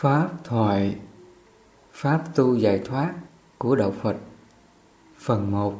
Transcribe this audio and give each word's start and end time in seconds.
Pháp 0.00 0.28
thoại 0.44 0.96
Pháp 1.92 2.20
tu 2.34 2.54
giải 2.54 2.80
thoát 2.84 3.14
của 3.58 3.76
Đạo 3.76 3.90
Phật. 4.02 4.16
Phần 5.18 5.50
1 5.50 5.74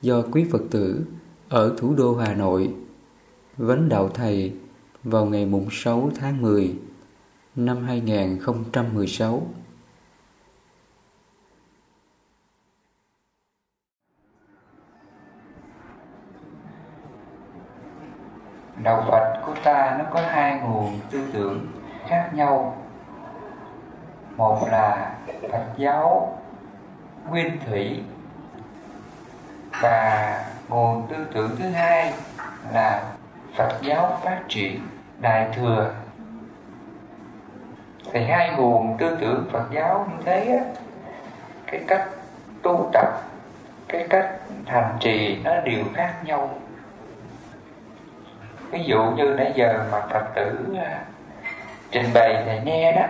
Do 0.00 0.22
quý 0.32 0.46
Phật 0.52 0.62
tử 0.70 1.04
ở 1.48 1.74
thủ 1.78 1.94
đô 1.94 2.16
Hà 2.16 2.34
Nội 2.34 2.74
Vấn 3.56 3.88
đạo 3.88 4.08
Thầy 4.08 4.56
vào 5.04 5.24
ngày 5.24 5.46
mùng 5.46 5.68
6 5.70 6.10
tháng 6.20 6.42
10 6.42 6.78
năm 7.54 7.84
2016 7.84 9.46
Đạo 18.82 19.04
Phật 19.08 19.42
của 19.46 19.54
ta 19.64 19.96
nó 19.98 20.04
có 20.14 20.20
hai 20.20 20.60
nguồn 20.60 21.00
tư 21.10 21.20
tưởng 21.32 21.66
khác 22.08 22.30
nhau 22.34 22.81
một 24.42 24.68
là 24.70 25.10
Phật 25.52 25.64
giáo 25.76 26.38
nguyên 27.30 27.58
thủy 27.66 28.02
và 29.82 30.44
nguồn 30.68 31.06
tư 31.08 31.16
tưởng 31.34 31.50
thứ 31.58 31.68
hai 31.68 32.12
là 32.72 33.02
Phật 33.56 33.78
giáo 33.82 34.18
phát 34.24 34.40
triển 34.48 34.80
đại 35.20 35.48
thừa. 35.56 35.94
Thì 38.12 38.24
hai 38.24 38.50
nguồn 38.56 38.96
tư 38.98 39.16
tưởng 39.20 39.48
Phật 39.52 39.64
giáo 39.72 40.06
như 40.10 40.22
thế 40.24 40.58
á, 40.58 40.64
cái 41.66 41.80
cách 41.88 42.08
tu 42.62 42.90
tập 42.92 43.08
cái 43.88 44.06
cách 44.10 44.30
thành 44.66 44.96
trì 45.00 45.38
nó 45.44 45.60
đều 45.60 45.84
khác 45.94 46.14
nhau. 46.24 46.50
Ví 48.70 48.84
dụ 48.84 49.02
như 49.16 49.24
nãy 49.24 49.52
giờ 49.56 49.84
mà 49.92 50.00
Phật 50.00 50.24
tử 50.34 50.76
à, 50.84 51.04
trình 51.90 52.06
bày 52.14 52.42
thầy 52.46 52.60
nghe 52.64 52.92
đó 52.92 53.06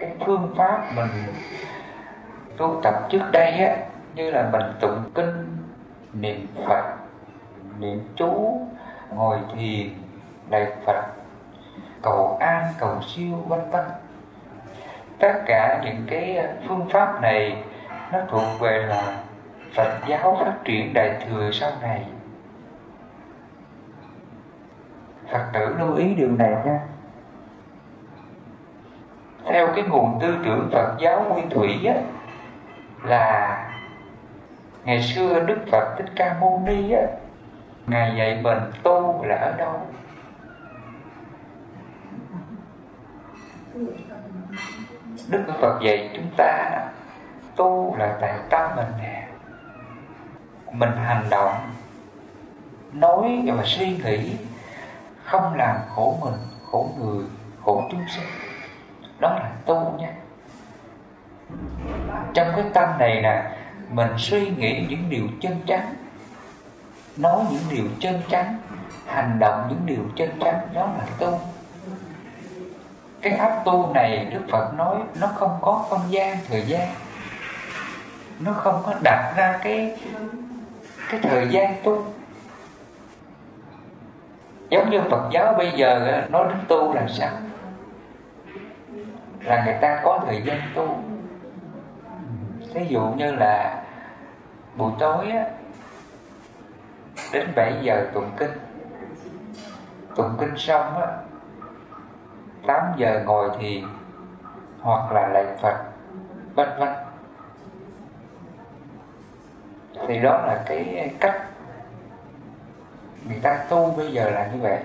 cái 0.00 0.10
phương 0.26 0.54
pháp 0.56 0.84
mình 0.96 1.08
tu 2.56 2.80
tập 2.82 2.94
trước 3.10 3.22
đây 3.32 3.50
á, 3.52 3.76
như 4.14 4.30
là 4.30 4.48
mình 4.52 4.72
tụng 4.80 5.10
kinh, 5.14 5.56
niệm 6.12 6.46
phật, 6.66 6.84
niệm 7.78 8.00
chú, 8.16 8.60
ngồi 9.14 9.38
thiền 9.54 9.88
lạy 10.50 10.66
phật, 10.86 11.04
cầu 12.02 12.36
an, 12.40 12.64
cầu 12.78 12.96
siêu, 13.06 13.44
vân 13.46 13.60
vân. 13.70 13.84
Tất 15.18 15.32
cả 15.46 15.80
những 15.84 16.06
cái 16.06 16.46
phương 16.68 16.88
pháp 16.90 17.20
này 17.22 17.62
nó 18.12 18.18
thuộc 18.28 18.60
về 18.60 18.78
là 18.78 19.18
Phật 19.74 19.98
giáo 20.06 20.36
phát 20.40 20.54
triển 20.64 20.94
đại 20.94 21.26
thừa 21.28 21.50
sau 21.52 21.70
này. 21.82 22.04
Phật 25.32 25.44
tử 25.52 25.74
lưu 25.78 25.94
ý 25.94 26.14
điều 26.14 26.30
này 26.30 26.50
nha 26.64 26.80
theo 29.48 29.68
cái 29.74 29.84
nguồn 29.84 30.18
tư 30.20 30.36
tưởng 30.44 30.70
Phật 30.72 30.96
giáo 31.00 31.24
nguyên 31.28 31.50
thủy 31.50 31.86
á, 31.86 31.94
là 33.04 33.64
ngày 34.84 35.02
xưa 35.02 35.40
Đức 35.40 35.58
Phật 35.72 35.94
Thích 35.98 36.12
Ca 36.16 36.36
Mâu 36.40 36.62
Ni 36.66 36.92
á, 36.92 37.02
ngài 37.86 38.14
dạy 38.18 38.40
mình 38.42 38.58
tu 38.82 39.24
là 39.24 39.36
ở 39.36 39.52
đâu? 39.58 39.80
Đức 45.28 45.44
Phật 45.60 45.80
dạy 45.82 46.10
chúng 46.14 46.30
ta 46.36 46.80
tu 47.56 47.96
là 47.98 48.16
tại 48.20 48.34
tâm 48.50 48.70
mình 48.76 48.92
nè. 49.02 49.28
Mình 50.72 50.90
hành 50.96 51.24
động 51.30 51.54
nói 52.92 53.42
và 53.56 53.62
suy 53.64 53.96
nghĩ 53.96 54.36
không 55.24 55.54
làm 55.56 55.76
khổ 55.94 56.18
mình 56.20 56.34
khổ 56.70 56.88
người 56.98 57.24
khổ 57.64 57.82
chúng 57.90 58.04
sinh 58.08 58.47
đó 59.20 59.28
là 59.28 59.50
tu 59.66 59.94
nha. 59.98 60.12
Trong 62.34 62.48
cái 62.56 62.64
tâm 62.74 62.88
này 62.98 63.20
nè, 63.22 63.42
mình 63.90 64.10
suy 64.16 64.50
nghĩ 64.50 64.86
những 64.88 65.10
điều 65.10 65.24
chân 65.40 65.60
chánh, 65.66 65.94
nói 67.16 67.44
những 67.50 67.62
điều 67.70 67.84
chân 68.00 68.22
chánh, 68.30 68.58
hành 69.06 69.38
động 69.38 69.66
những 69.68 69.86
điều 69.86 70.04
chân 70.16 70.30
chánh, 70.44 70.68
đó 70.74 70.88
là 70.98 71.04
tu. 71.18 71.40
Cái 73.22 73.36
pháp 73.38 73.62
tu 73.64 73.92
này 73.94 74.24
đức 74.24 74.40
phật 74.50 74.74
nói 74.74 74.96
nó 75.20 75.26
không 75.26 75.58
có 75.60 75.84
không 75.90 76.02
gian 76.08 76.36
thời 76.48 76.62
gian. 76.62 76.88
Nó 78.40 78.52
không 78.52 78.82
có 78.86 78.94
đặt 79.02 79.32
ra 79.36 79.58
cái 79.62 79.96
cái 81.08 81.20
thời 81.22 81.48
gian 81.48 81.74
tu. 81.84 82.04
Giống 84.70 84.90
như 84.90 85.00
phật 85.10 85.28
giáo 85.32 85.54
bây 85.58 85.70
giờ 85.70 86.22
nói 86.30 86.44
đến 86.48 86.58
tu 86.68 86.94
là 86.94 87.06
sao? 87.08 87.30
Là 89.48 89.64
người 89.64 89.76
ta 89.80 90.00
có 90.04 90.20
thời 90.26 90.42
gian 90.42 90.60
tu. 90.74 90.98
Ví 92.74 92.86
dụ 92.88 93.00
như 93.16 93.32
là 93.32 93.82
buổi 94.76 94.92
tối 94.98 95.30
á, 95.30 95.44
đến 97.32 97.46
7 97.56 97.72
giờ 97.82 98.06
tụng 98.14 98.30
kinh. 98.36 98.50
Tụng 100.16 100.36
kinh 100.40 100.56
xong 100.56 101.00
á 101.00 101.06
8 102.66 102.92
giờ 102.96 103.22
ngồi 103.26 103.50
thì 103.58 103.84
hoặc 104.80 105.12
là 105.12 105.28
lạy 105.28 105.46
Phật, 105.60 105.76
vân 106.54 106.68
vân. 106.78 106.88
Thì 110.08 110.18
đó 110.18 110.30
là 110.46 110.62
cái 110.66 111.14
cách 111.20 111.42
người 113.28 113.40
ta 113.42 113.64
tu 113.68 113.94
bây 113.96 114.12
giờ 114.12 114.30
là 114.30 114.46
như 114.52 114.62
vậy. 114.62 114.82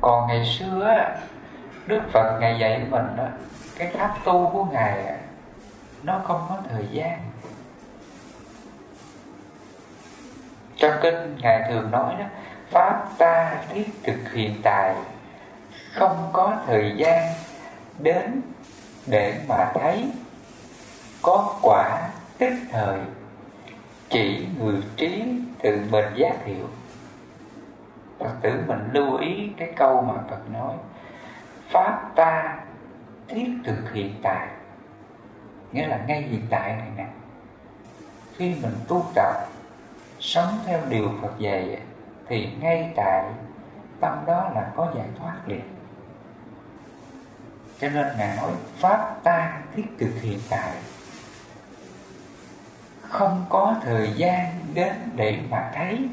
Còn 0.00 0.26
ngày 0.28 0.44
xưa 0.44 0.84
á 0.84 1.16
Đức 1.86 2.00
Phật 2.12 2.38
ngày 2.40 2.58
dạy 2.58 2.86
mình 2.90 3.06
đó, 3.16 3.24
Cái 3.78 3.88
pháp 3.88 4.14
tu 4.24 4.50
của 4.52 4.64
Ngài 4.64 5.18
Nó 6.02 6.20
không 6.24 6.46
có 6.48 6.58
thời 6.70 6.86
gian. 6.90 7.18
Trong 10.76 10.94
kinh 11.02 11.36
Ngài 11.38 11.62
thường 11.68 11.90
nói 11.90 12.14
đó, 12.18 12.24
Pháp 12.70 13.08
ta 13.18 13.56
thiết 13.68 13.86
thực 14.02 14.32
hiện 14.32 14.60
tại 14.62 14.94
Không 15.94 16.30
có 16.32 16.56
thời 16.66 16.92
gian 16.96 17.28
Đến 17.98 18.40
để 19.06 19.40
mà 19.48 19.72
thấy 19.74 20.10
Có 21.22 21.58
quả 21.62 22.08
tức 22.38 22.52
thời, 22.70 22.98
Chỉ 24.08 24.46
người 24.58 24.82
trí 24.96 25.24
tự 25.62 25.78
mình 25.90 26.04
giác 26.14 26.44
hiểu. 26.44 26.68
Phật 28.18 28.30
tử 28.42 28.52
mình 28.66 28.88
lưu 28.92 29.16
ý 29.16 29.50
cái 29.56 29.72
câu 29.76 30.02
mà 30.02 30.14
Phật 30.30 30.50
nói 30.52 30.74
pháp 31.70 32.10
ta 32.16 32.58
thiết 33.28 33.50
thực 33.64 33.92
hiện 33.92 34.14
tại. 34.22 34.48
Nghĩa 35.72 35.86
là 35.86 36.04
ngay 36.06 36.22
hiện 36.22 36.46
tại 36.50 36.76
này 36.76 36.88
nè. 36.96 37.06
Khi 38.36 38.54
mình 38.62 38.74
tu 38.88 39.04
tập, 39.14 39.34
sống 40.20 40.58
theo 40.66 40.80
điều 40.88 41.10
Phật 41.22 41.38
dạy, 41.38 41.80
thì 42.28 42.48
ngay 42.60 42.92
tại 42.96 43.24
tâm 44.00 44.18
đó 44.26 44.50
là 44.54 44.72
có 44.76 44.92
giải 44.96 45.06
thoát 45.18 45.34
liền. 45.46 45.74
Cho 47.80 47.88
nên 47.88 48.06
ngài 48.18 48.36
nói, 48.36 48.50
pháp 48.76 49.16
ta 49.22 49.60
thiết 49.74 49.84
thực 49.98 50.12
hiện 50.20 50.38
tại. 50.50 50.72
Không 53.02 53.46
có 53.48 53.74
thời 53.82 54.12
gian 54.12 54.46
đến 54.74 54.92
để 55.14 55.40
mà 55.50 55.70
thấy. 55.74 56.08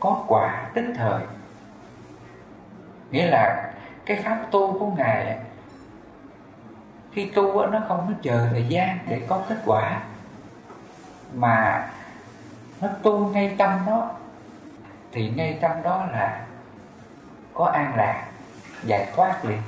Có 0.00 0.24
quả 0.28 0.70
tức 0.74 0.84
thời 0.96 1.22
nghĩa 3.12 3.26
là 3.26 3.72
cái 4.06 4.22
pháp 4.24 4.38
tu 4.50 4.78
của 4.78 4.86
ngài 4.86 5.38
khi 7.12 7.30
tu 7.34 7.66
nó 7.66 7.80
không 7.88 8.06
có 8.08 8.12
chờ 8.22 8.48
thời 8.50 8.66
gian 8.68 8.98
để 9.08 9.20
có 9.28 9.42
kết 9.48 9.56
quả, 9.64 10.02
mà 11.34 11.88
nó 12.80 12.88
tu 13.02 13.28
ngay 13.28 13.54
tâm 13.58 13.78
đó, 13.86 14.10
thì 15.12 15.30
ngay 15.30 15.58
tâm 15.60 15.70
đó 15.82 16.06
là 16.12 16.46
có 17.54 17.64
an 17.64 17.94
lạc, 17.96 18.26
giải 18.84 19.08
thoát 19.16 19.44
liền. 19.44 19.62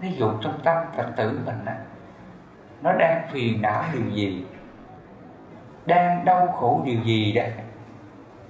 Ví 0.00 0.12
dụ 0.12 0.32
trong 0.42 0.60
tâm 0.64 0.76
phật 0.96 1.06
tử 1.16 1.40
mình 1.46 1.64
á, 1.64 1.76
nó 2.82 2.92
đang 2.92 3.28
phiền 3.32 3.62
não 3.62 3.84
điều 3.92 4.10
gì, 4.10 4.46
đang 5.86 6.24
đau 6.24 6.46
khổ 6.46 6.82
điều 6.84 7.00
gì 7.04 7.32
đó 7.32 7.42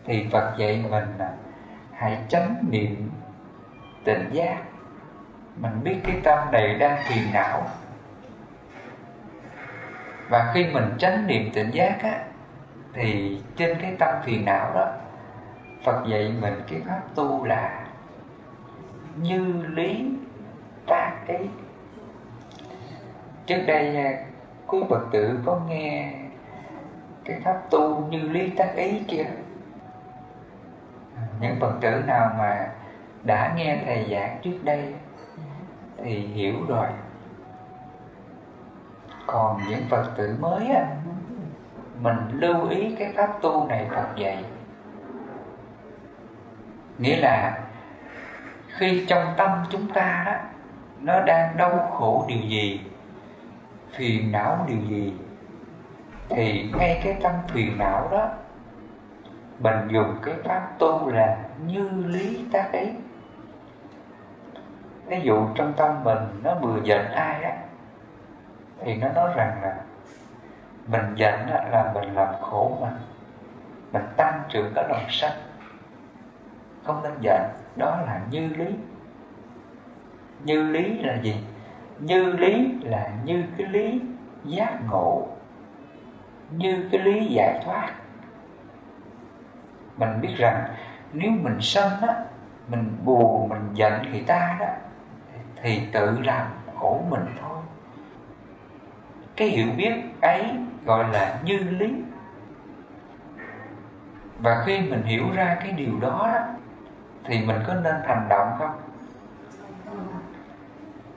thì 0.05 0.29
phật 0.33 0.55
dạy 0.59 0.85
mình 0.91 1.05
là 1.19 1.33
hãy 1.97 2.19
chánh 2.29 2.65
niệm 2.71 3.11
tỉnh 4.05 4.29
giác. 4.33 4.63
Mình 5.57 5.73
biết 5.85 5.97
cái 6.05 6.17
tâm 6.25 6.39
này 6.53 6.75
đang 6.75 7.03
phiền 7.09 7.23
não. 7.33 7.63
Và 10.29 10.51
khi 10.55 10.67
mình 10.73 10.85
chánh 10.99 11.27
niệm 11.27 11.51
tỉnh 11.55 11.71
giác 11.71 11.99
á, 12.03 12.25
thì 12.93 13.41
trên 13.57 13.79
cái 13.83 13.97
tâm 13.99 14.15
phiền 14.25 14.45
não 14.45 14.75
đó, 14.75 14.93
Phật 15.85 16.07
dạy 16.09 16.35
mình 16.41 16.63
cái 16.71 16.81
pháp 16.87 17.01
tu 17.15 17.45
là 17.45 17.87
như 19.17 19.65
lý 19.69 20.11
tác 20.87 21.13
ý 21.29 21.37
trước 23.47 23.63
đây 23.67 23.97
à, 23.97 24.25
quý 24.67 24.79
Phật 24.89 25.07
tử 25.13 25.39
có 25.45 25.61
nghe 25.69 26.13
cái 27.25 27.41
pháp 27.45 27.61
tu 27.71 28.07
như 28.11 28.19
lý 28.19 28.51
tác 28.51 28.73
ý 28.77 29.03
chưa? 29.09 29.25
Những 31.41 31.61
Phật 31.61 31.73
tử 31.81 32.03
nào 32.07 32.31
mà 32.39 32.69
đã 33.25 33.53
nghe 33.57 33.79
thầy 33.85 34.09
giảng 34.11 34.39
trước 34.43 34.59
đây 34.65 34.95
thì 35.99 36.19
hiểu 36.19 36.55
rồi. 36.69 36.87
Còn 39.27 39.61
những 39.69 39.83
phật 39.91 40.11
tử 40.17 40.37
mới 40.41 40.67
á, 40.69 40.87
mình 42.01 42.17
lưu 42.33 42.69
ý 42.69 42.97
cái 42.99 43.13
pháp 43.17 43.43
tu 43.43 43.67
này 43.69 43.87
Phật 43.91 44.17
dạy. 44.17 44.45
Nghĩa 46.99 47.17
là 47.17 47.59
khi 48.69 49.07
trong 49.09 49.25
tâm 49.37 49.51
chúng 49.71 49.91
ta 49.91 50.23
đó, 50.27 50.33
nó 51.01 51.21
đang 51.21 51.57
đau 51.57 51.91
khổ 51.93 52.25
điều 52.29 52.41
gì, 52.41 52.81
phiền 53.93 54.33
não 54.33 54.65
điều 54.69 54.81
gì, 54.89 55.15
thì 56.29 56.71
ngay 56.79 57.01
cái 57.05 57.17
tâm 57.23 57.33
phiền 57.49 57.79
não 57.79 58.09
đó 58.11 58.29
mình 59.59 59.89
dùng 59.89 60.17
cái 60.23 60.35
pháp 60.45 60.69
tu 60.79 61.09
là 61.09 61.39
như 61.67 61.91
lý 62.07 62.45
tác 62.53 62.73
ấy 62.73 62.95
ví 65.07 65.21
dụ 65.21 65.49
trong 65.55 65.73
tâm 65.77 66.05
mình 66.05 66.19
nó 66.43 66.55
vừa 66.55 66.81
giận 66.83 67.07
ai 67.13 67.43
á, 67.43 67.57
thì 68.81 68.95
nó 68.95 69.09
nói 69.09 69.31
rằng 69.37 69.63
là 69.63 69.77
mình 70.87 71.15
giận 71.15 71.41
là 71.49 71.91
mình 71.95 72.15
làm 72.15 72.35
khổ 72.41 72.79
mình 72.81 72.95
mình 73.93 74.05
tăng 74.17 74.43
trưởng 74.49 74.73
cái 74.75 74.85
lòng 74.89 75.07
sân 75.09 75.33
không 76.87 77.03
nên 77.03 77.13
giận, 77.21 77.43
đó 77.77 78.01
là 78.07 78.21
như 78.31 78.49
lý. 78.49 78.67
Như 80.45 80.63
lý 80.63 80.99
là 80.99 81.21
gì? 81.23 81.35
Như 81.99 82.33
lý 82.33 82.75
là 82.83 83.11
như 83.25 83.45
cái 83.59 83.67
lý 83.67 84.01
giác 84.45 84.79
ngộ, 84.91 85.27
như 86.51 86.89
cái 86.93 87.01
lý 87.01 87.27
giải 87.27 87.61
thoát 87.65 87.93
mình 89.97 90.21
biết 90.21 90.35
rằng 90.37 90.65
nếu 91.13 91.31
mình 91.31 91.57
sân 91.61 91.93
á 92.09 92.15
mình 92.69 92.97
buồn 93.05 93.49
mình 93.49 93.71
giận 93.75 93.93
người 94.11 94.25
ta 94.27 94.57
đó 94.61 94.67
thì 95.63 95.83
tự 95.93 96.19
làm 96.21 96.47
khổ 96.75 97.03
mình 97.09 97.27
thôi. 97.41 97.59
Cái 99.37 99.49
hiểu 99.49 99.67
biết 99.77 99.93
ấy 100.23 100.51
gọi 100.85 101.09
là 101.13 101.39
như 101.45 101.59
lý. 101.59 101.95
Và 104.39 104.63
khi 104.67 104.81
mình 104.81 105.03
hiểu 105.03 105.25
ra 105.35 105.57
cái 105.61 105.73
điều 105.73 106.01
đó, 106.01 106.31
đó 106.33 106.41
thì 107.25 107.45
mình 107.47 107.57
có 107.67 107.75
nên 107.75 107.95
hành 108.05 108.27
động 108.29 108.53
không? 108.59 108.81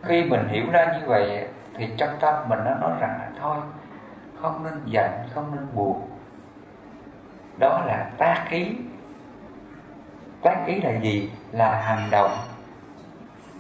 Khi 0.04 0.24
mình 0.24 0.48
hiểu 0.48 0.64
ra 0.72 0.98
như 1.00 1.08
vậy 1.08 1.48
thì 1.74 1.90
trong 1.98 2.10
tâm 2.20 2.50
mình 2.50 2.60
nó 2.66 2.76
nói 2.76 2.92
rằng 3.00 3.20
là 3.20 3.30
thôi 3.40 3.58
không 4.42 4.64
nên 4.64 4.74
giận 4.86 5.12
không 5.34 5.56
nên 5.56 5.68
buồn 5.76 6.09
đó 7.60 7.84
là 7.86 8.12
tác 8.18 8.48
ý. 8.50 8.76
Tác 10.42 10.64
ý 10.68 10.82
là 10.82 11.00
gì? 11.00 11.32
Là 11.52 11.82
hành 11.82 12.10
động. 12.12 12.32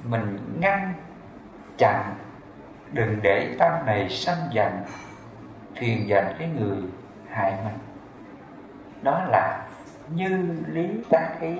Mình 0.03 0.37
ngăn 0.59 0.93
chặn. 1.77 2.15
Đừng 2.91 3.19
để 3.21 3.55
tâm 3.59 3.71
này 3.85 4.09
sanh 4.09 4.47
giận 4.51 4.71
phiền 5.75 6.07
giận 6.07 6.25
cái 6.39 6.49
người 6.59 6.77
hại 7.29 7.53
mình. 7.63 7.77
Đó 9.01 9.23
là 9.27 9.67
như 10.09 10.55
lý 10.67 10.89
tác 11.09 11.37
ý. 11.41 11.55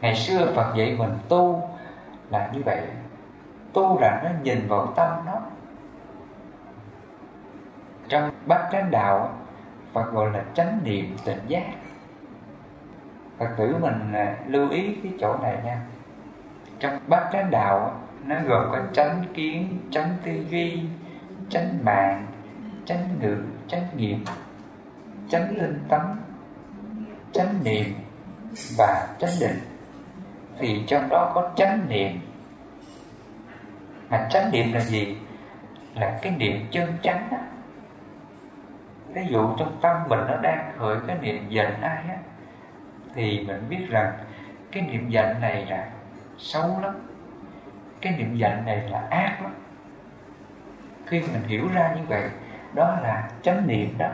Ngày 0.00 0.16
xưa 0.16 0.52
phật 0.54 0.74
dạy 0.76 0.96
mình 0.98 1.18
tu 1.28 1.68
là 2.30 2.50
như 2.52 2.62
vậy. 2.64 2.82
Tu 3.72 4.00
là 4.00 4.20
nó 4.24 4.30
nhìn 4.42 4.68
vào 4.68 4.86
tâm 4.86 5.10
nó. 5.26 5.40
Trong 8.08 8.30
bát 8.46 8.68
chánh 8.72 8.90
đạo 8.90 9.34
phật 9.92 10.12
gọi 10.12 10.30
là 10.32 10.44
chánh 10.54 10.80
niệm 10.84 11.16
tỉnh 11.24 11.40
giác. 11.48 11.72
Phật 13.38 13.48
tử 13.58 13.76
mình 13.80 14.12
à, 14.12 14.36
lưu 14.46 14.70
ý 14.70 14.96
cái 15.02 15.12
chỗ 15.20 15.36
này 15.42 15.56
nha. 15.64 15.80
Trong 16.78 16.98
bát 17.06 17.28
chánh 17.32 17.50
đạo 17.50 18.00
nó 18.24 18.36
gồm 18.46 18.68
có 18.72 18.78
chánh 18.92 19.24
kiến, 19.34 19.78
chánh 19.90 20.16
tư 20.24 20.32
duy, 20.50 20.80
chánh 21.48 21.78
mạng, 21.84 22.26
chánh 22.84 23.08
ngữ, 23.20 23.36
chánh 23.68 23.86
nghiệp, 23.96 24.16
chánh 25.28 25.56
linh 25.56 25.78
tánh 25.88 26.16
chánh 27.32 27.64
niệm 27.64 27.94
và 28.78 29.08
chánh 29.18 29.30
định. 29.40 29.58
Thì 30.58 30.82
trong 30.86 31.08
đó 31.08 31.32
có 31.34 31.50
chánh 31.56 31.88
niệm. 31.88 32.20
Mà 34.10 34.28
chánh 34.30 34.50
niệm 34.50 34.72
là 34.72 34.80
gì? 34.80 35.16
Là 35.94 36.18
cái 36.22 36.32
niệm 36.38 36.66
chân 36.70 36.92
chánh 37.02 37.28
á 37.30 37.51
ví 39.14 39.26
dụ 39.26 39.56
trong 39.58 39.78
tâm 39.82 39.96
mình 40.08 40.20
nó 40.28 40.36
đang 40.36 40.72
khởi 40.78 40.96
cái 41.06 41.16
niệm 41.20 41.48
giận 41.48 41.80
ai 41.80 42.04
á, 42.08 42.16
thì 43.14 43.44
mình 43.46 43.64
biết 43.68 43.86
rằng 43.90 44.12
cái 44.72 44.82
niệm 44.82 45.08
giận 45.08 45.40
này 45.40 45.66
là 45.66 45.88
xấu 46.38 46.80
lắm. 46.80 46.94
Cái 48.00 48.14
niệm 48.18 48.36
giận 48.36 48.64
này 48.66 48.88
là 48.90 49.06
ác 49.10 49.38
lắm. 49.42 49.54
Khi 51.06 51.20
mình 51.20 51.42
hiểu 51.46 51.68
ra 51.74 51.94
như 51.96 52.02
vậy, 52.08 52.30
đó 52.74 52.96
là 53.02 53.30
chánh 53.42 53.66
niệm 53.66 53.98
đó. 53.98 54.08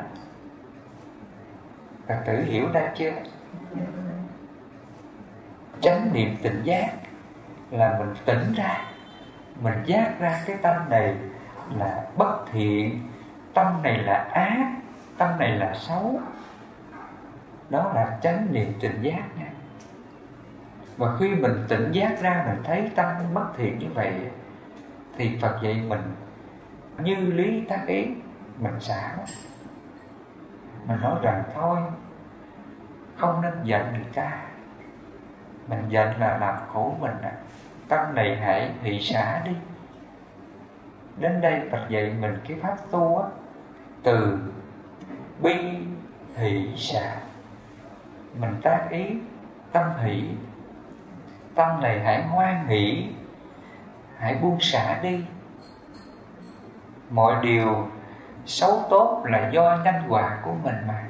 Phật 2.08 2.22
tử 2.26 2.44
hiểu 2.44 2.68
ra 2.72 2.92
chưa? 2.94 3.12
Chánh 5.80 6.12
niệm 6.12 6.36
tỉnh 6.42 6.62
giác 6.64 6.90
là 7.70 7.98
mình 7.98 8.14
tỉnh 8.24 8.52
ra, 8.56 8.84
mình 9.60 9.82
giác 9.84 10.12
ra 10.20 10.40
cái 10.46 10.56
tâm 10.62 10.76
này 10.90 11.14
là 11.76 12.06
bất 12.16 12.44
thiện, 12.52 13.08
tâm 13.54 13.82
này 13.82 13.98
là 13.98 14.28
ác 14.32 14.72
tâm 15.18 15.38
này 15.38 15.58
là 15.58 15.74
xấu. 15.74 16.20
Đó 17.70 17.92
là 17.94 18.18
chánh 18.22 18.46
niệm 18.52 18.72
tỉnh 18.80 19.02
giác 19.02 19.22
nha. 19.38 19.50
Và 20.96 21.16
khi 21.16 21.34
mình 21.34 21.64
tỉnh 21.68 21.92
giác 21.92 22.20
ra, 22.20 22.44
mình 22.48 22.62
thấy 22.64 22.90
tâm 22.94 23.14
bất 23.34 23.46
thiện 23.56 23.78
như 23.78 23.86
vậy, 23.94 24.14
thì 25.16 25.38
Phật 25.42 25.58
dạy 25.62 25.82
mình 25.88 26.14
như 26.98 27.16
lý 27.16 27.64
tác 27.68 27.86
ý, 27.86 28.06
mình 28.58 28.80
xả. 28.80 29.16
Mình 30.86 31.00
nói 31.00 31.18
rằng, 31.22 31.42
thôi, 31.54 31.78
không 33.16 33.42
nên 33.42 33.52
giận 33.62 33.92
người 33.92 34.06
ta. 34.14 34.44
Mình 35.68 35.84
giận 35.88 36.20
là 36.20 36.38
làm 36.38 36.54
khổ 36.72 36.96
mình 37.00 37.16
à. 37.22 37.32
tâm 37.88 38.14
này 38.14 38.36
hãy 38.36 38.72
hỷ 38.82 39.00
xả 39.00 39.42
đi. 39.44 39.52
Đến 41.18 41.40
đây 41.40 41.68
Phật 41.70 41.86
dạy 41.88 42.14
mình 42.20 42.38
cái 42.48 42.58
pháp 42.62 42.76
tu 42.90 43.18
á, 43.18 43.28
từ 44.02 44.38
bi 45.42 45.54
hỷ 46.36 46.76
xả 46.76 47.16
mình 48.38 48.60
tác 48.62 48.86
ý 48.90 49.04
tâm 49.72 49.90
hỷ. 50.02 50.24
Tâm 51.54 51.80
này 51.80 52.00
hãy 52.00 52.22
hoan 52.22 52.66
hỷ, 52.66 53.08
hãy 54.18 54.34
buông 54.34 54.60
xả 54.60 54.98
đi. 55.02 55.24
Mọi 57.10 57.34
điều 57.42 57.88
xấu 58.46 58.82
tốt 58.90 59.22
là 59.24 59.50
do 59.50 59.78
nhân 59.84 59.94
quả 60.08 60.38
của 60.42 60.52
mình 60.64 60.76
mà. 60.88 61.04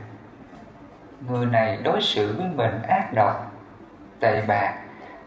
Người 1.28 1.46
này 1.46 1.78
đối 1.84 2.02
xử 2.02 2.36
với 2.38 2.46
mình 2.54 2.82
ác 2.82 3.12
độc, 3.14 3.52
tệ 4.20 4.42
bạc, 4.46 4.74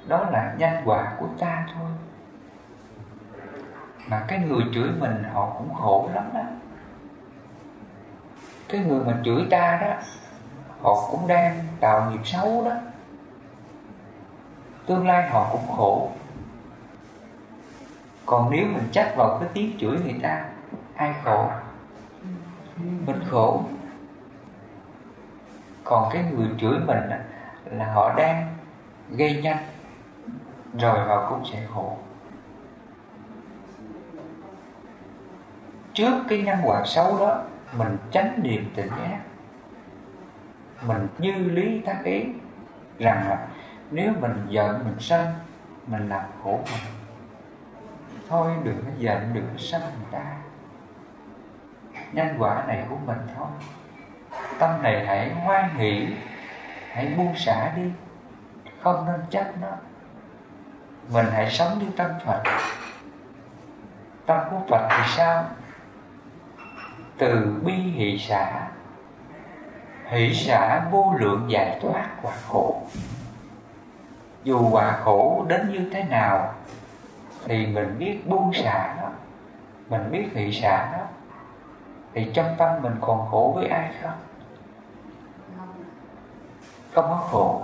đó 0.08 0.26
là 0.32 0.54
nhân 0.58 0.74
quả 0.86 1.14
của 1.20 1.28
ta 1.40 1.66
thôi. 1.76 1.90
Mà 4.08 4.24
cái 4.28 4.40
người 4.40 4.64
chửi 4.74 4.90
mình 5.00 5.24
họ 5.34 5.54
cũng 5.58 5.74
khổ 5.74 6.10
lắm 6.14 6.30
đó 6.34 6.44
cái 8.72 8.82
người 8.82 9.00
mà 9.06 9.18
chửi 9.26 9.48
ta 9.52 9.80
đó, 9.82 9.94
họ 10.82 11.08
cũng 11.12 11.28
đang 11.28 11.60
tạo 11.80 12.12
nghiệp 12.12 12.22
xấu 12.26 12.66
đó. 12.66 12.72
Tương 14.86 15.08
lai 15.08 15.30
họ 15.30 15.50
cũng 15.52 15.76
khổ. 15.78 16.12
Còn 18.26 18.50
nếu 18.52 18.66
mình 18.66 18.88
chắc 18.92 19.14
vào 19.16 19.38
cái 19.40 19.50
tiếng 19.54 19.78
chửi 19.80 20.00
người 20.04 20.20
ta, 20.24 20.46
ai 20.96 21.14
khổ? 21.24 21.50
Mình 23.06 23.24
khổ. 23.30 23.64
Còn 25.84 26.10
cái 26.14 26.24
người 26.32 26.48
chửi 26.58 26.80
mình 26.80 27.10
là 27.66 27.94
họ 27.94 28.14
đang 28.14 28.56
gây 29.10 29.42
nhanh, 29.42 29.64
rồi 30.80 31.00
họ 31.00 31.30
cũng 31.30 31.46
sẽ 31.52 31.68
khổ. 31.74 31.98
Trước 35.94 36.24
cái 36.30 36.42
nhân 36.42 36.60
quả 36.64 36.82
xấu 36.86 37.18
đó 37.20 37.44
mình 37.78 37.98
tránh 38.12 38.40
niệm 38.44 38.72
tỉnh 38.76 38.90
giác 38.90 39.20
mình 40.82 41.08
như 41.18 41.34
lý 41.34 41.82
tác 41.86 42.02
ý 42.04 42.26
rằng 43.00 43.30
là 43.30 43.48
nếu 43.92 44.14
mình 44.20 44.46
giận 44.50 44.84
mình 44.86 44.96
sân, 45.00 45.28
mình 45.88 46.10
làm 46.10 46.24
khổ 46.44 46.60
mình, 46.64 46.94
thôi 48.30 48.52
đừng 48.64 48.84
có 48.86 48.92
giận, 48.98 49.32
đừng 49.34 49.48
có 49.54 49.58
sân 49.58 49.82
người 49.82 50.12
ta. 50.12 50.24
Nhân 52.12 52.36
quả 52.40 52.64
này 52.68 52.86
của 52.90 52.96
mình 53.06 53.18
thôi. 53.36 53.48
Tâm 54.60 54.84
này 54.84 55.06
hãy 55.06 55.34
hoan 55.34 55.76
hỷ, 55.76 56.08
hãy 56.92 57.14
buông 57.18 57.36
xả 57.36 57.72
đi, 57.76 57.92
không 58.82 59.06
nên 59.06 59.22
chấp 59.30 59.46
nó. 59.62 59.72
Mình 61.14 61.26
hãy 61.32 61.52
sống 61.52 61.80
như 61.80 61.88
tâm 61.98 62.12
phật. 62.26 62.44
Tâm 64.26 64.40
của 64.52 64.62
phật 64.70 64.88
thì 64.90 65.04
sao? 65.08 65.46
Từ 67.18 67.60
bi 67.64 67.74
hỷ 67.74 68.18
xả 68.18 68.68
hỷ 70.06 70.34
xả 70.34 70.82
vô 70.92 71.14
lượng 71.20 71.46
giải 71.52 71.80
thoát 71.82 72.10
quả 72.22 72.34
khổ. 72.48 72.82
Dù 74.44 74.70
quả 74.72 74.92
khổ 75.04 75.46
đến 75.48 75.70
như 75.72 75.90
thế 75.94 76.04
nào, 76.04 76.54
thì 77.46 77.66
mình 77.66 77.96
biết 78.00 78.28
buông 78.28 78.54
xả 78.54 78.96
nó, 79.02 79.10
mình 79.90 80.12
biết 80.12 80.28
hỷ 80.34 80.52
xả 80.52 80.90
nó, 80.98 81.06
thì 82.14 82.32
trong 82.34 82.56
tâm 82.58 82.82
mình 82.82 82.96
còn 83.02 83.28
khổ 83.32 83.54
với 83.56 83.68
ai 83.68 83.94
không? 84.02 84.20
Không 86.94 87.06
có 87.10 87.28
khổ. 87.32 87.62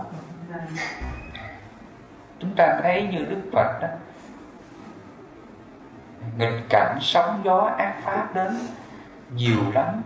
Chúng 2.40 2.56
ta 2.58 2.80
thấy 2.84 3.08
như 3.12 3.26
đức 3.26 3.42
phật 3.54 3.80
đó, 3.82 3.88
nghịch 6.38 6.64
cảnh 6.70 6.98
sóng 7.02 7.42
gió 7.44 7.72
ác 7.78 7.96
pháp 8.04 8.36
đến 8.36 8.58
nhiều 9.36 9.72
lắm. 9.74 10.04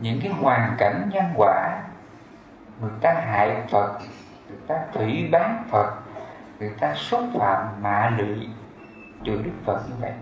Những 0.00 0.20
cái 0.22 0.32
hoàn 0.32 0.74
cảnh 0.78 1.10
nhân 1.12 1.24
quả 1.36 1.82
người 2.80 2.90
ta 3.00 3.12
hại 3.12 3.62
phật, 3.70 3.98
người 4.48 4.58
ta 4.66 4.74
thủy 4.92 5.28
bán 5.32 5.64
phật, 5.70 5.94
người 6.58 6.72
ta 6.80 6.94
xúc 6.94 7.20
phạm 7.38 7.82
mạ 7.82 8.10
lụy 8.18 8.48
chửi 9.24 9.38
đức 9.42 9.52
phật 9.64 9.82
như 9.88 9.94
vậy. 10.00 10.12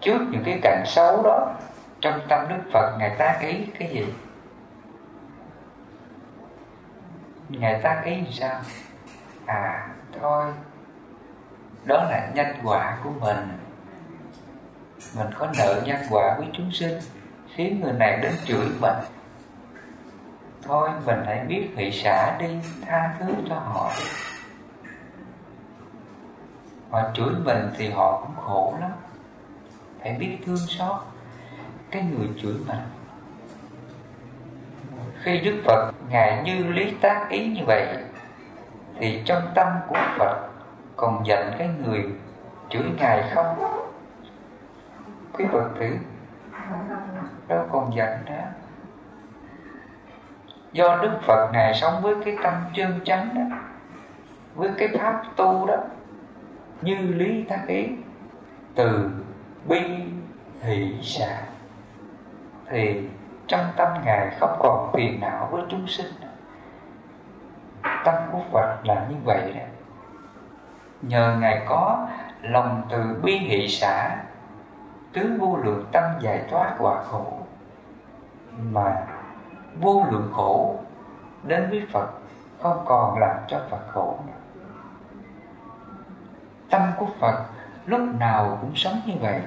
Trước 0.00 0.18
những 0.30 0.42
cái 0.44 0.58
cảnh 0.62 0.82
xấu 0.86 1.22
đó, 1.22 1.54
trong 2.00 2.20
tâm 2.28 2.48
đức 2.48 2.62
phật 2.72 2.96
ngài 2.98 3.16
ta 3.18 3.36
ý 3.40 3.66
cái 3.78 3.88
gì? 3.88 4.14
Ngài 7.48 7.80
ta 7.82 8.00
ý 8.04 8.16
như 8.16 8.30
sao? 8.30 8.60
À 9.46 9.88
thôi, 10.20 10.44
đó 11.84 12.04
là 12.10 12.30
nhân 12.34 12.46
quả 12.64 12.98
của 13.04 13.10
mình 13.20 13.67
mình 15.16 15.26
có 15.38 15.46
nợ 15.58 15.82
nhân 15.84 16.00
quả 16.10 16.34
với 16.38 16.46
chúng 16.52 16.72
sinh, 16.72 16.98
khiến 17.54 17.80
người 17.80 17.92
này 17.92 18.18
đến 18.22 18.32
chửi 18.44 18.66
mình. 18.80 18.96
Thôi, 20.62 20.90
mình 21.06 21.22
hãy 21.26 21.44
biết 21.48 21.68
hỷ 21.76 21.90
xả 21.92 22.36
đi, 22.38 22.48
tha 22.86 23.14
thứ 23.18 23.26
cho 23.48 23.54
họ. 23.54 23.92
Họ 26.90 27.02
chửi 27.14 27.34
mình 27.44 27.70
thì 27.76 27.90
họ 27.90 28.20
cũng 28.20 28.44
khổ 28.44 28.74
lắm. 28.80 28.90
Phải 30.00 30.12
biết 30.12 30.38
thương 30.46 30.56
xót 30.56 30.96
cái 31.90 32.02
người 32.02 32.28
chửi 32.42 32.54
mình. 32.66 32.78
Khi 35.22 35.40
đức 35.40 35.62
phật, 35.64 35.92
ngài 36.08 36.42
như 36.42 36.72
lý 36.72 36.94
tác 37.00 37.26
ý 37.30 37.46
như 37.46 37.62
vậy, 37.66 37.86
thì 38.98 39.22
trong 39.24 39.42
tâm 39.54 39.68
của 39.88 40.02
phật 40.18 40.48
còn 40.96 41.26
giận 41.26 41.52
cái 41.58 41.68
người 41.68 42.04
chửi 42.70 42.84
ngài 42.98 43.30
không? 43.34 43.87
Cái 45.38 45.48
phật 45.52 45.70
tử 45.80 45.96
đó 47.48 47.64
còn 47.72 47.94
giận 47.96 48.18
đó. 48.26 48.34
Do 50.72 50.98
đức 51.02 51.18
phật 51.22 51.50
ngài 51.52 51.74
sống 51.74 52.02
với 52.02 52.14
cái 52.24 52.36
tâm 52.42 52.54
chân 52.74 53.00
chánh 53.04 53.34
đó, 53.34 53.56
với 54.54 54.70
cái 54.78 54.88
pháp 54.98 55.22
tu 55.36 55.66
đó, 55.66 55.76
như 56.82 56.96
lý 56.96 57.42
tác 57.42 57.64
ý, 57.66 57.88
từ 58.74 59.10
bi 59.68 59.80
hỷ 60.62 60.94
xả 61.02 61.42
thì 62.66 63.08
trong 63.46 63.66
tâm 63.76 63.88
ngài 64.04 64.30
không 64.40 64.56
còn 64.58 64.90
phiền 64.92 65.20
não 65.20 65.48
với 65.50 65.62
chúng 65.68 65.86
sinh. 65.86 66.12
Tâm 68.04 68.14
của 68.32 68.40
phật 68.52 68.76
là 68.84 69.06
như 69.08 69.16
vậy 69.24 69.52
đó. 69.54 69.64
Nhờ 71.02 71.36
ngài 71.40 71.62
có 71.68 72.08
lòng 72.42 72.82
từ 72.90 73.20
bi 73.22 73.38
hỷ 73.38 73.68
xả 73.68 74.16
tứ 75.18 75.36
vô 75.38 75.56
lượng 75.56 75.84
tâm 75.92 76.04
giải 76.20 76.44
thoát 76.50 76.76
quả 76.78 77.02
khổ 77.02 77.32
mà 78.62 79.06
vô 79.80 80.04
lượng 80.10 80.30
khổ 80.32 80.76
đến 81.42 81.70
với 81.70 81.86
Phật 81.92 82.10
không 82.60 82.82
còn 82.84 83.18
làm 83.18 83.36
cho 83.48 83.60
Phật 83.70 83.88
khổ 83.88 84.18
nữa. 84.26 84.32
Tâm 86.70 86.82
của 86.98 87.06
Phật 87.20 87.44
lúc 87.86 88.00
nào 88.18 88.58
cũng 88.60 88.72
sống 88.74 89.00
như 89.06 89.14
vậy 89.20 89.42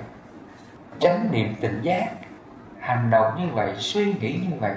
Chánh 1.00 1.28
niệm 1.32 1.56
tỉnh 1.62 1.82
giác 1.82 2.08
Hành 2.80 3.10
động 3.10 3.34
như 3.38 3.54
vậy, 3.54 3.76
suy 3.78 4.14
nghĩ 4.14 4.40
như 4.50 4.58
vậy 4.60 4.76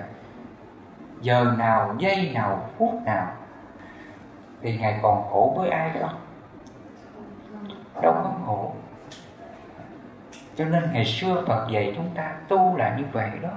Giờ 1.20 1.54
nào, 1.58 1.94
giây 1.98 2.30
nào, 2.34 2.68
phút 2.78 2.94
nào 3.04 3.32
Thì 4.62 4.78
Ngài 4.78 4.98
còn 5.02 5.28
khổ 5.30 5.54
với 5.56 5.70
ai 5.70 5.90
không? 6.00 6.20
Đâu 8.02 8.12
có 8.12 8.30
khổ 8.46 8.72
cho 10.56 10.64
nên 10.64 10.92
ngày 10.92 11.04
xưa 11.04 11.44
Phật 11.46 11.68
dạy 11.70 11.92
chúng 11.96 12.10
ta 12.14 12.32
tu 12.48 12.76
là 12.76 12.96
như 12.98 13.04
vậy 13.12 13.30
đó. 13.42 13.48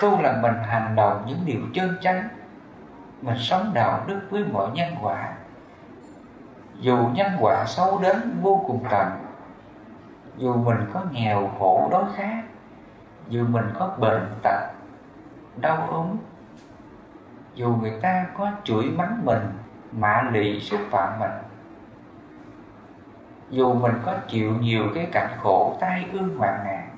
Tu 0.00 0.20
là 0.22 0.38
mình 0.42 0.54
hành 0.62 0.96
động 0.96 1.24
những 1.26 1.40
điều 1.44 1.60
chân 1.74 1.96
chánh. 2.00 2.28
Mình 3.22 3.36
sống 3.38 3.70
đạo 3.74 4.04
đức 4.06 4.20
với 4.30 4.44
mọi 4.44 4.70
nhân 4.70 4.94
quả. 5.02 5.32
Dù 6.80 7.08
nhân 7.14 7.32
quả 7.40 7.64
xấu 7.66 7.98
đến 8.02 8.40
vô 8.42 8.64
cùng 8.66 8.84
tận, 8.90 9.08
dù 10.36 10.54
mình 10.54 10.76
có 10.92 11.02
nghèo 11.12 11.50
khổ 11.58 11.88
đói 11.92 12.04
khát, 12.16 12.42
dù 13.28 13.44
mình 13.48 13.64
có 13.78 13.94
bệnh 13.98 14.26
tật, 14.42 14.60
đau 15.56 15.86
ốm, 15.90 16.16
dù 17.54 17.76
người 17.80 17.92
ta 18.02 18.26
có 18.38 18.50
chửi 18.64 18.84
mắng 18.84 19.20
mình, 19.24 19.52
mạ 19.92 20.22
lị 20.32 20.60
xúc 20.60 20.80
phạm 20.90 21.18
mình 21.20 21.30
dù 23.50 23.74
mình 23.74 23.94
có 24.06 24.14
chịu 24.28 24.52
nhiều 24.60 24.84
cái 24.94 25.08
cảnh 25.12 25.30
khổ 25.42 25.76
tai 25.80 26.04
ương 26.12 26.36
hoạn 26.38 26.60
nạn 26.64 26.88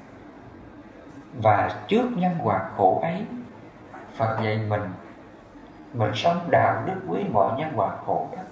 và 1.42 1.70
trước 1.88 2.08
nhân 2.16 2.32
quả 2.42 2.68
khổ 2.76 3.00
ấy 3.02 3.26
Phật 4.16 4.36
dạy 4.44 4.60
mình 4.68 4.82
Mình 5.92 6.10
sống 6.14 6.48
đạo 6.50 6.82
đức 6.86 7.00
với 7.06 7.24
mọi 7.32 7.58
nhân 7.58 7.72
quả 7.76 7.96
khổ 8.06 8.28
đó. 8.36 8.42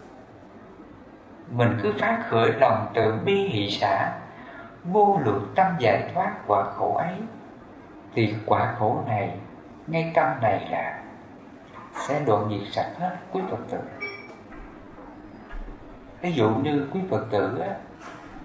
Mình 1.51 1.79
cứ 1.83 1.93
phát 1.99 2.25
khởi 2.29 2.53
lòng 2.53 2.87
từ 2.95 3.19
bi 3.25 3.35
hỷ 3.35 3.71
xã 3.71 4.13
Vô 4.85 5.21
lượng 5.25 5.53
tâm 5.55 5.67
giải 5.79 6.11
thoát 6.15 6.33
quả 6.47 6.65
khổ 6.77 6.95
ấy 6.95 7.15
Thì 8.15 8.35
quả 8.47 8.75
khổ 8.79 9.03
này 9.07 9.39
Ngay 9.87 10.13
tâm 10.15 10.29
này 10.41 10.69
là 10.71 11.03
Sẽ 12.09 12.23
đoạn 12.27 12.49
diệt 12.51 12.73
sạch 12.73 12.91
hết 12.99 13.17
quý 13.33 13.41
Phật 13.51 13.59
tử. 13.71 13.79
Ví 16.21 16.33
dụ 16.33 16.51
như 16.51 16.89
quý 16.93 17.01
Phật 17.11 17.27
tử 17.31 17.59
á, 17.59 17.75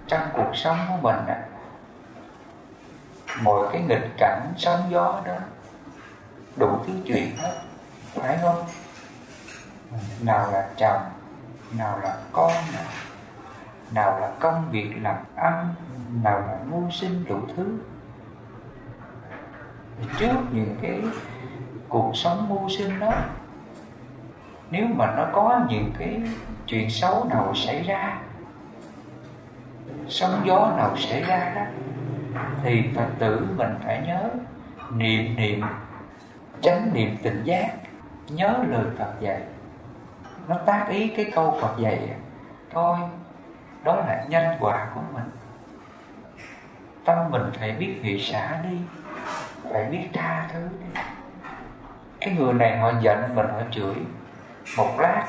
trong 0.07 0.21
cuộc 0.33 0.51
sống 0.53 0.77
của 0.89 0.97
mình 1.01 1.27
á, 1.27 1.43
mọi 3.41 3.67
cái 3.71 3.81
nghịch 3.81 4.11
cảnh 4.17 4.53
sóng 4.57 4.79
gió 4.89 5.21
đó 5.25 5.35
đủ 6.57 6.79
thứ 6.87 6.93
chuyện 7.05 7.37
hết 7.37 7.61
phải 8.13 8.37
không? 8.41 8.65
Nào 10.21 10.51
là 10.51 10.69
chồng 10.77 11.01
nào 11.77 11.99
là 12.03 12.17
con 12.31 12.51
nào, 12.51 12.83
nào 13.91 14.19
là 14.19 14.31
công 14.39 14.71
việc 14.71 14.93
làm 15.01 15.15
ăn 15.35 15.73
nào 16.23 16.39
là 16.39 16.57
mưu 16.65 16.89
sinh 16.91 17.25
đủ 17.29 17.39
thứ. 17.55 17.77
Trước 20.19 20.35
những 20.51 20.75
cái 20.81 21.01
cuộc 21.89 22.11
sống 22.13 22.49
mưu 22.49 22.69
sinh 22.69 22.99
đó 22.99 23.13
nếu 24.69 24.85
mà 24.87 25.13
nó 25.17 25.27
có 25.33 25.59
những 25.69 25.91
cái 25.99 26.21
chuyện 26.67 26.89
xấu 26.89 27.23
nào 27.23 27.55
xảy 27.55 27.83
ra 27.83 28.17
sóng 30.07 30.41
gió 30.45 30.73
nào 30.77 30.97
xảy 30.97 31.23
ra 31.23 31.51
đó? 31.55 31.61
Thì 32.63 32.89
phật 32.95 33.07
tử 33.19 33.47
mình 33.57 33.75
phải 33.83 34.01
nhớ 34.07 34.29
niệm 34.91 35.35
niệm, 35.35 35.61
chánh 36.61 36.89
niệm 36.93 37.17
tỉnh 37.23 37.43
giác, 37.43 37.69
nhớ 38.27 38.57
lời 38.69 38.85
phật 38.97 39.13
dạy. 39.19 39.41
Nó 40.47 40.57
tác 40.65 40.85
ý 40.89 41.07
cái 41.07 41.31
câu 41.35 41.57
phật 41.61 41.79
dạy, 41.79 42.09
thôi, 42.71 42.97
đó 43.83 43.95
là 43.95 44.25
nhân 44.29 44.57
quả 44.59 44.87
của 44.95 45.01
mình. 45.13 45.29
Tâm 47.05 47.31
mình 47.31 47.43
phải 47.59 47.71
biết 47.71 47.99
hỷ 48.03 48.19
xả 48.19 48.61
đi, 48.63 48.77
phải 49.73 49.85
biết 49.85 50.07
tha 50.13 50.47
thứ 50.53 50.59
đi. 50.79 51.01
Cái 52.21 52.33
người 52.33 52.53
này 52.53 52.77
họ 52.77 52.91
giận 53.01 53.35
mình, 53.35 53.47
họ 53.47 53.61
chửi. 53.71 53.95
Một 54.77 54.99
lát, 54.99 55.27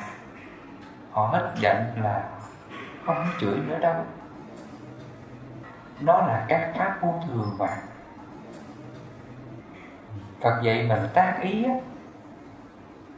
họ 1.11 1.27
hết 1.27 1.53
giận 1.57 1.77
là 2.03 2.25
không 3.05 3.27
chửi 3.41 3.59
nữa 3.67 3.79
đâu 3.79 3.95
nó 6.01 6.19
là 6.19 6.45
các 6.49 6.73
pháp 6.77 6.99
vô 7.01 7.15
thường 7.27 7.57
mà. 7.59 7.77
Phật 10.41 10.63
dạy 10.63 10.87
mình 10.89 11.09
tác 11.15 11.39
ý 11.43 11.65
á, 11.65 11.75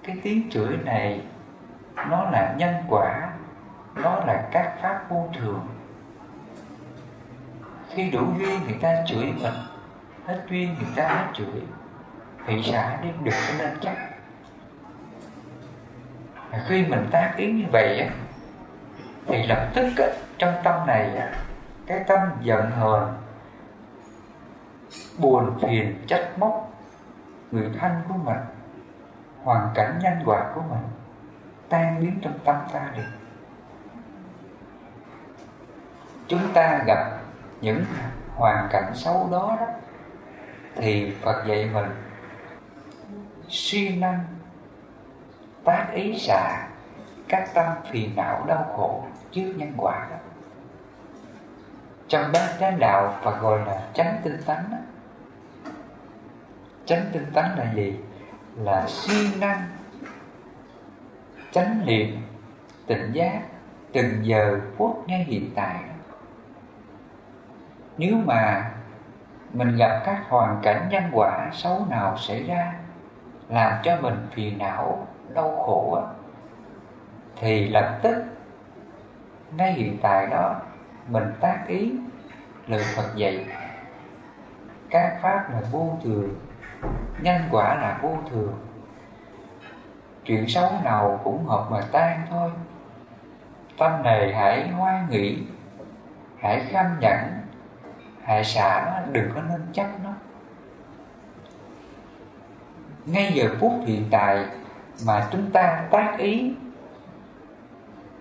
Cái 0.02 0.18
tiếng 0.22 0.50
chửi 0.50 0.76
này 0.84 1.20
Nó 1.96 2.30
là 2.30 2.54
nhân 2.58 2.74
quả 2.88 3.30
Nó 3.94 4.16
là 4.26 4.48
các 4.50 4.74
pháp 4.82 5.10
vô 5.10 5.28
thường. 5.38 5.66
Khi 7.90 8.10
đủ 8.10 8.26
duyên 8.38 8.60
người 8.64 8.78
ta 8.80 8.94
chửi 9.06 9.24
mình 9.24 9.54
Hết 10.26 10.42
duyên 10.50 10.74
người 10.74 10.92
ta 10.96 11.08
hết 11.08 11.26
chửi 11.34 11.62
Thị 12.46 12.62
xã 12.72 12.98
đi 13.02 13.08
được 13.22 13.32
cái 13.46 13.56
nên 13.58 13.78
chắc. 13.80 13.96
Khi 16.68 16.86
mình 16.86 17.08
tác 17.10 17.34
ý 17.36 17.52
như 17.52 17.64
vậy 17.72 18.00
á 18.00 18.08
Thì 19.26 19.46
lập 19.46 19.68
tức 19.74 19.86
á, 19.96 20.06
trong 20.38 20.54
tâm 20.64 20.86
này 20.86 21.16
á, 21.16 21.32
cái 21.88 22.04
tâm 22.06 22.18
giận 22.40 22.70
hờn, 22.70 23.14
buồn 25.18 25.58
phiền 25.62 26.04
trách 26.06 26.38
móc 26.38 26.72
người 27.50 27.70
thân 27.80 27.92
của 28.08 28.14
mình, 28.14 28.38
hoàn 29.42 29.68
cảnh 29.74 29.98
nhân 30.02 30.14
quả 30.24 30.52
của 30.54 30.62
mình 30.70 30.84
tan 31.68 32.00
biến 32.00 32.18
trong 32.22 32.38
tâm 32.44 32.56
ta 32.72 32.90
đi. 32.96 33.02
Chúng 36.26 36.52
ta 36.54 36.84
gặp 36.86 37.18
những 37.60 37.84
hoàn 38.36 38.68
cảnh 38.70 38.92
xấu 38.94 39.28
đó 39.30 39.56
đó, 39.60 39.66
thì 40.74 41.16
Phật 41.22 41.44
dạy 41.46 41.70
mình 41.72 41.90
suy 43.48 43.96
năng, 43.96 44.24
tác 45.64 45.86
ý 45.92 46.18
xả 46.18 46.68
các 47.28 47.48
tâm 47.54 47.66
phiền 47.90 48.16
não 48.16 48.44
đau 48.46 48.72
khổ 48.76 49.04
trước 49.30 49.52
nhân 49.56 49.72
quả 49.76 50.06
đó 50.10 50.16
trong 52.08 52.32
bát 52.32 52.48
chánh 52.60 52.78
đạo 52.78 53.18
Phật 53.22 53.40
gọi 53.40 53.60
là 53.66 53.82
chánh 53.94 54.16
tinh 54.22 54.36
tấn 54.46 54.56
đó. 54.70 54.76
chánh 56.84 57.04
tinh 57.12 57.26
tấn 57.34 57.44
là 57.56 57.72
gì 57.74 57.96
là 58.56 58.86
siêng 58.86 59.40
năng, 59.40 59.62
chánh 61.52 61.86
niệm, 61.86 62.16
tỉnh 62.86 63.12
giác, 63.12 63.40
từng 63.92 64.18
giờ, 64.22 64.60
phút, 64.76 65.04
ngay 65.06 65.24
hiện 65.24 65.50
tại 65.54 65.74
nếu 67.98 68.16
mà 68.24 68.70
mình 69.52 69.76
gặp 69.76 70.02
các 70.04 70.24
hoàn 70.28 70.60
cảnh 70.62 70.88
nhân 70.90 71.04
quả 71.12 71.50
xấu 71.52 71.86
nào 71.90 72.18
xảy 72.18 72.42
ra, 72.42 72.74
làm 73.48 73.72
cho 73.82 73.96
mình 74.00 74.26
phiền 74.32 74.58
não, 74.58 75.06
đau 75.34 75.62
khổ 75.66 76.02
thì 77.36 77.68
lập 77.68 77.98
tức, 78.02 78.24
ngay 79.56 79.72
hiện 79.72 79.98
tại 80.02 80.26
đó 80.26 80.60
mình 81.08 81.32
tác 81.40 81.64
ý 81.66 81.92
lời 82.66 82.82
Phật 82.96 83.16
dạy 83.16 83.46
các 84.90 85.18
pháp 85.22 85.50
là 85.52 85.60
vô 85.70 85.98
thường 86.04 86.34
nhân 87.20 87.42
quả 87.50 87.74
là 87.74 87.98
vô 88.02 88.16
thường. 88.30 88.54
Chuyện 90.24 90.48
xấu 90.48 90.72
nào 90.84 91.20
cũng 91.24 91.44
hợp 91.44 91.66
mà 91.70 91.80
tan 91.92 92.20
thôi. 92.30 92.50
Tâm 93.78 94.02
này 94.02 94.34
hãy 94.34 94.68
hoan 94.68 95.10
nghĩ 95.10 95.42
hãy 96.38 96.66
khâm 96.72 96.86
nhẫn, 97.00 97.18
hãy 98.22 98.44
xả 98.44 98.84
nó 98.86 99.12
đừng 99.12 99.30
có 99.34 99.42
nên 99.42 99.66
chấp 99.72 99.86
nó. 100.04 100.10
Ngay 103.06 103.32
giờ 103.34 103.48
phút 103.60 103.72
hiện 103.86 104.04
tại 104.10 104.46
mà 105.06 105.28
chúng 105.30 105.50
ta 105.50 105.84
tác 105.90 106.14
ý 106.18 106.54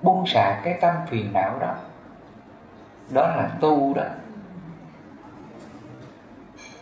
buông 0.02 0.28
xả 0.28 0.62
cái 0.64 0.78
tâm 0.82 0.96
phiền 1.08 1.34
não 1.34 1.60
đó 1.60 1.76
đó 3.10 3.28
là 3.28 3.50
tu 3.60 3.94
đó. 3.94 4.04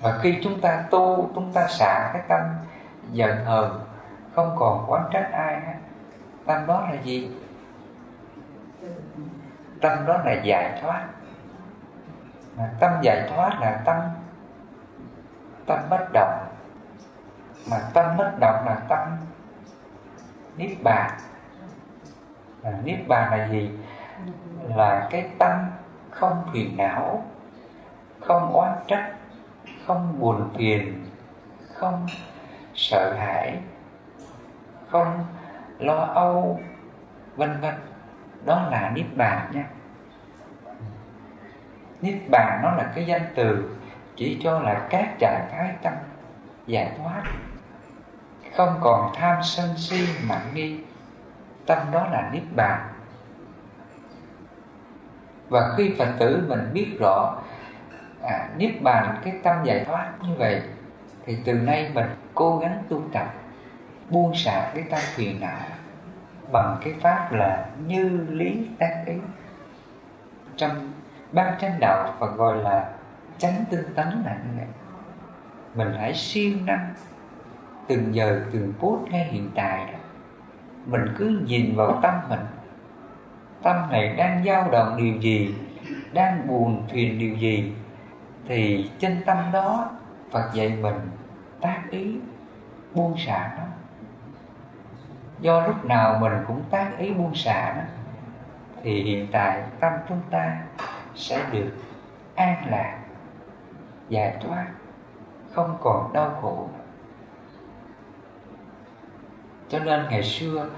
Và 0.01 0.19
khi 0.21 0.39
chúng 0.43 0.61
ta 0.61 0.83
tu 0.91 1.31
chúng 1.35 1.53
ta 1.53 1.67
xả 1.67 2.09
cái 2.13 2.21
tâm 2.27 2.41
giận 3.11 3.45
hờn 3.45 3.79
không 4.35 4.55
còn 4.59 4.85
quán 4.87 5.03
trách 5.11 5.29
ai 5.31 5.59
hết 5.59 5.73
tâm 6.45 6.67
đó 6.67 6.87
là 6.91 7.01
gì? 7.01 7.31
Tâm 9.81 10.05
đó 10.05 10.17
là 10.25 10.33
giải 10.43 10.79
thoát. 10.81 11.07
Mà 12.57 12.69
tâm 12.79 12.91
giải 13.01 13.29
thoát 13.29 13.57
là 13.61 13.81
tâm 13.85 14.01
tâm 15.65 15.79
bất 15.89 16.07
động. 16.13 16.47
Mà 17.71 17.77
tâm 17.93 18.17
bất 18.17 18.31
động 18.39 18.65
là 18.65 18.77
tâm 18.89 19.17
niết 20.57 20.71
bàn. 20.83 21.11
À, 22.63 22.71
niết 22.83 23.07
bàn 23.07 23.31
là 23.31 23.47
gì? 23.47 23.79
Là 24.75 25.07
cái 25.11 25.29
tâm 25.39 25.51
không 26.15 26.43
phiền 26.53 26.77
não, 26.77 27.23
không 28.21 28.53
oán 28.53 28.73
trách, 28.87 29.13
không 29.85 30.19
buồn 30.19 30.49
phiền, 30.57 31.05
không 31.73 32.07
sợ 32.73 33.13
hãi, 33.13 33.59
không 34.89 35.25
lo 35.79 35.97
âu, 36.13 36.59
vân 37.35 37.61
vân. 37.61 37.73
Đó 38.45 38.67
là 38.71 38.91
niết 38.95 39.05
bàn 39.15 39.51
nha. 39.53 39.65
Niết 42.01 42.15
bàn 42.29 42.59
nó 42.63 42.71
là 42.71 42.91
cái 42.95 43.05
danh 43.05 43.25
từ 43.35 43.77
chỉ 44.15 44.39
cho 44.43 44.59
là 44.59 44.87
các 44.89 45.15
trạng 45.19 45.47
thái 45.51 45.75
tâm 45.81 45.93
giải 46.67 46.91
thoát, 46.97 47.23
không 48.55 48.77
còn 48.81 49.11
tham 49.15 49.43
sân 49.43 49.77
si 49.77 50.07
mạng 50.27 50.47
nghi. 50.53 50.79
Tâm 51.65 51.77
đó 51.91 52.07
là 52.11 52.29
niết 52.33 52.43
bàn 52.55 52.94
và 55.49 55.73
khi 55.77 55.95
phật 55.97 56.13
tử 56.19 56.45
mình 56.47 56.69
biết 56.73 56.97
rõ 56.99 57.41
à, 58.23 58.49
niết 58.57 58.81
bàn 58.81 59.15
cái 59.23 59.33
tâm 59.43 59.63
giải 59.63 59.85
thoát 59.85 60.13
như 60.21 60.35
vậy 60.37 60.61
thì 61.25 61.37
từ 61.45 61.53
nay 61.53 61.91
mình 61.93 62.07
cố 62.33 62.57
gắng 62.57 62.83
tu 62.89 63.01
tập 63.13 63.33
buông 64.09 64.35
xả 64.35 64.71
cái 64.75 64.83
tâm 64.89 64.99
phiền 65.15 65.41
não 65.41 65.59
bằng 66.51 66.77
cái 66.81 66.93
pháp 67.01 67.31
là 67.31 67.65
như 67.87 68.27
lý 68.29 68.67
tác 68.79 69.03
ý. 69.05 69.13
Trong 70.55 70.91
ban 71.31 71.59
chánh 71.59 71.79
đạo 71.79 72.13
và 72.19 72.27
gọi 72.27 72.57
là 72.57 72.91
chánh 73.37 73.65
tinh 73.69 73.93
tấn 73.95 74.07
là 74.25 74.37
như 74.45 74.57
vậy. 74.57 74.67
Mình 75.75 75.93
hãy 75.99 76.13
siêng 76.13 76.65
năng 76.65 76.93
từng 77.87 78.15
giờ 78.15 78.41
từng 78.53 78.73
phút 78.79 79.07
ngay 79.11 79.23
hiện 79.23 79.51
tại 79.55 79.91
đó. 79.91 79.99
Mình 80.85 81.05
cứ 81.17 81.41
nhìn 81.45 81.75
vào 81.75 81.99
tâm 82.01 82.13
mình 82.29 82.39
tâm 83.65 83.91
này 83.91 84.15
đang 84.15 84.43
dao 84.45 84.71
động 84.71 84.97
điều 84.97 85.21
gì, 85.21 85.55
đang 86.13 86.47
buồn 86.47 86.87
phiền 86.89 87.19
điều 87.19 87.35
gì, 87.35 87.73
thì 88.47 88.89
trên 88.99 89.23
tâm 89.25 89.37
đó 89.53 89.89
Phật 90.31 90.49
dạy 90.53 90.69
mình 90.81 90.99
tác 91.61 91.81
ý 91.89 92.15
buông 92.93 93.17
xả 93.17 93.55
nó. 93.57 93.63
Do 95.39 95.67
lúc 95.67 95.85
nào 95.85 96.17
mình 96.21 96.33
cũng 96.47 96.63
tác 96.71 96.91
ý 96.97 97.13
buông 97.13 97.35
xả 97.35 97.73
nó, 97.77 97.83
thì 98.83 99.03
hiện 99.03 99.27
tại 99.31 99.63
tâm 99.79 99.93
chúng 100.09 100.21
ta 100.29 100.61
sẽ 101.15 101.45
được 101.51 101.71
an 102.35 102.65
lạc, 102.69 102.99
giải 104.09 104.37
thoát, 104.41 104.67
không 105.51 105.77
còn 105.81 106.13
đau 106.13 106.37
khổ. 106.41 106.69
Cho 109.69 109.79
nên 109.79 110.05
ngày 110.09 110.23
xưa 110.23 110.69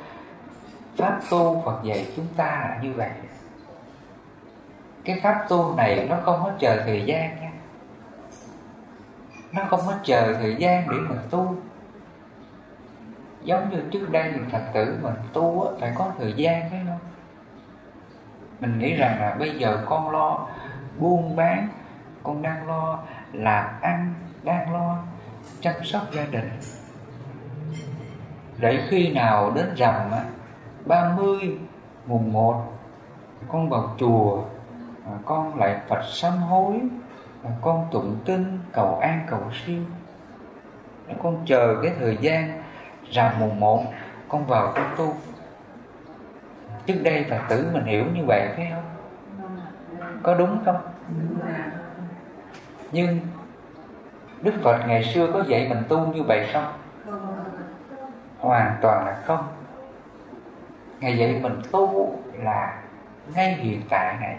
pháp 0.98 1.20
tu 1.30 1.62
Phật 1.66 1.84
dạy 1.84 2.08
chúng 2.16 2.28
ta 2.38 2.46
là 2.46 2.80
như 2.82 2.94
vậy. 2.94 3.10
Cái 5.04 5.20
pháp 5.24 5.46
tu 5.50 5.76
này 5.76 6.08
nó 6.10 6.18
không 6.24 6.40
có 6.44 6.52
chờ 6.60 6.84
thời 6.86 7.04
gian 7.06 7.42
nha. 7.42 7.52
Nó 9.52 9.64
không 9.70 9.80
có 9.88 9.94
chờ 10.04 10.34
thời 10.34 10.56
gian 10.56 10.90
để 10.92 10.98
mình 10.98 11.20
tu. 11.30 11.56
Giống 13.44 13.70
như 13.70 13.82
trước 13.92 14.10
đây 14.12 14.32
thì 14.34 14.40
thật 14.52 14.62
tử 14.74 14.98
mình 15.02 15.14
tu 15.34 15.72
phải 15.80 15.92
có 15.96 16.12
thời 16.20 16.34
gian 16.34 16.72
đấy 16.72 16.82
không? 16.88 17.00
Mình 18.60 18.80
nghĩ 18.80 18.96
rằng 18.96 19.22
là 19.22 19.36
bây 19.40 19.60
giờ 19.60 19.84
con 19.86 20.12
lo 20.12 20.48
buôn 20.98 21.36
bán, 21.36 21.68
con 22.24 22.42
đang 22.42 22.68
lo 22.68 23.00
làm 23.34 23.66
ăn, 23.82 24.14
đang 24.44 24.74
lo 24.74 25.04
chăm 25.62 25.74
sóc 25.84 26.02
gia 26.12 26.24
đình. 26.24 26.50
Để 28.58 28.88
khi 28.90 29.14
nào 29.14 29.52
đến 29.56 29.66
rằm 29.76 30.12
á 30.12 30.24
ba 30.88 31.13
mươi 31.17 31.60
mùng 32.06 32.34
một 32.34 32.63
con 33.47 33.69
vào 33.69 33.95
chùa 33.97 34.43
con 35.26 35.60
lại 35.60 35.80
Phật 35.88 36.02
sám 36.04 36.38
hối 36.38 36.82
con 37.62 37.88
tụng 37.91 38.17
kinh 38.26 38.60
cầu 38.73 39.00
an 39.02 39.26
cầu 39.30 39.41
siêu. 39.65 39.82
Con 41.23 41.38
chờ 41.45 41.76
cái 41.84 41.93
thời 42.00 42.17
gian 42.21 42.63
rằm 43.12 43.39
mùng 43.39 43.60
một 43.60 43.84
con 44.30 44.45
vào 44.45 44.71
con 44.76 44.86
tu. 44.97 45.13
Trước 46.86 47.02
đây 47.04 47.26
phật 47.30 47.39
tử 47.50 47.69
mình 47.73 47.86
hiểu 47.86 48.06
như 48.13 48.26
vậy 48.28 48.50
phải 48.56 48.71
không? 48.73 48.84
Có 50.23 50.34
đúng 50.34 50.60
không? 50.65 50.82
Nhưng 52.91 53.19
đức 54.41 54.54
phật 54.63 54.78
ngày 54.88 55.04
xưa 55.04 55.32
có 55.34 55.43
dạy 55.47 55.69
mình 55.69 55.84
tu 55.89 56.08
như 56.13 56.23
vậy 56.23 56.47
không? 56.54 56.73
Hoàn 58.39 58.76
toàn 58.82 59.06
là 59.06 59.21
không 59.26 59.47
ngày 61.00 61.18
dạy 61.18 61.40
mình 61.42 61.62
tu 61.72 62.16
là 62.34 62.82
ngay 63.36 63.54
hiện 63.54 63.82
tại 63.90 64.16
này. 64.22 64.36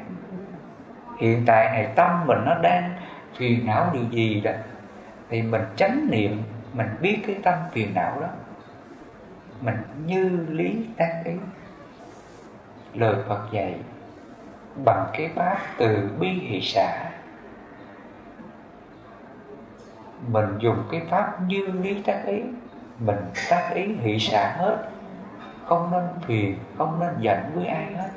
Hiện 1.18 1.42
tại 1.47 1.71
này 1.71 1.92
tâm 1.94 2.27
mình 2.27 2.38
nó 2.44 2.55
đang 2.55 2.94
phiền 3.37 3.66
não 3.66 3.90
điều 3.92 4.05
gì 4.11 4.40
đó, 4.40 4.51
thì 5.29 5.42
mình 5.42 5.62
chánh 5.77 6.07
niệm, 6.11 6.42
mình 6.73 6.88
biết 7.01 7.18
cái 7.27 7.37
tâm 7.42 7.55
phiền 7.73 7.94
não 7.94 8.21
đó. 8.21 8.29
Mình 9.61 9.77
như 10.07 10.47
lý 10.49 10.87
tác 10.97 11.23
ý. 11.25 11.33
Lời 12.94 13.14
Phật 13.29 13.49
dạy 13.53 13.75
bằng 14.85 15.07
cái 15.12 15.31
pháp 15.35 15.59
từ 15.79 16.11
bi 16.21 16.29
hỷ 16.29 16.61
xã 16.61 17.11
mình 20.27 20.59
dùng 20.59 20.85
cái 20.90 21.03
pháp 21.11 21.42
như 21.47 21.66
lý 21.66 22.03
tác 22.03 22.23
ý, 22.27 22.42
mình 22.99 23.18
tác 23.51 23.71
ý 23.75 23.87
hỷ 23.87 24.18
xã 24.18 24.57
hết 24.57 24.88
không 25.68 25.90
nên 25.90 26.04
phiền 26.26 26.59
không 26.78 27.00
nên 27.00 27.14
giận 27.20 27.38
với 27.54 27.66
ai 27.66 27.94
hết. 27.94 28.11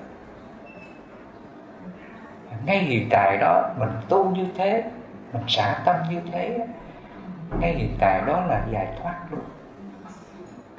Ngay 2.65 2.79
hiện 2.79 3.07
tại 3.11 3.37
đó, 3.37 3.69
mình 3.79 3.89
tu 4.09 4.29
như 4.29 4.47
thế, 4.57 4.83
mình 5.33 5.43
xả 5.47 5.81
tâm 5.85 5.95
như 6.09 6.21
thế, 6.31 6.67
ngay 7.59 7.73
hiện 7.73 7.95
tại 7.99 8.21
đó 8.27 8.45
là 8.45 8.65
giải 8.71 8.87
thoát 9.01 9.19
luôn. 9.31 9.43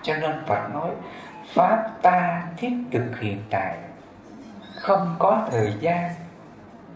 Cho 0.03 0.17
nên 0.17 0.45
Phật 0.47 0.75
nói, 0.75 0.91
Pháp 1.55 1.91
ta 2.03 2.43
thiết 2.57 2.73
thực 2.93 3.21
hiện 3.21 3.39
tại, 3.51 3.79
Không 4.81 5.17
có 5.19 5.49
thời 5.51 5.75
gian 5.81 6.11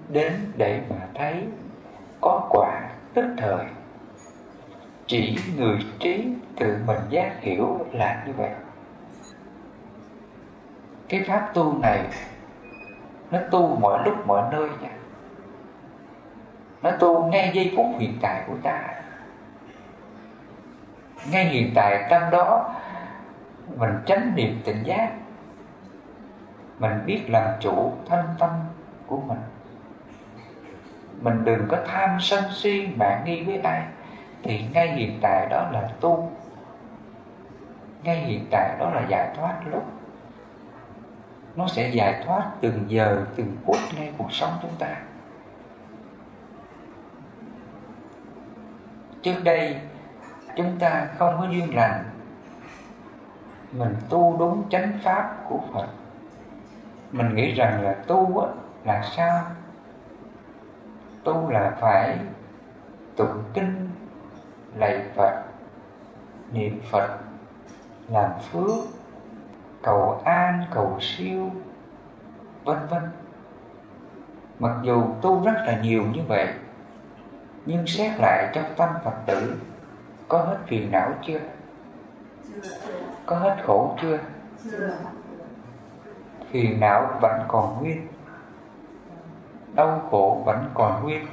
Đến 0.08 0.32
để 0.56 0.80
mà 0.90 1.06
thấy, 1.14 1.46
Có 2.20 2.48
quả 2.50 2.80
tức 3.14 3.26
thời. 3.36 3.64
Chỉ 5.06 5.38
người 5.56 5.78
trí 5.98 6.28
tự 6.56 6.78
mình 6.86 7.00
giác 7.10 7.32
hiểu 7.40 7.86
là 7.92 8.22
như 8.26 8.32
vậy. 8.32 8.50
Cái 11.08 11.24
pháp 11.28 11.50
tu 11.54 11.78
này, 11.78 12.04
Nó 13.30 13.38
tu 13.50 13.76
mọi 13.76 14.04
lúc 14.04 14.26
mọi 14.26 14.52
nơi 14.52 14.68
nha. 14.82 14.90
Nó 16.82 16.90
tu 16.90 17.24
ngay 17.26 17.50
giây 17.54 17.72
phút 17.76 17.86
hiện 17.98 18.18
tại 18.22 18.42
của 18.46 18.54
ta. 18.62 18.80
Ngay 21.30 21.44
hiện 21.44 21.72
tại 21.74 22.06
trong 22.10 22.30
đó, 22.30 22.74
mình 23.76 23.90
chánh 24.06 24.32
niệm 24.34 24.60
tỉnh 24.64 24.82
giác. 24.82 25.10
Mình 26.78 26.92
biết 27.06 27.22
làm 27.28 27.50
chủ 27.60 27.92
thân 28.08 28.26
tâm 28.38 28.50
của 29.06 29.20
mình. 29.20 29.38
Mình 31.20 31.44
đừng 31.44 31.66
có 31.68 31.78
tham 31.86 32.20
sân 32.20 32.44
si 32.52 32.88
mạng 32.96 33.22
nghi 33.24 33.44
với 33.44 33.58
ai. 33.58 33.82
Thì 34.42 34.64
ngay 34.72 34.88
hiện 34.88 35.18
tại 35.22 35.46
đó 35.50 35.68
là 35.72 35.88
tu. 36.00 36.32
Ngay 38.02 38.16
hiện 38.16 38.46
tại 38.50 38.76
đó 38.78 38.90
là 38.90 39.02
giải 39.08 39.28
thoát 39.36 39.54
lúc 39.70 39.84
nó 41.56 41.68
sẽ 41.68 41.88
giải 41.88 42.22
thoát 42.24 42.50
từng 42.60 42.84
giờ 42.88 43.24
từng 43.36 43.56
phút 43.66 43.76
ngay 43.96 44.12
cuộc 44.18 44.32
sống 44.32 44.52
chúng 44.62 44.74
ta. 44.78 44.96
Trước 49.22 49.44
đây 49.44 49.80
chúng 50.56 50.78
ta 50.78 51.08
không 51.18 51.36
có 51.38 51.48
duyên 51.50 51.76
lành. 51.76 52.04
Mình 53.72 53.96
tu 54.08 54.36
đúng 54.38 54.70
chánh 54.70 54.98
pháp 55.02 55.36
của 55.48 55.60
Phật. 55.72 55.86
Mình 57.12 57.34
nghĩ 57.34 57.54
rằng 57.54 57.82
là 57.82 57.94
tu 58.06 58.38
á, 58.38 58.48
là 58.84 59.02
sao? 59.16 59.44
Tu 61.24 61.50
là 61.50 61.76
phải 61.80 62.18
tụng 63.16 63.42
kinh 63.54 63.90
lạy 64.74 65.02
Phật 65.14 65.42
niệm 66.52 66.80
Phật 66.90 67.18
làm 68.08 68.30
phước 68.40 68.95
cầu 69.82 70.20
an, 70.24 70.64
cầu 70.74 70.98
siêu, 71.00 71.50
vân 72.64 72.78
vân 72.90 73.02
mặc 74.58 74.76
dù 74.82 75.04
tu 75.22 75.44
rất 75.44 75.62
là 75.66 75.80
nhiều 75.82 76.02
như 76.02 76.20
vậy, 76.28 76.48
nhưng 77.66 77.86
xét 77.86 78.20
lại 78.20 78.50
trong 78.54 78.64
tâm 78.76 78.88
Phật 79.04 79.14
tử, 79.26 79.56
có 80.28 80.38
hết 80.38 80.56
phiền 80.66 80.90
não 80.90 81.12
chưa 81.26 81.38
có 83.26 83.36
hết 83.36 83.56
khổ 83.64 83.96
chưa? 84.02 84.18
Phiền 86.50 86.80
não 86.80 87.18
vẫn 87.20 87.40
còn 87.48 87.78
nguyên, 87.78 88.06
Đau 89.74 90.08
khổ 90.10 90.42
vẫn 90.46 90.70
còn 90.74 91.02
nguyên, 91.02 91.26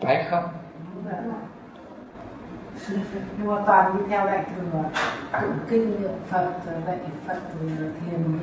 Phải 0.00 0.26
không? 0.30 0.44
Mua 3.44 3.60
toàn 3.66 3.96
đi 3.96 4.04
theo 4.08 4.26
đại 4.26 4.44
thừa 4.56 4.82
Tụng 5.32 5.58
kinh, 5.68 6.02
niệm 6.02 6.10
Phật, 6.28 6.50
rồi 6.66 6.74
dạy 6.86 6.98
Phật, 7.26 7.40
rồi 7.78 7.90
thiền 8.06 8.38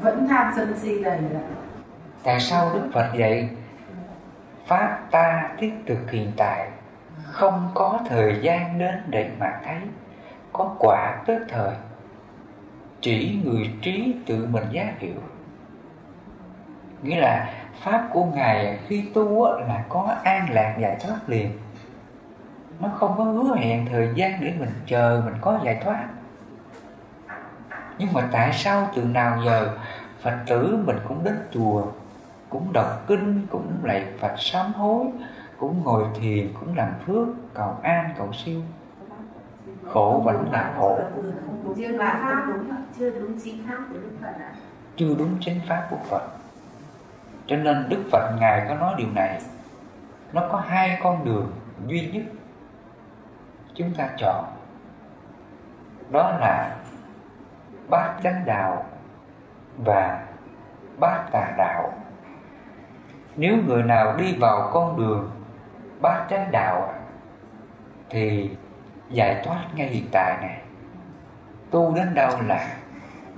Vẫn 0.00 0.28
tham 0.28 0.52
sân 0.56 0.74
si 0.76 1.02
đầy 1.02 1.20
lại 1.20 1.42
Tại 2.22 2.40
sao 2.40 2.70
Đức 2.74 2.90
Phật 2.92 3.10
dạy, 3.16 3.48
Pháp 4.66 4.98
ta 5.10 5.50
thiết 5.58 5.72
thực 5.86 6.10
hiện 6.10 6.32
tại, 6.36 6.70
Không 7.24 7.70
có 7.74 7.98
thời 8.08 8.38
gian 8.42 8.78
đến 8.78 8.94
để 9.06 9.30
mà 9.38 9.60
thấy, 9.64 9.78
có 10.52 10.76
quả 10.78 11.22
tức 11.26 11.38
thời, 11.48 11.74
chỉ 13.00 13.40
người 13.44 13.70
trí 13.82 14.16
tự 14.26 14.46
mình 14.50 14.64
giác 14.70 14.92
hiểu. 14.98 15.22
Nghĩa 17.02 17.20
là 17.20 17.50
pháp 17.84 18.08
của 18.12 18.24
ngài 18.24 18.78
khi 18.86 19.04
tu 19.14 19.44
là 19.44 19.84
có 19.88 20.14
an 20.24 20.46
lạc 20.50 20.76
giải 20.80 20.96
thoát 21.00 21.18
liền 21.26 21.50
nó 22.80 22.88
không 22.98 23.14
có 23.18 23.24
hứa 23.24 23.54
hẹn 23.56 23.86
thời 23.90 24.10
gian 24.14 24.40
để 24.40 24.54
mình 24.58 24.70
chờ 24.86 25.22
mình 25.24 25.34
có 25.40 25.60
giải 25.64 25.80
thoát. 25.84 26.08
Nhưng 27.98 28.12
mà 28.12 28.28
tại 28.32 28.52
sao 28.52 28.90
từ 28.94 29.04
nào 29.04 29.40
giờ 29.44 29.76
phật 30.22 30.38
tử 30.46 30.78
mình 30.86 30.96
cũng 31.08 31.24
đến 31.24 31.34
chùa 31.50 31.86
cũng 32.50 32.72
đọc 32.72 33.04
kinh 33.06 33.46
cũng 33.50 33.72
lạy 33.82 34.06
phật 34.20 34.34
sám 34.36 34.72
hối 34.72 35.06
cũng 35.58 35.82
ngồi 35.84 36.04
thiền 36.20 36.52
cũng 36.60 36.76
làm 36.76 36.92
phước 37.06 37.28
cầu 37.54 37.76
an 37.82 38.14
cầu 38.18 38.32
siêu? 38.32 38.62
Khổ 39.92 40.22
vẫn 40.24 40.52
là 40.52 40.74
khổ. 40.78 40.98
Chưa 42.98 43.10
đúng 43.10 43.40
chính 43.44 43.66
pháp 43.68 43.78
của 43.88 43.94
đức 43.94 44.12
phật 44.20 44.32
ạ. 44.40 44.52
Chưa 44.96 45.14
đúng 45.18 45.36
chính 45.40 45.60
pháp 45.68 45.86
của 45.90 45.96
phật. 46.08 46.22
Cho 47.46 47.56
nên 47.56 47.86
đức 47.88 48.04
phật 48.12 48.36
ngài 48.40 48.66
có 48.68 48.74
nói 48.74 48.94
điều 48.98 49.08
này. 49.14 49.40
Nó 50.32 50.48
có 50.52 50.62
hai 50.66 50.98
con 51.02 51.24
đường 51.24 51.52
duy 51.86 52.10
nhất 52.12 52.22
chúng 53.78 53.94
ta 53.94 54.08
chọn. 54.16 54.44
Đó 56.10 56.30
là 56.40 56.76
bát 57.90 58.14
chánh 58.22 58.42
đạo 58.46 58.84
và 59.84 60.26
bát 61.00 61.24
tà 61.32 61.54
đạo. 61.58 61.92
Nếu 63.36 63.56
người 63.66 63.82
nào 63.82 64.16
đi 64.16 64.36
vào 64.40 64.70
con 64.72 64.96
đường 64.96 65.30
bát 66.02 66.26
chánh 66.30 66.50
đạo 66.50 66.94
thì 68.10 68.56
giải 69.08 69.42
thoát 69.44 69.64
ngay 69.74 69.86
hiện 69.86 70.08
tại 70.12 70.36
này. 70.40 70.60
Tu 71.70 71.94
đến 71.94 72.14
đâu 72.14 72.30
là 72.46 72.68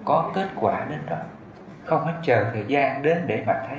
có 0.04 0.30
kết 0.34 0.48
quả 0.56 0.86
đến 0.90 1.00
đó. 1.10 1.16
Không 1.84 2.04
phải 2.04 2.14
chờ 2.22 2.50
thời 2.52 2.64
gian 2.68 3.02
đến 3.02 3.24
để 3.26 3.44
mà 3.46 3.54
thấy. 3.68 3.78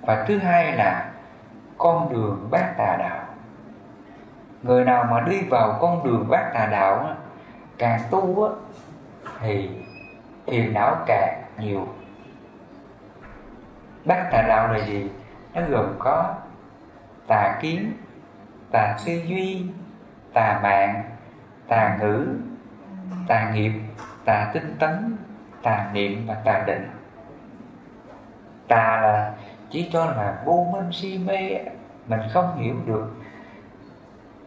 Và 0.00 0.24
thứ 0.28 0.38
hai 0.38 0.72
là 0.72 1.12
con 1.78 2.12
đường 2.12 2.48
bát 2.50 2.74
tà 2.78 2.96
đạo 2.98 3.25
người 4.66 4.84
nào 4.84 5.04
mà 5.10 5.20
đi 5.20 5.40
vào 5.42 5.78
con 5.80 6.04
đường 6.04 6.26
bát 6.28 6.50
tà 6.54 6.66
đạo 6.66 7.16
càng 7.78 8.00
tu 8.10 8.48
thì 9.40 9.70
phiền 10.46 10.74
não 10.74 10.96
càng 11.06 11.42
nhiều. 11.58 11.88
Bát 14.04 14.28
tà 14.32 14.42
đạo 14.42 14.72
là 14.72 14.86
gì? 14.86 15.10
Nó 15.54 15.62
gồm 15.70 15.94
có 15.98 16.34
tà 17.26 17.58
kiến, 17.60 17.92
tà 18.70 18.96
tư 19.06 19.12
duy, 19.12 19.66
tà 20.32 20.60
mạng, 20.62 21.02
tà 21.68 21.96
ngữ, 22.00 22.26
tà 23.28 23.50
nghiệp, 23.50 23.72
tà 24.24 24.50
tinh 24.54 24.76
tấn, 24.78 25.16
tà 25.62 25.90
niệm 25.92 26.26
và 26.26 26.34
tà 26.34 26.64
định. 26.66 26.90
Tà 28.68 29.00
là 29.00 29.32
chỉ 29.70 29.88
cho 29.92 30.04
là 30.04 30.42
vô 30.44 30.66
minh 30.72 30.92
si 30.92 31.18
mê 31.18 31.58
mình 32.06 32.20
không 32.32 32.56
hiểu 32.56 32.74
được 32.86 33.12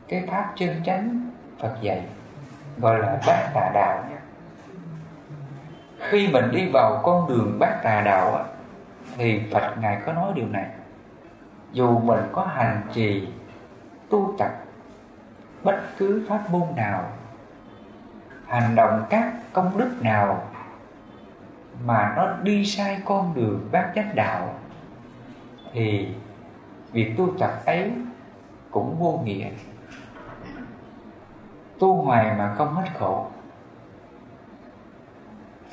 cái 0.09 0.23
pháp 0.27 0.53
chân 0.57 0.81
chánh 0.85 1.31
Phật 1.59 1.75
dạy, 1.81 2.05
gọi 2.77 2.99
là 2.99 3.21
bát 3.27 3.51
tà 3.53 3.71
đạo. 3.73 4.03
Khi 5.99 6.27
mình 6.27 6.51
đi 6.51 6.69
vào 6.73 7.01
con 7.03 7.27
đường 7.27 7.59
bát 7.59 7.79
tà 7.83 8.01
đạo 8.01 8.45
thì 9.17 9.41
Phật 9.51 9.75
ngài 9.81 10.01
có 10.05 10.13
nói 10.13 10.31
điều 10.35 10.47
này. 10.47 10.65
Dù 11.71 11.99
mình 11.99 12.19
có 12.31 12.45
hành 12.45 12.81
trì, 12.93 13.27
tu 14.09 14.35
tập 14.37 14.51
bất 15.63 15.81
cứ 15.97 16.25
pháp 16.29 16.49
môn 16.49 16.67
nào, 16.75 17.11
hành 18.47 18.75
động 18.75 19.05
các 19.09 19.33
công 19.53 19.77
đức 19.77 19.91
nào 20.01 20.43
mà 21.85 22.13
nó 22.17 22.33
đi 22.43 22.65
sai 22.65 23.01
con 23.05 23.33
đường 23.35 23.69
bát 23.71 23.91
chánh 23.95 24.15
đạo, 24.15 24.53
thì 25.73 26.07
việc 26.91 27.13
tu 27.17 27.29
tập 27.39 27.51
ấy 27.65 27.91
cũng 28.71 28.95
vô 28.99 29.21
nghĩa 29.25 29.49
tu 31.79 32.01
hoài 32.01 32.35
mà 32.37 32.53
không 32.57 32.75
hết 32.75 32.87
khổ. 32.99 33.27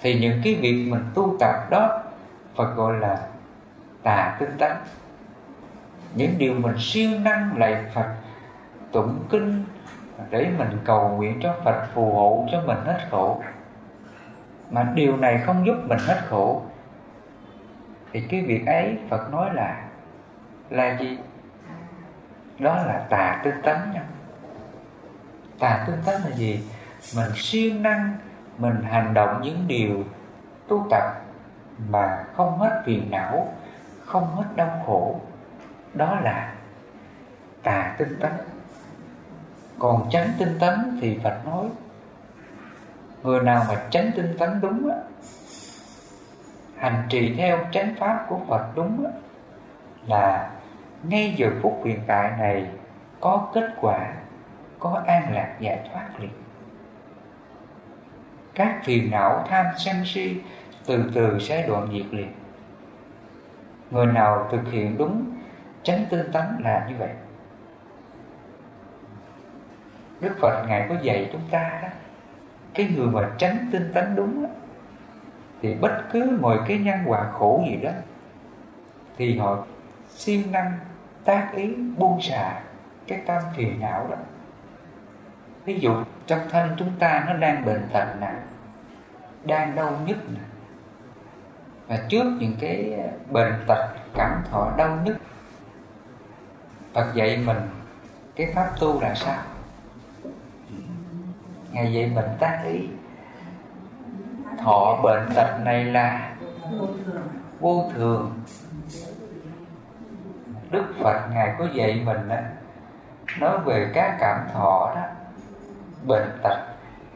Thì 0.01 0.21
những 0.21 0.41
cái 0.45 0.55
việc 0.55 0.89
mình 0.91 1.05
tu 1.15 1.37
tập 1.41 1.71
đó 1.71 2.03
Phật 2.55 2.75
gọi 2.75 2.99
là 2.99 3.27
tà 4.03 4.37
tinh 4.41 4.51
tấn. 4.59 4.73
Những 6.15 6.39
điều 6.39 6.55
mình 6.55 6.75
siêu 6.79 7.11
năng 7.21 7.59
lạy 7.59 7.85
Phật, 7.95 8.15
tụng 8.93 9.19
kinh 9.31 9.65
để 10.31 10.51
mình 10.59 10.79
cầu 10.85 11.09
nguyện 11.09 11.41
cho 11.43 11.55
Phật 11.65 11.87
phù 11.95 12.13
hộ 12.13 12.47
cho 12.53 12.63
mình 12.67 12.79
hết 12.85 12.99
khổ. 13.11 13.43
Mà 14.71 14.93
điều 14.95 15.17
này 15.17 15.43
không 15.47 15.67
giúp 15.67 15.77
mình 15.89 15.99
hết 16.07 16.21
khổ. 16.29 16.63
Thì 18.13 18.21
cái 18.21 18.43
việc 18.43 18.67
ấy 18.67 18.99
Phật 19.09 19.33
nói 19.33 19.51
là 19.55 19.85
là 20.71 20.99
gì? 20.99 21.19
Đó 22.59 22.77
là 22.77 23.07
tà 23.11 23.41
tinh 23.45 23.63
tấn 23.63 23.77
nha 23.95 24.03
tà 25.59 25.85
tinh 25.87 25.97
tấn 26.05 26.21
là 26.23 26.37
gì? 26.37 26.69
Mình 27.17 27.31
siêng 27.35 27.83
năng, 27.83 28.17
mình 28.59 28.83
hành 28.83 29.15
động 29.15 29.41
những 29.43 29.69
điều 29.69 30.05
tu 30.69 30.87
tập 30.91 31.05
mà 31.89 32.25
không 32.35 32.59
hết 32.59 32.83
phiền 32.87 33.11
não, 33.11 33.55
không 34.05 34.37
hết 34.37 34.45
đau 34.57 34.83
khổ. 34.87 35.21
Đó 35.95 36.21
là 36.21 36.55
tà 37.63 37.95
tinh 37.99 38.17
tấn. 38.21 38.33
Còn 39.79 40.09
tránh 40.11 40.31
tinh 40.39 40.57
tấn 40.61 40.99
thì 41.01 41.19
Phật 41.25 41.47
nói, 41.47 41.67
người 43.23 43.41
nào 43.41 43.65
mà 43.69 43.75
tránh 43.91 44.11
tinh 44.17 44.37
tấn 44.39 44.61
đúng 44.61 44.91
á, 44.91 44.97
hành 46.77 47.03
trì 47.09 47.35
theo 47.37 47.59
chánh 47.73 47.95
pháp 47.99 48.27
của 48.29 48.39
Phật 48.49 48.77
đúng 48.77 49.05
á, 49.05 49.11
là 50.07 50.51
ngay 51.03 51.35
giờ 51.37 51.51
phút 51.63 51.83
hiện 51.85 52.01
tại 52.07 52.31
này 52.39 52.71
có 53.21 53.49
kết 53.55 53.71
quả 53.81 54.13
có 54.79 55.03
an 55.07 55.35
lạc 55.35 55.57
giải 55.61 55.89
thoát 55.93 56.21
liền. 56.21 56.31
Các 58.55 58.81
phiền 58.85 59.11
não 59.11 59.45
tham 59.49 59.67
sân 59.77 59.97
si 60.05 60.41
từ 60.87 61.11
từ 61.15 61.39
sẽ 61.39 61.67
đoạn 61.69 61.89
diệt 61.93 62.15
liền. 62.15 62.33
Người 63.91 64.07
nào 64.07 64.49
thực 64.53 64.73
hiện 64.73 64.99
đúng 64.99 65.25
chánh 65.83 66.05
tinh 66.11 66.33
tấn 66.33 66.45
là 66.61 66.87
như 66.89 66.95
vậy. 66.99 67.11
Đức 70.21 70.37
phật 70.41 70.65
ngài 70.69 70.87
có 70.89 70.95
dạy 71.03 71.31
chúng 71.33 71.43
ta 71.51 71.79
đó 71.83 71.89
cái 72.75 72.89
người 72.97 73.07
mà 73.07 73.31
tránh 73.39 73.69
tinh 73.73 73.91
tấn 73.95 74.17
đúng 74.17 74.43
đó, 74.43 74.49
thì 75.63 75.75
bất 75.75 76.03
cứ 76.13 76.39
mọi 76.41 76.59
cái 76.69 76.79
nhân 76.79 76.99
quả 77.07 77.31
khổ 77.33 77.65
gì 77.69 77.77
đó 77.77 77.91
thì 79.17 79.39
họ 79.39 79.67
siêng 80.09 80.53
năng 80.53 80.73
tác 81.25 81.51
ý 81.55 81.75
buông 81.75 82.21
xả 82.21 82.61
cái 83.07 83.21
tâm 83.27 83.43
phiền 83.57 83.81
não 83.81 84.07
đó 84.11 84.17
ví 85.67 85.79
dụ 85.81 85.95
trong 86.27 86.41
thân 86.51 86.71
chúng 86.79 86.91
ta 86.99 87.25
nó 87.27 87.35
đang 87.35 87.65
bệnh 87.65 87.89
tật 87.93 88.07
nè 88.21 88.33
đang 89.45 89.75
đau 89.75 89.99
nhức 90.07 90.31
nè. 90.31 90.41
Và 91.89 91.99
trước 92.09 92.25
những 92.41 92.57
cái 92.61 92.99
bệnh 93.31 93.65
tật 93.67 93.89
cảm 94.15 94.43
thọ 94.51 94.73
đau 94.77 94.99
nhức 95.05 95.17
Phật 96.95 97.15
dạy 97.15 97.43
mình 97.47 97.59
cái 98.37 98.53
pháp 98.55 98.71
tu 98.81 99.01
là 99.01 99.15
sao? 99.15 99.43
Ngày 101.73 101.93
dạy 101.93 102.13
mình 102.15 102.25
tác 102.41 102.63
ý 102.65 102.89
Thọ 104.59 105.01
bệnh 105.03 105.29
tật 105.35 105.59
này 105.65 105.85
là 105.85 106.35
vô 107.61 107.91
thường. 107.95 108.41
Đức 110.71 110.85
Phật 111.03 111.29
Ngài 111.35 111.55
có 111.59 111.69
dạy 111.75 112.03
mình 112.05 112.29
đó, 112.29 112.37
Nói 113.41 113.59
về 113.59 113.91
các 113.95 114.17
cảm 114.21 114.49
thọ 114.53 114.93
đó. 114.95 115.26
Bệnh 116.07 116.39
tật, 116.43 116.59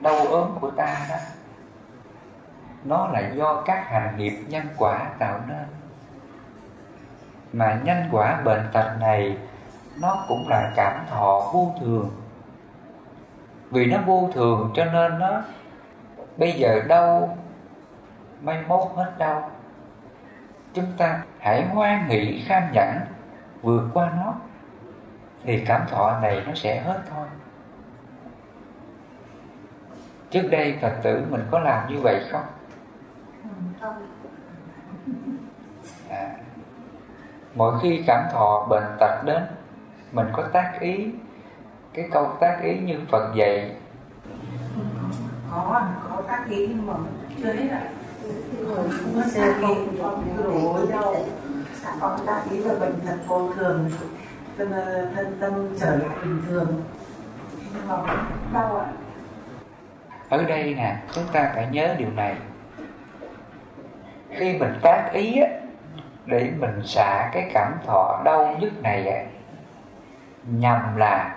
Đau 0.03 0.17
ốm 0.17 0.59
của 0.61 0.71
ta 0.71 1.07
đó. 1.09 1.17
Nó 2.85 3.09
là 3.13 3.29
do 3.35 3.63
các 3.67 3.85
hành 3.89 4.17
nghiệp 4.17 4.45
nhân 4.49 4.67
quả 4.77 5.11
tạo 5.19 5.41
nên. 5.49 5.67
Mà 7.53 7.81
nhân 7.85 8.09
quả 8.13 8.41
bệnh 8.45 8.69
tật 8.73 8.97
này, 9.01 9.39
Nó 10.01 10.25
cũng 10.29 10.49
là 10.49 10.73
cảm 10.77 11.07
thọ 11.11 11.51
vô 11.53 11.75
thường. 11.81 12.11
Vì 13.71 13.87
nó 13.87 13.99
vô 14.07 14.31
thường 14.35 14.73
cho 14.75 14.85
nên 14.85 15.19
nó, 15.19 15.43
Bây 16.37 16.53
giờ 16.53 16.83
đau, 16.89 17.37
Mai 18.43 18.63
mốt 18.69 18.89
hết 18.97 19.13
đau. 19.19 19.51
Chúng 20.75 20.93
ta 20.97 21.23
hãy 21.39 21.67
hoan 21.67 22.09
nghị 22.09 22.43
kham 22.43 22.63
nhẫn 22.73 23.01
vượt 23.63 23.83
qua 23.95 24.11
nó, 24.17 24.35
thì 25.45 25.65
cảm 25.67 25.87
thọ 25.91 26.19
này 26.23 26.43
nó 26.47 26.55
sẽ 26.55 26.81
hết 26.81 27.01
thôi 27.11 27.27
trước 30.31 30.43
đây 30.51 30.79
phật 30.83 30.93
tử 31.03 31.23
mình 31.31 31.43
có 31.51 31.59
làm 31.59 31.95
như 31.95 32.01
vậy 32.01 32.25
không? 32.33 32.45
À, 36.09 36.37
mỗi 37.55 37.79
khi 37.83 38.03
cảm 38.07 38.25
thọ 38.33 38.67
bệnh 38.71 38.85
tật 39.01 39.23
đến 39.25 39.43
mình 40.13 40.27
có 40.33 40.43
tác 40.53 40.73
ý 40.81 41.11
cái 41.95 42.09
câu 42.13 42.37
tác 42.41 42.61
ý 42.63 42.79
như 42.79 42.99
phật 43.11 43.35
dạy. 43.35 43.77
Có 45.51 45.83
có 46.09 46.23
tác 46.29 46.45
ý 46.49 46.67
nhưng 46.67 46.87
mà 46.87 46.95
chưa 47.39 47.53
hết 47.53 47.69
ạ. 47.69 47.83
Không 48.75 49.15
có 49.15 49.23
tác 49.35 49.61
ý 49.69 49.75
đổ 50.45 50.79
đâu. 50.91 51.27
Có 52.01 52.19
tác 52.27 52.43
ý 52.51 52.59
là 52.59 52.75
bệnh 52.81 53.01
thật 53.07 53.17
vô 53.27 53.53
thường 53.57 53.91
thân 54.59 54.73
thân 55.17 55.37
tâm 55.41 55.53
trở 55.81 55.97
lại 55.97 56.17
bình 56.23 56.43
thường. 56.49 56.83
Nhưng 57.75 57.89
mà 57.89 57.97
đau 58.53 58.77
ạ 58.77 58.87
ở 60.31 60.45
đây 60.45 60.75
nè 60.75 60.97
chúng 61.13 61.25
ta 61.33 61.53
phải 61.55 61.67
nhớ 61.71 61.95
điều 61.99 62.11
này. 62.11 62.35
Khi 64.31 64.59
mình 64.59 64.73
tác 64.83 65.11
ý 65.13 65.41
á, 65.41 65.49
để 66.27 66.51
mình 66.59 66.83
xả 66.85 67.31
cái 67.33 67.51
cảm 67.55 67.73
thọ 67.87 68.23
đau 68.25 68.57
nhức 68.61 68.83
này 68.83 69.09
á, 69.09 69.23
nhằm 70.45 70.97
là 70.97 71.37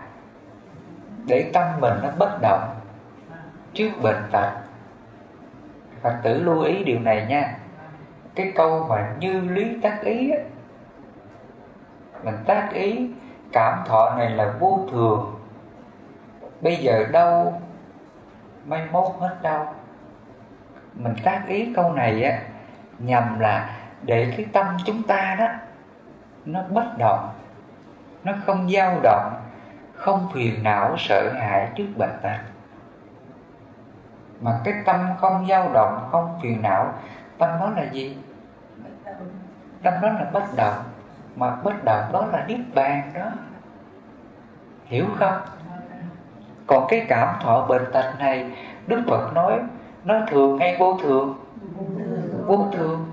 để 1.25 1.49
tâm 1.53 1.63
mình 1.79 1.93
nó 2.03 2.09
bất 2.17 2.41
động 2.41 2.75
trước 3.73 3.89
bệnh 4.01 4.23
tật. 4.31 4.51
Phật 6.01 6.15
tử 6.23 6.43
lưu 6.43 6.61
ý 6.61 6.83
điều 6.83 6.99
này 6.99 7.25
nha. 7.29 7.57
Cái 8.35 8.51
câu 8.55 8.85
mà 8.89 9.13
như 9.19 9.41
lý 9.41 9.77
tác 9.81 10.01
ý 10.01 10.31
á, 10.31 10.37
mình 12.23 12.35
tác 12.45 12.69
ý 12.73 13.09
cảm 13.51 13.83
thọ 13.85 14.15
này 14.17 14.29
là 14.29 14.53
vô 14.59 14.87
thường. 14.91 15.35
Bây 16.61 16.75
giờ 16.75 17.05
đâu 17.11 17.61
mai 18.65 18.87
mốt 18.91 19.11
hết 19.19 19.37
đau, 19.41 19.75
mình 20.93 21.15
tác 21.23 21.43
ý 21.47 21.73
câu 21.75 21.93
này 21.93 22.23
á 22.23 22.39
nhằm 22.99 23.39
là 23.39 23.69
để 24.01 24.33
cái 24.37 24.45
tâm 24.53 24.77
chúng 24.85 25.03
ta 25.03 25.35
đó 25.39 25.47
nó 26.45 26.61
bất 26.69 26.97
động 26.97 27.29
nó 28.23 28.33
không 28.45 28.69
dao 28.69 28.99
động 29.03 29.33
không 29.93 30.29
phiền 30.33 30.63
não 30.63 30.95
sợ 30.97 31.33
hãi 31.33 31.69
trước 31.75 31.87
bệnh 31.97 32.17
tật. 32.21 32.37
Mà 34.41 34.59
cái 34.63 34.73
tâm 34.85 35.09
không 35.19 35.45
dao 35.47 35.73
động 35.73 36.07
không 36.11 36.39
phiền 36.41 36.61
não 36.61 36.93
tâm 37.37 37.49
đó 37.59 37.69
là 37.75 37.83
gì? 37.83 38.17
Tâm 39.83 39.93
đó 40.01 40.09
là 40.09 40.25
bất 40.33 40.43
động. 40.55 40.83
Mà 41.35 41.55
bất 41.55 41.83
động 41.83 42.09
đó 42.11 42.25
là 42.25 42.45
niết 42.47 42.59
bàn 42.75 43.11
đó. 43.13 43.31
Hiểu 44.85 45.05
không? 45.19 45.41
Còn 46.67 46.85
cái 46.89 47.05
cảm 47.07 47.35
thọ 47.41 47.65
bệnh 47.67 47.91
tật 47.93 48.13
này, 48.19 48.51
đức 48.87 49.03
phật 49.07 49.33
nói, 49.33 49.59
nó 50.03 50.15
thường 50.27 50.59
hay 50.59 50.75
vô 50.79 50.97
thường? 51.03 51.35
Vô 52.45 52.67
thường. 52.71 53.05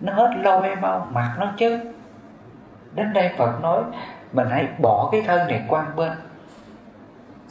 Nó 0.00 0.12
hết 0.12 0.30
lâu 0.36 0.60
hay 0.60 0.76
mau 0.76 1.06
mặc 1.12 1.36
nó 1.38 1.52
chứ. 1.56 1.80
Đến 2.94 3.12
đây 3.12 3.30
phật 3.38 3.60
nói, 3.62 3.82
mình 4.32 4.48
hãy 4.50 4.68
bỏ 4.78 5.08
cái 5.12 5.22
thân 5.22 5.48
này 5.48 5.64
qua 5.68 5.86
bên. 5.96 6.12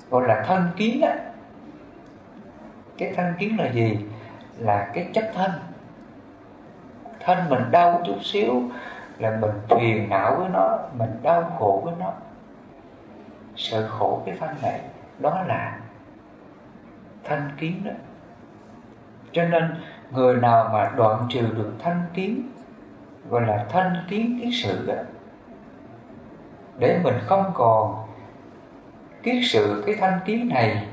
Gọi 0.09 0.27
là 0.27 0.43
thân 0.47 0.67
kiến 0.75 1.01
á. 1.01 1.15
Cái 2.97 3.13
thân 3.17 3.33
kiến 3.39 3.55
là 3.59 3.71
gì? 3.71 3.99
Là 4.57 4.89
cái 4.93 5.09
chất 5.13 5.31
thân. 5.35 5.51
Thân 7.19 7.37
mình 7.49 7.71
đau 7.71 8.01
chút 8.05 8.17
xíu, 8.21 8.63
là 9.17 9.37
mình 9.41 9.51
phiền 9.69 10.09
não 10.09 10.35
với 10.35 10.49
nó, 10.53 10.77
mình 10.97 11.09
đau 11.21 11.51
khổ 11.59 11.81
với 11.85 11.93
nó 11.99 12.11
sợ 13.59 13.87
khổ 13.87 14.21
cái 14.25 14.37
thân 14.39 14.49
này, 14.61 14.81
đó 15.19 15.43
là 15.47 15.79
thanh 17.23 17.49
kiến 17.57 17.81
đó. 17.85 17.91
Cho 19.31 19.43
nên, 19.43 19.75
người 20.11 20.35
nào 20.35 20.69
mà 20.73 20.91
đoạn 20.95 21.27
trừ 21.29 21.41
được 21.41 21.73
thanh 21.79 22.01
kiến, 22.13 22.49
gọi 23.29 23.41
là 23.41 23.65
thanh 23.69 24.05
kiến 24.09 24.39
kiến 24.41 24.51
sự 24.63 24.85
đó, 24.87 24.93
để 26.77 26.99
mình 27.03 27.15
không 27.25 27.51
còn 27.53 28.07
kiến 29.23 29.41
sự 29.43 29.83
cái 29.85 29.95
thanh 29.99 30.19
kiến 30.25 30.49
này, 30.53 30.87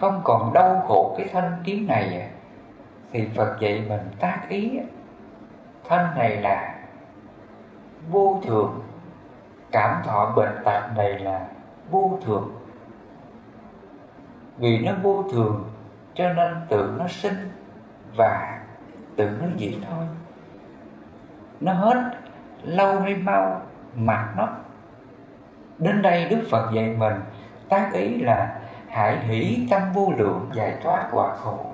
không 0.00 0.20
còn 0.24 0.52
đau 0.52 0.84
khổ 0.88 1.14
cái 1.18 1.28
thanh 1.32 1.62
kiến 1.64 1.86
này 1.86 2.30
thì 3.12 3.28
Phật 3.36 3.56
dạy 3.60 3.84
mình 3.88 4.02
tác 4.20 4.40
ý 4.48 4.78
thân 5.88 6.06
này 6.16 6.36
là 6.36 6.74
vô 8.10 8.40
thường, 8.44 8.82
cảm 9.72 10.02
thọ 10.04 10.32
bệnh 10.36 10.54
tật 10.64 10.82
này 10.96 11.18
là 11.18 11.46
vô 11.92 12.18
thường. 12.24 12.52
Vì 14.58 14.78
nó 14.78 14.92
vô 15.02 15.24
thường, 15.32 15.70
cho 16.14 16.32
nên 16.32 16.56
tự 16.68 16.94
nó 16.98 17.08
sinh 17.08 17.50
và 18.16 18.60
tự 19.16 19.30
nó 19.40 19.46
diệt 19.58 19.74
thôi. 19.90 20.04
Nó 21.60 21.72
hết 21.72 22.10
lâu 22.62 23.00
hay 23.00 23.14
mau 23.14 23.62
mà 23.96 24.32
nó. 24.36 24.48
Đến 25.78 26.02
đây 26.02 26.28
đức 26.28 26.42
phật 26.50 26.70
dạy 26.74 26.96
mình, 26.98 27.14
tác 27.68 27.90
ý 27.92 28.18
là 28.20 28.60
hãy 28.88 29.18
hỷ 29.18 29.66
tâm 29.70 29.82
vô 29.92 30.12
lượng 30.16 30.50
giải 30.54 30.76
thoát 30.82 31.08
quả 31.12 31.36
khổ. 31.36 31.66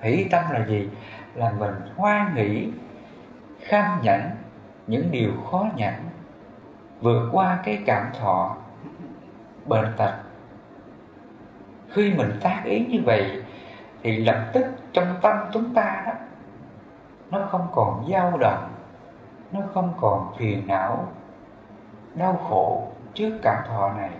Hỷ 0.00 0.28
tâm 0.30 0.44
là 0.50 0.66
gì? 0.66 0.88
Là 1.34 1.52
mình 1.58 1.74
hoan 1.96 2.34
hỷ, 2.34 2.68
kham 3.60 4.00
nhẫn 4.02 4.30
những 4.86 5.10
điều 5.10 5.30
khó 5.50 5.66
nhẫn 5.76 5.94
vượt 7.00 7.28
qua 7.32 7.58
cái 7.64 7.82
cảm 7.86 8.10
thọ 8.20 8.56
bệnh 9.66 9.92
tật. 9.96 10.14
Khi 11.90 12.14
mình 12.14 12.32
tác 12.42 12.62
ý 12.64 12.86
như 12.86 12.98
vậy 13.04 13.42
thì 14.02 14.24
lập 14.24 14.50
tức 14.52 14.66
trong 14.92 15.06
tâm 15.22 15.36
chúng 15.52 15.74
ta 15.74 16.02
đó, 16.06 16.12
nó 17.30 17.46
không 17.50 17.68
còn 17.72 18.08
dao 18.10 18.38
động, 18.38 18.72
nó 19.52 19.60
không 19.74 19.94
còn 20.00 20.32
phiền 20.36 20.66
não, 20.66 21.08
đau 22.14 22.36
khổ 22.48 22.88
trước 23.14 23.38
cảm 23.42 23.64
thọ 23.68 23.92
này. 23.92 24.10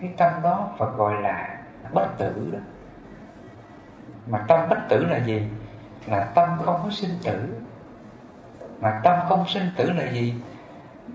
Cái 0.00 0.14
tâm 0.16 0.32
đó 0.42 0.68
Phật 0.78 0.96
gọi 0.96 1.22
là 1.22 1.58
bất 1.92 2.06
tử 2.18 2.50
đó. 2.52 2.58
Mà 4.26 4.44
tâm 4.48 4.68
bất 4.68 4.78
tử 4.88 5.04
là 5.04 5.18
gì? 5.18 5.48
Là 6.06 6.24
tâm 6.34 6.48
không 6.64 6.80
có 6.84 6.90
sinh 6.90 7.18
tử. 7.24 7.54
Mà 8.80 9.00
tâm 9.04 9.18
không 9.28 9.44
sinh 9.46 9.70
tử 9.76 9.92
là 9.92 10.10
gì? 10.10 10.34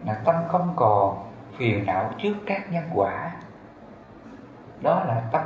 Là 0.06 0.14
tâm 0.26 0.36
không 0.48 0.74
còn 0.76 1.18
phiền 1.58 1.86
não 1.86 2.10
trước 2.18 2.34
các 2.46 2.72
nhân 2.72 2.84
quả. 2.94 3.32
Đó 4.82 5.04
là 5.08 5.22
tâm 5.32 5.42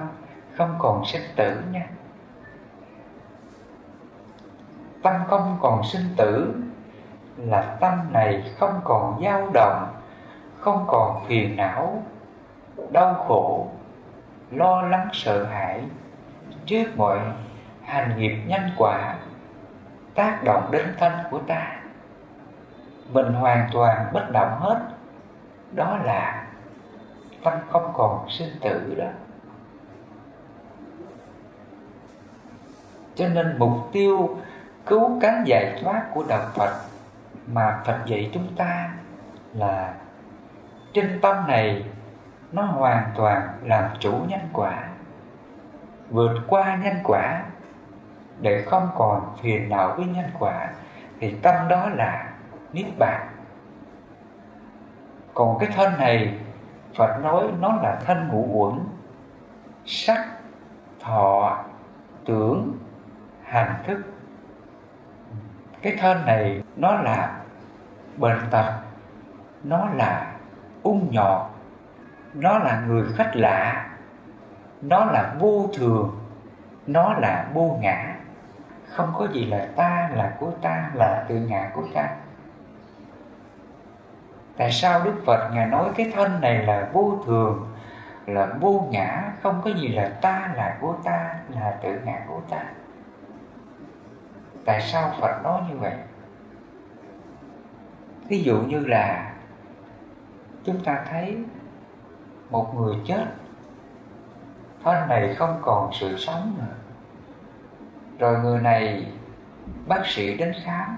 không 0.57 0.75
còn 0.79 1.05
sinh 1.05 1.21
tử 1.35 1.61
nha. 1.71 1.87
Tâm 5.03 5.21
không 5.27 5.57
còn 5.61 5.83
sinh 5.83 6.13
tử 6.17 6.55
là 7.37 7.77
tâm 7.79 8.13
này 8.13 8.53
không 8.57 8.81
còn 8.83 9.21
dao 9.23 9.49
động, 9.53 9.87
không 10.59 10.85
còn 10.87 11.25
phiền 11.27 11.55
não, 11.55 12.03
đau 12.91 13.13
khổ, 13.13 13.67
lo 14.51 14.81
lắng, 14.81 15.09
sợ 15.13 15.45
hãi 15.45 15.83
trước 16.65 16.85
mọi 16.97 17.19
hành 17.83 18.17
nghiệp 18.17 18.37
nhân 18.47 18.61
quả 18.77 19.15
tác 20.15 20.43
động 20.43 20.67
đến 20.71 20.85
thân 20.97 21.13
của 21.31 21.39
ta 21.39 21.78
mình 23.09 23.33
hoàn 23.33 23.69
toàn 23.73 24.09
bất 24.13 24.31
động 24.31 24.59
hết. 24.59 24.79
Đó 25.71 25.97
là 26.03 26.47
tâm 27.43 27.53
không 27.69 27.91
còn 27.93 28.29
sinh 28.29 28.49
tử 28.61 28.95
đó. 28.97 29.07
Cho 33.15 33.27
nên 33.27 33.55
mục 33.57 33.71
tiêu 33.91 34.37
cứu 34.85 35.19
cánh 35.21 35.43
giải 35.45 35.79
thoát 35.83 36.03
của 36.13 36.23
đạo 36.29 36.45
Phật 36.53 36.73
mà 37.47 37.81
Phật 37.85 37.97
dạy 38.05 38.29
chúng 38.33 38.55
ta 38.55 38.89
là 39.53 39.93
trên 40.93 41.19
tâm 41.21 41.47
này 41.47 41.83
nó 42.51 42.63
hoàn 42.63 43.11
toàn 43.15 43.49
làm 43.63 43.83
chủ 43.99 44.11
nhân 44.27 44.39
quả, 44.53 44.83
vượt 46.09 46.37
qua 46.47 46.75
nhân 46.83 46.95
quả. 47.03 47.41
Để 48.41 48.63
không 48.65 48.89
còn 48.95 49.35
phiền 49.41 49.69
não 49.69 49.93
với 49.97 50.05
nhân 50.05 50.29
quả, 50.39 50.69
thì 51.19 51.35
tâm 51.41 51.67
đó 51.67 51.89
là 51.89 52.29
niết 52.73 52.85
bàn. 52.97 53.27
Còn 55.33 55.59
cái 55.59 55.69
thân 55.75 55.93
này, 55.99 56.39
Phật 56.95 57.19
nói 57.23 57.43
nó 57.59 57.75
là 57.83 57.99
thân 58.05 58.27
ngũ 58.27 58.47
uẩn, 58.51 58.79
sắc, 59.85 60.27
thọ, 60.99 61.63
tưởng, 62.25 62.77
hành 63.43 63.75
thức. 63.87 63.97
Cái 65.81 65.95
thân 65.99 66.25
này 66.25 66.63
nó 66.75 66.91
là 66.91 67.41
bệnh 68.17 68.39
tật, 68.51 68.73
nó 69.63 69.87
là 69.95 70.35
ung 70.83 71.07
nhọt, 71.11 71.51
nó 72.33 72.57
là 72.57 72.83
người 72.87 73.03
khách 73.15 73.31
lạ, 73.35 73.89
nó 74.81 75.05
là 75.05 75.35
vô 75.39 75.69
thường, 75.77 76.19
nó 76.87 77.13
là 77.13 77.49
vô 77.53 77.77
ngã. 77.81 78.15
Không 78.89 79.13
có 79.17 79.27
gì 79.27 79.45
là 79.45 79.67
ta 79.75 80.09
là 80.13 80.35
của 80.39 80.51
ta, 80.61 80.91
là 80.93 81.25
tự 81.27 81.35
ngã 81.35 81.71
của 81.73 81.83
ta 81.93 82.09
tại 84.59 84.71
sao 84.71 85.03
đức 85.03 85.13
phật 85.25 85.49
ngài 85.53 85.67
nói 85.67 85.89
cái 85.95 86.11
thân 86.15 86.41
này 86.41 86.65
là 86.65 86.89
vô 86.93 87.17
thường, 87.25 87.67
là 88.25 88.53
vô 88.59 88.87
ngã, 88.91 89.31
không 89.41 89.61
có 89.63 89.71
gì 89.71 89.87
là 89.87 90.09
ta 90.21 90.53
là 90.55 90.77
của 90.81 90.95
ta, 91.03 91.35
là 91.49 91.79
tự 91.83 91.99
ngã 92.05 92.19
của 92.27 92.41
ta? 92.49 92.63
Tại 94.65 94.81
sao 94.81 95.11
phật 95.21 95.43
nói 95.43 95.61
như 95.69 95.77
vậy? 95.77 95.93
Ví 98.27 98.43
dụ 98.43 98.61
như 98.61 98.79
là 98.79 99.33
chúng 100.63 100.83
ta 100.83 101.05
thấy 101.09 101.37
một 102.49 102.75
người 102.75 102.95
chết, 103.05 103.25
thân 104.83 105.09
này 105.09 105.35
không 105.35 105.59
còn 105.61 105.89
sự 105.93 106.17
sống 106.17 106.55
nữa. 106.57 106.75
Rồi 108.19 108.39
người 108.39 108.59
này, 108.61 109.11
bác 109.87 110.01
sĩ 110.05 110.37
đến 110.37 110.53
khám, 110.63 110.97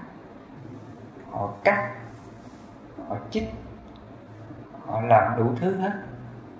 họ 1.30 1.48
cắt 1.64 2.01
họ 3.12 3.18
chích. 3.30 3.52
Họ 4.86 5.00
làm 5.00 5.36
đủ 5.36 5.52
thứ 5.60 5.76
hết 5.76 5.92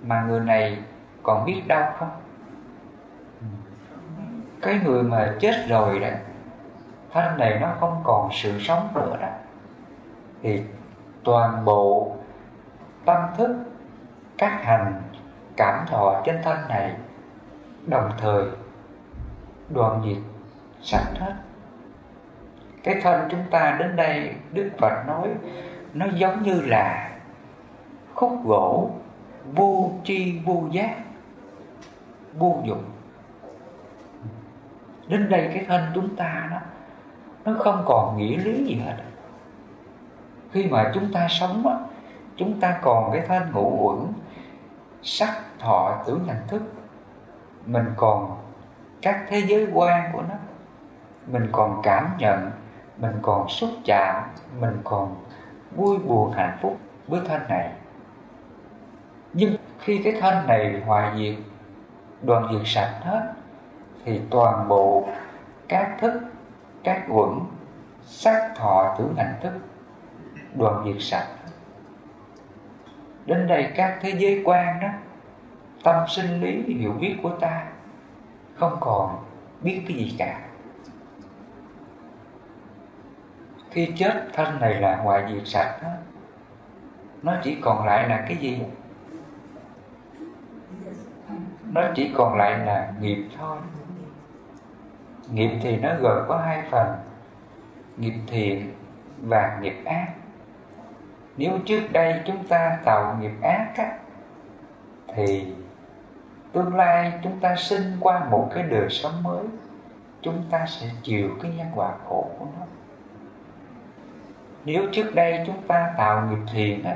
mà 0.01 0.21
người 0.21 0.39
này 0.39 0.77
còn 1.23 1.45
biết 1.45 1.61
đau 1.67 1.93
không? 1.99 2.09
Cái 4.61 4.79
người 4.83 5.03
mà 5.03 5.33
chết 5.39 5.65
rồi 5.69 5.99
đó 5.99 6.07
thân 7.11 7.37
này 7.37 7.59
nó 7.59 7.75
không 7.79 8.01
còn 8.03 8.29
sự 8.31 8.59
sống 8.59 8.87
nữa 8.95 9.17
đó. 9.21 9.27
Thì 10.41 10.63
toàn 11.23 11.65
bộ 11.65 12.15
tâm 13.05 13.21
thức, 13.37 13.57
các 14.37 14.63
hành, 14.63 15.01
cảm 15.57 15.85
thọ 15.87 16.21
trên 16.25 16.41
thân 16.43 16.57
này 16.69 16.95
đồng 17.85 18.11
thời 18.17 18.45
đoàn 19.69 20.01
diệt 20.05 20.23
sạch 20.81 21.19
hết. 21.19 21.33
Cái 22.83 23.01
thân 23.03 23.27
chúng 23.29 23.43
ta 23.51 23.75
đến 23.79 23.95
đây, 23.95 24.35
đức 24.51 24.69
phật 24.77 25.03
nói 25.07 25.29
nó 25.93 26.05
giống 26.15 26.43
như 26.43 26.61
là 26.61 27.11
khúc 28.13 28.45
gỗ 28.45 28.91
vô 29.55 29.91
tri 30.03 30.39
vô 30.45 30.63
giác, 30.71 30.95
vô 32.33 32.61
dụng. 32.65 32.83
Đến 35.07 35.29
đây 35.29 35.51
cái 35.53 35.65
thân 35.67 35.81
chúng 35.95 36.15
ta 36.15 36.47
đó, 36.51 36.57
nó 37.45 37.53
không 37.59 37.83
còn 37.85 38.17
nghĩa 38.17 38.37
lý 38.37 38.65
gì 38.65 38.81
hết. 38.85 38.95
Khi 40.51 40.67
mà 40.67 40.91
chúng 40.93 41.13
ta 41.13 41.27
sống 41.29 41.67
á, 41.67 41.75
chúng 42.35 42.59
ta 42.59 42.79
còn 42.81 43.11
cái 43.11 43.21
thân 43.27 43.51
ngũ 43.51 43.89
uẩn, 43.89 44.13
sắc, 45.01 45.41
thọ, 45.59 46.03
tưởng, 46.05 46.23
nhận 46.25 46.47
thức. 46.47 46.61
Mình 47.65 47.85
còn 47.95 48.37
các 49.01 49.25
thế 49.29 49.41
giới 49.47 49.67
quan 49.73 50.11
của 50.13 50.21
nó. 50.21 50.35
Mình 51.27 51.49
còn 51.51 51.79
cảm 51.83 52.09
nhận, 52.17 52.51
mình 52.97 53.15
còn 53.21 53.49
xúc 53.49 53.69
chạm, 53.85 54.23
mình 54.59 54.77
còn 54.83 55.15
vui 55.75 55.97
buồn 55.97 56.31
hạnh 56.31 56.57
phúc 56.61 56.77
với 57.07 57.21
thân 57.25 57.41
này. 57.49 57.71
Nhưng 59.33 59.55
khi 59.79 60.01
cái 60.03 60.13
thân 60.21 60.47
này 60.47 60.81
hoại 60.85 61.17
diệt, 61.17 61.35
đoàn 62.21 62.47
diệt 62.51 62.61
sạch 62.65 62.99
hết, 63.01 63.33
thì 64.05 64.21
toàn 64.29 64.67
bộ 64.67 65.07
các 65.67 65.97
thức, 66.01 66.21
các 66.83 67.05
uẩn 67.09 67.39
sắc 68.03 68.51
thọ 68.55 68.95
tưởng 68.97 69.15
hành 69.17 69.35
thức 69.41 69.53
đoàn 70.55 70.83
diệt 70.85 71.03
sạch. 71.03 71.27
Đến 73.25 73.47
đây 73.47 73.71
các 73.75 73.99
thế 74.01 74.13
giới 74.17 74.41
quan 74.45 74.79
đó, 74.79 74.87
tâm 75.83 75.95
sinh 76.07 76.41
lý 76.41 76.73
hiểu 76.73 76.91
biết 76.91 77.15
của 77.23 77.29
ta 77.29 77.65
không 78.55 78.77
còn 78.79 79.17
biết 79.61 79.81
cái 79.87 79.97
gì 79.97 80.15
cả. 80.17 80.39
Khi 83.73 83.93
chết 83.97 84.27
thân 84.33 84.59
này 84.59 84.73
là 84.73 84.95
hoại 84.95 85.33
diệt 85.33 85.47
sạch 85.47 85.79
đó, 85.83 85.89
nó 87.23 87.33
chỉ 87.43 87.57
còn 87.61 87.85
lại 87.85 88.09
là 88.09 88.25
cái 88.27 88.37
gì? 88.37 88.63
Nó 91.71 91.81
chỉ 91.95 92.11
còn 92.15 92.37
lại 92.37 92.59
là 92.59 92.93
nghiệp 92.99 93.25
thôi. 93.37 93.57
Nghiệp 95.31 95.51
thì 95.61 95.77
nó 95.77 95.89
gồm 96.01 96.25
có 96.27 96.37
hai 96.37 96.63
phần 96.69 96.95
nghiệp 97.97 98.13
thiện 98.27 98.73
và 99.21 99.59
nghiệp 99.61 99.81
ác. 99.85 100.07
Nếu 101.37 101.51
trước 101.65 101.81
đây 101.91 102.21
chúng 102.25 102.47
ta 102.47 102.79
tạo 102.85 103.17
nghiệp 103.19 103.33
ác 103.41 103.73
á, 103.75 103.97
thì 105.15 105.53
tương 106.51 106.75
lai 106.75 107.13
chúng 107.23 107.39
ta 107.39 107.55
sinh 107.55 107.97
qua 107.99 108.25
một 108.25 108.51
cái 108.55 108.63
đời 108.63 108.89
sống 108.89 109.23
mới 109.23 109.43
chúng 110.21 110.43
ta 110.49 110.65
sẽ 110.65 110.87
chịu 111.03 111.29
cái 111.41 111.51
nhân 111.57 111.67
quả 111.75 111.93
khổ 112.09 112.29
của 112.39 112.45
nó 112.59 112.65
nếu 114.65 114.83
trước 114.91 115.15
đây 115.15 115.43
chúng 115.47 115.61
ta 115.67 115.93
tạo 115.97 116.27
nghiệp 116.27 116.51
thiện 116.53 116.83
á, 116.83 116.95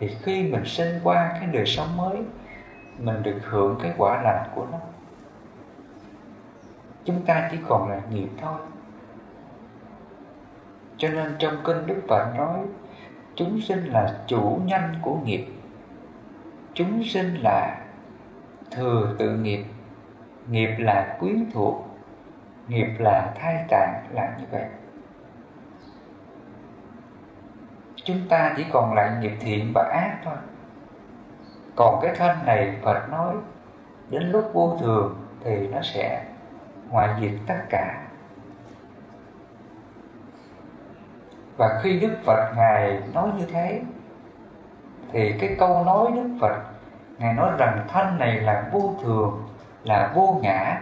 thì 0.00 0.10
khi 0.22 0.42
mình 0.42 0.64
sinh 0.64 1.00
qua 1.04 1.36
cái 1.40 1.46
đời 1.52 1.66
sống 1.66 1.96
mới 1.96 2.16
mình 2.98 3.22
được 3.22 3.40
hưởng 3.44 3.78
cái 3.82 3.92
quả 3.98 4.22
lành 4.22 4.48
của 4.54 4.66
nó. 4.72 4.78
Chúng 7.04 7.22
ta 7.26 7.48
chỉ 7.50 7.58
còn 7.68 7.90
là 7.90 8.00
nghiệp 8.10 8.28
thôi. 8.40 8.58
Cho 10.96 11.08
nên 11.08 11.36
trong 11.38 11.56
kinh 11.64 11.86
đức 11.86 12.02
phật 12.08 12.34
nói 12.36 12.58
chúng 13.34 13.60
sinh 13.60 13.84
là 13.84 14.18
chủ 14.26 14.60
nhân 14.64 14.82
của 15.02 15.18
nghiệp. 15.24 15.46
Chúng 16.74 17.04
sinh 17.04 17.34
là 17.42 17.78
thừa 18.70 19.14
tự 19.18 19.36
nghiệp. 19.36 19.64
Nghiệp 20.50 20.70
là 20.78 21.16
quyến 21.20 21.50
thuộc 21.52 21.86
nghiệp 22.68 22.88
là 22.98 23.32
thai 23.34 23.64
tạng 23.68 24.04
là 24.12 24.36
như 24.38 24.44
vậy. 24.50 24.64
Chúng 28.06 28.28
ta 28.28 28.54
chỉ 28.56 28.64
còn 28.72 28.94
lại 28.94 29.10
nghiệp 29.20 29.36
thiện 29.40 29.72
và 29.74 29.82
ác 29.92 30.16
thôi. 30.24 30.34
Còn 31.76 31.98
cái 32.02 32.14
thân 32.18 32.36
này 32.46 32.76
Phật 32.82 33.08
nói, 33.10 33.34
đến 34.10 34.22
lúc 34.30 34.50
vô 34.52 34.76
thường 34.80 35.26
thì 35.44 35.68
nó 35.68 35.82
sẽ 35.82 36.24
ngoại 36.90 37.08
diệt 37.20 37.32
tất 37.46 37.58
cả. 37.70 38.02
Và 41.56 41.80
khi 41.82 42.00
Đức 42.00 42.16
Phật 42.24 42.52
ngài 42.56 43.02
nói 43.14 43.28
như 43.38 43.46
thế, 43.46 43.82
thì 45.12 45.34
cái 45.40 45.56
câu 45.58 45.84
nói 45.84 46.12
Đức 46.14 46.38
Phật, 46.40 46.56
ngài 47.18 47.34
nói 47.34 47.50
rằng 47.58 47.86
thân 47.88 48.18
này 48.18 48.40
là 48.40 48.68
vô 48.72 48.94
thường, 49.02 49.48
là 49.84 50.12
vô 50.14 50.38
ngã, 50.42 50.80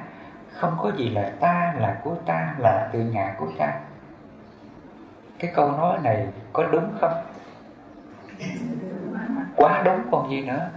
không 0.53 0.77
có 0.83 0.93
gì 0.97 1.11
là 1.11 1.33
ta, 1.41 1.75
là 1.79 2.01
của 2.05 2.15
ta, 2.27 2.55
là 2.59 2.89
tự 2.93 2.99
ngã 2.99 3.35
của 3.39 3.49
ta 3.59 3.73
cái 5.45 5.55
câu 5.55 5.73
nói 5.73 5.99
này 6.03 6.27
có 6.53 6.65
đúng 6.73 6.93
không? 7.01 7.13
Quá 9.57 9.83
đúng 9.85 10.01
còn 10.11 10.31
gì 10.31 10.47
nữa. 10.47 10.71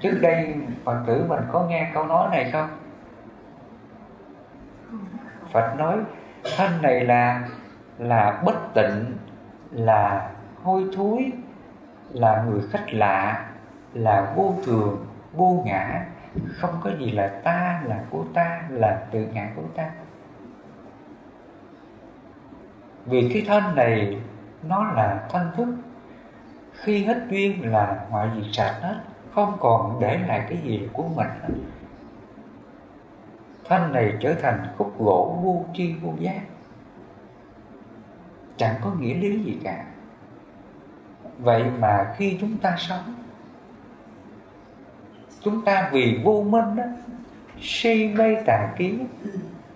Trước 0.00 0.18
đây 0.22 0.54
phật 0.84 1.02
tử 1.06 1.24
mình 1.28 1.40
có 1.52 1.62
nghe 1.62 1.90
câu 1.94 2.06
nói 2.06 2.28
này 2.30 2.50
không? 2.52 2.68
Phật 5.52 5.74
nói 5.78 5.98
thân 6.56 6.82
này 6.82 7.00
là 7.00 7.48
là 7.98 8.42
bất 8.44 8.74
tịnh, 8.74 9.16
là 9.70 10.30
hôi 10.62 10.86
thối, 10.96 11.32
là 12.10 12.42
người 12.42 12.60
khách 12.70 12.94
lạ, 12.94 13.46
là 13.94 14.32
vô 14.36 14.54
thường, 14.64 15.06
vô 15.32 15.62
ngã. 15.66 16.06
Không 16.54 16.80
có 16.84 16.90
gì 16.98 17.10
là 17.10 17.28
ta 17.44 17.80
là 17.84 18.00
của 18.10 18.24
ta, 18.34 18.62
là 18.68 19.02
tự 19.10 19.26
ngã 19.32 19.48
của 19.56 19.62
ta 19.76 19.90
vì 23.06 23.30
cái 23.32 23.44
thân 23.46 23.74
này 23.74 24.18
nó 24.62 24.92
là 24.92 25.28
thân 25.30 25.50
thức. 25.56 25.66
Khi 26.72 27.04
hết 27.04 27.26
duyên 27.30 27.72
là 27.72 28.06
mọi 28.10 28.30
việc 28.30 28.48
sạch 28.52 28.78
hết, 28.82 29.00
không 29.34 29.56
còn 29.60 30.00
để 30.00 30.18
lại 30.18 30.46
cái 30.48 30.58
gì 30.64 30.88
của 30.92 31.04
mình 31.16 31.28
hết. 31.42 31.54
Thân 33.64 33.92
này 33.92 34.16
trở 34.20 34.34
thành 34.34 34.66
khúc 34.76 34.98
gỗ 34.98 35.38
vô 35.42 35.64
tri 35.74 35.92
vô 35.92 36.12
giác. 36.18 36.40
Chẳng 38.56 38.74
có 38.84 38.90
nghĩa 38.98 39.14
lý 39.14 39.42
gì 39.42 39.58
cả. 39.64 39.84
Vậy 41.38 41.64
mà 41.78 42.14
khi 42.16 42.38
chúng 42.40 42.56
ta 42.56 42.74
sống, 42.78 43.14
chúng 45.40 45.64
ta 45.64 45.90
vì 45.92 46.20
vô 46.24 46.42
minh 46.42 46.76
đó, 46.76 46.84
si 47.60 48.08
mê 48.08 48.34
tà 48.46 48.72
kiến, 48.76 49.06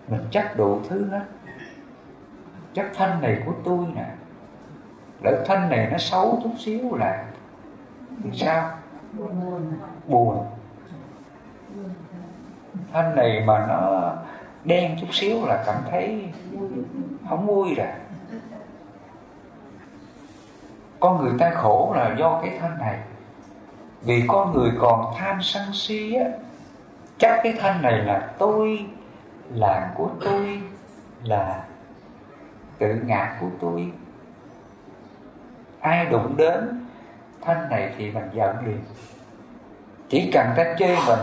mình 0.09 0.21
chắc 0.31 0.57
đủ 0.57 0.81
thứ 0.89 1.09
hết 1.11 1.25
chắc 2.75 2.87
thân 2.95 3.21
này 3.21 3.43
của 3.47 3.53
tôi 3.65 3.87
nè. 3.95 4.07
Lỡ 5.23 5.45
thân 5.47 5.71
này 5.71 5.89
nó 5.91 5.99
xấu 5.99 6.41
chút 6.43 6.53
xíu 6.59 6.97
là 6.97 7.25
thì 8.25 8.31
sao? 8.39 8.71
Buồn. 10.07 10.47
Thân 12.93 13.17
này 13.17 13.43
mà 13.47 13.67
nó 13.69 14.13
đen 14.65 14.97
chút 15.01 15.07
xíu 15.11 15.47
là 15.47 15.63
cảm 15.67 15.77
thấy 15.91 16.29
không 17.29 17.47
vui 17.47 17.75
rồi. 17.75 17.87
Con 21.01 21.23
người 21.23 21.33
ta 21.39 21.51
khổ 21.51 21.93
là 21.97 22.15
do 22.19 22.41
cái 22.43 22.59
thân 22.61 22.79
này. 22.79 22.99
Vì 24.03 24.25
con 24.29 24.53
người 24.53 24.71
còn 24.81 25.15
tham 25.19 25.43
sân 25.43 25.63
si 25.73 26.15
á, 26.15 26.25
chắc 27.19 27.41
cái 27.43 27.55
thân 27.61 27.83
này 27.83 27.99
là 27.99 28.31
tôi 28.39 28.87
là 29.55 29.93
của 29.97 30.09
tôi 30.25 30.61
là 31.25 31.65
tự 32.79 32.95
ngã 33.07 33.37
của 33.41 33.47
tôi 33.61 33.93
ai 35.81 36.07
đụng 36.07 36.37
đến 36.37 36.87
thân 37.41 37.69
này 37.71 37.95
thì 37.99 38.11
mình 38.11 38.29
giận 38.33 38.67
liền. 38.67 38.81
Chỉ 40.09 40.31
cần 40.33 40.47
ta 40.57 40.75
chê 40.79 40.97
mình, 41.07 41.19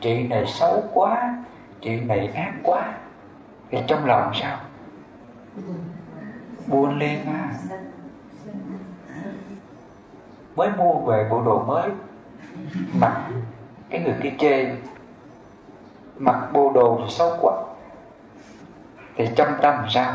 chị 0.00 0.28
này 0.28 0.44
xấu 0.46 0.84
quá, 0.92 1.44
chị 1.80 2.00
này 2.00 2.26
ác 2.34 2.52
quá, 2.62 2.94
thì 3.70 3.78
trong 3.86 4.04
lòng 4.04 4.32
sao? 4.34 4.58
Buồn 6.66 6.98
lên 6.98 7.18
à 7.26 7.54
mới 10.56 10.70
mua 10.70 10.94
về 10.94 11.26
bộ 11.30 11.42
đồ 11.42 11.64
mới, 11.64 11.90
mặc 13.00 13.30
cái 13.90 14.00
người 14.00 14.14
kia 14.22 14.32
chê, 14.38 14.76
mặc 16.18 16.48
bộ 16.52 16.72
đồ 16.74 17.08
xấu 17.08 17.36
quá, 17.40 17.52
thì 19.16 19.28
trong 19.36 19.48
tâm 19.62 19.74
sao? 19.88 20.14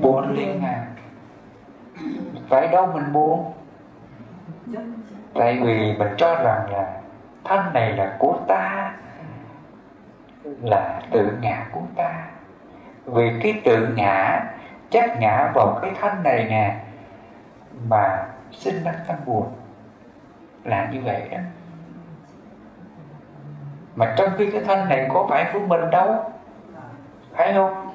Buồn 0.00 0.32
liền 0.32 0.62
à 0.64 0.86
tại 2.48 2.68
đâu 2.68 2.86
mình 2.86 3.12
buồn 3.12 3.52
tại 5.34 5.58
vì 5.62 5.96
mình 5.98 6.08
cho 6.16 6.34
rằng 6.34 6.72
là 6.72 7.00
thân 7.44 7.72
này 7.72 7.92
là 7.92 8.16
của 8.18 8.38
ta, 8.48 8.94
là 10.62 11.02
tự 11.10 11.38
ngã 11.40 11.66
của 11.72 11.80
ta. 11.96 12.26
Vì 13.04 13.40
cái 13.42 13.60
tự 13.64 13.88
ngã, 13.96 14.44
chắc 14.90 15.20
ngã 15.20 15.52
vào 15.54 15.78
cái 15.82 15.92
thân 16.00 16.22
này 16.22 16.44
nè, 16.44 16.76
mà 17.88 18.26
sinh 18.52 18.84
ra 18.84 18.92
tâm 19.08 19.16
buồn. 19.26 19.46
Là 20.64 20.88
như 20.92 21.00
vậy 21.04 21.28
đó. 21.30 21.38
Mà 23.96 24.14
trong 24.16 24.30
khi 24.38 24.50
cái 24.50 24.62
thân 24.64 24.88
này 24.88 25.08
có 25.14 25.26
phải 25.30 25.50
của 25.52 25.60
mình 25.60 25.90
đâu, 25.90 26.32
phải 27.32 27.52
không? 27.52 27.87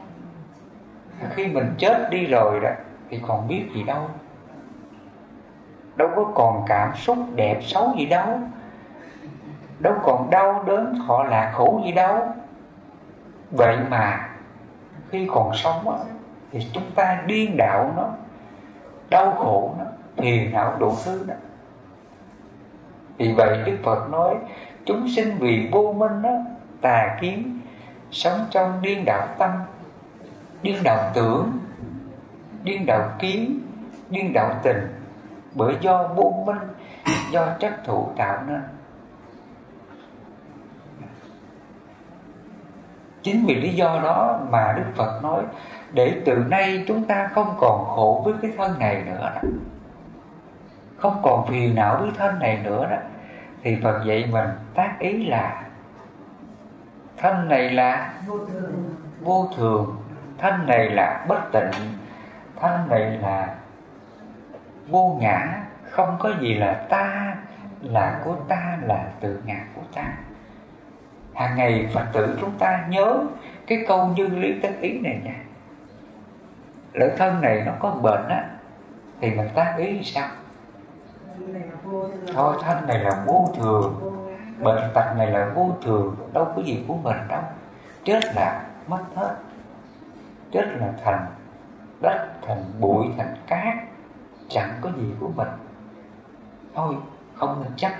Khi 1.35 1.47
mình 1.47 1.75
chết 1.77 2.09
đi 2.09 2.25
rồi 2.25 2.59
đó 2.59 2.69
thì 3.09 3.19
còn 3.27 3.47
biết 3.47 3.65
gì 3.75 3.83
đâu. 3.83 4.09
Đâu 5.95 6.09
có 6.15 6.31
còn 6.35 6.63
cảm 6.67 6.95
xúc 6.95 7.17
đẹp 7.35 7.59
xấu 7.61 7.93
gì 7.97 8.05
đâu. 8.05 8.39
Đâu 9.79 9.93
còn 10.03 10.29
đau 10.29 10.63
đớn 10.67 10.95
thọ 11.07 11.23
lạc 11.23 11.51
khổ 11.55 11.81
gì 11.85 11.91
đâu. 11.91 12.27
Vậy 13.51 13.77
mà 13.89 14.29
khi 15.09 15.27
còn 15.31 15.53
sống 15.53 15.89
á, 15.89 15.97
thì 16.51 16.67
chúng 16.73 16.91
ta 16.95 17.23
điên 17.25 17.57
đạo 17.57 17.93
nó 17.97 18.09
đau 19.09 19.31
khổ 19.31 19.75
nó 19.79 19.85
phiền 20.17 20.51
não 20.51 20.73
đủ 20.79 20.93
thứ 21.05 21.25
đó. 21.27 21.33
Vì 23.17 23.33
vậy 23.33 23.63
đức 23.65 23.77
phật 23.83 24.09
nói 24.09 24.35
chúng 24.85 25.07
sinh 25.15 25.37
vì 25.39 25.69
vô 25.71 25.93
minh 25.93 26.21
đó 26.21 26.29
tà 26.81 27.17
kiến 27.21 27.59
sống 28.11 28.45
trong 28.49 28.81
điên 28.81 29.05
đạo 29.05 29.27
tâm 29.37 29.51
điên 30.63 30.83
đạo 30.83 31.11
tưởng, 31.13 31.51
điên 32.63 32.85
đạo 32.85 33.09
kiến, 33.19 33.59
điên 34.09 34.33
đạo 34.33 34.59
tình. 34.63 34.87
Bởi 35.55 35.75
do 35.81 36.07
vô 36.15 36.43
minh, 36.45 36.67
do 37.31 37.47
trách 37.59 37.75
thủ 37.85 38.09
tạo 38.17 38.43
nên. 38.47 38.61
Chính 43.21 43.45
vì 43.45 43.55
lý 43.55 43.69
do 43.69 43.99
đó 44.03 44.39
mà 44.49 44.73
đức 44.77 44.83
phật 44.95 45.23
nói, 45.23 45.43
để 45.93 46.21
từ 46.25 46.35
nay 46.35 46.83
chúng 46.87 47.03
ta 47.03 47.29
không 47.33 47.55
còn 47.59 47.85
khổ 47.85 48.21
với 48.25 48.33
cái 48.41 48.51
thân 48.57 48.79
này 48.79 49.03
nữa 49.05 49.31
đó. 49.35 49.41
không 50.97 51.19
còn 51.23 51.47
phiền 51.47 51.75
não 51.75 51.97
với 52.01 52.11
thân 52.17 52.39
này 52.39 52.61
nữa 52.63 52.87
đó. 52.91 52.97
Thì 53.63 53.77
phật 53.83 54.03
dạy 54.05 54.29
mình 54.31 54.49
tác 54.75 54.95
ý 54.99 55.25
là, 55.25 55.63
thân 57.17 57.49
này 57.49 57.69
là 57.69 58.13
vô 59.21 59.47
thường 59.57 60.02
thân 60.37 60.65
này 60.67 60.89
là 60.89 61.25
bất 61.27 61.51
tịnh 61.51 61.71
thân 62.61 62.89
này 62.89 63.19
là 63.21 63.55
vô 64.87 65.17
ngã, 65.21 65.63
không 65.89 66.15
có 66.19 66.31
gì 66.39 66.53
là 66.53 66.73
ta, 66.73 67.35
là 67.81 68.21
của 68.23 68.35
ta, 68.47 68.77
là 68.81 69.05
tự 69.19 69.41
ngã 69.45 69.59
của 69.75 69.81
ta. 69.95 70.03
Hàng 71.33 71.55
ngày 71.55 71.89
phật 71.93 72.05
tử 72.13 72.37
chúng 72.41 72.51
ta 72.59 72.85
nhớ 72.89 73.19
cái 73.67 73.85
câu 73.87 74.07
như 74.07 74.27
lý 74.27 74.59
tất 74.63 74.69
ý 74.81 74.99
này 74.99 75.21
nha. 75.23 75.35
Lỡ 76.93 77.09
thân 77.17 77.41
này 77.41 77.63
nó 77.65 77.71
có 77.79 77.89
bệnh 77.89 78.27
á, 78.29 78.45
thì 79.21 79.31
mình 79.31 79.49
tác 79.55 79.75
ý 79.77 80.03
sao? 80.03 80.27
Thôi, 82.33 82.55
thân 82.61 82.87
này 82.87 82.99
là 82.99 83.23
vô 83.25 83.49
thường, 83.57 83.99
bệnh 84.59 84.81
tật 84.93 85.13
này 85.17 85.27
là 85.27 85.51
vô 85.55 85.71
thường, 85.83 86.15
đâu 86.33 86.47
có 86.55 86.61
gì 86.61 86.85
của 86.87 86.95
mình 86.95 87.17
đâu. 87.29 87.41
Chết 88.03 88.35
là 88.35 88.63
mất 88.87 89.03
hết 89.15 89.35
chết 90.53 90.65
là 90.79 90.93
thành 91.03 91.25
đất 92.01 92.27
thành 92.47 92.63
bụi 92.79 93.05
thành 93.17 93.35
cát 93.47 93.75
chẳng 94.49 94.73
có 94.81 94.89
gì 94.97 95.13
của 95.19 95.29
mình. 95.35 95.47
Thôi 96.75 96.95
không 97.35 97.63
nên 97.63 97.71
chắc 97.75 97.95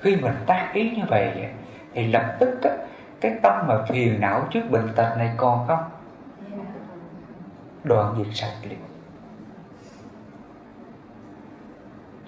khi 0.00 0.16
mình 0.16 0.34
tác 0.46 0.70
ý 0.72 0.90
như 0.90 1.02
vậy 1.08 1.48
thì 1.94 2.06
lập 2.06 2.36
tức 2.40 2.62
á, 2.62 2.70
cái 3.20 3.38
tâm 3.42 3.66
mà 3.66 3.74
phiền 3.88 4.20
não 4.20 4.46
trước 4.50 4.70
bệnh 4.70 4.88
tật 4.96 5.14
này 5.18 5.34
còn 5.36 5.66
không? 5.66 5.84
Đoạn 7.84 8.14
diệt 8.18 8.26
sạch 8.34 8.68
liền. 8.68 8.78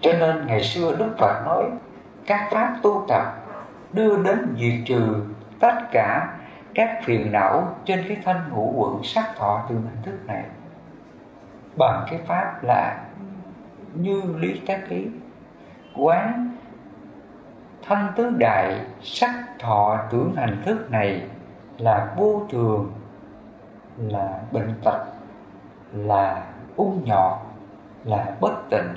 Cho 0.00 0.12
nên 0.12 0.46
ngày 0.46 0.62
xưa 0.62 0.96
đức 0.96 1.14
phật 1.18 1.42
nói 1.44 1.64
các 2.26 2.48
pháp 2.50 2.76
tu 2.82 3.04
tập 3.08 3.34
đưa 3.92 4.22
đến 4.22 4.56
diệt 4.58 4.80
trừ 4.86 5.24
tất 5.60 5.74
cả 5.92 6.37
các 6.78 6.98
phiền 7.04 7.32
não 7.32 7.74
trên 7.84 8.04
cái 8.08 8.16
thân 8.24 8.36
ngũ 8.50 8.72
quẩn 8.76 9.04
sắc 9.04 9.36
thọ 9.36 9.66
từ 9.68 9.74
hình 9.74 10.02
thức 10.02 10.26
này. 10.26 10.44
Bằng 11.76 12.06
cái 12.10 12.20
pháp 12.26 12.64
là 12.64 13.04
như 13.94 14.22
lý 14.36 14.60
tác 14.66 14.88
ý. 14.88 15.06
Quán 15.96 16.56
thân 17.86 17.98
tứ 18.16 18.30
đại 18.38 18.80
sắc 19.02 19.44
thọ 19.58 19.98
tưởng 20.10 20.34
hành 20.36 20.62
thức 20.64 20.90
này 20.90 21.26
là 21.78 22.14
vô 22.16 22.42
thường, 22.50 22.92
là 23.96 24.40
bệnh 24.52 24.74
tật, 24.84 25.04
là 25.92 26.46
u 26.76 26.92
nhọt, 27.04 27.38
là 28.04 28.34
bất 28.40 28.54
tịnh, 28.70 28.94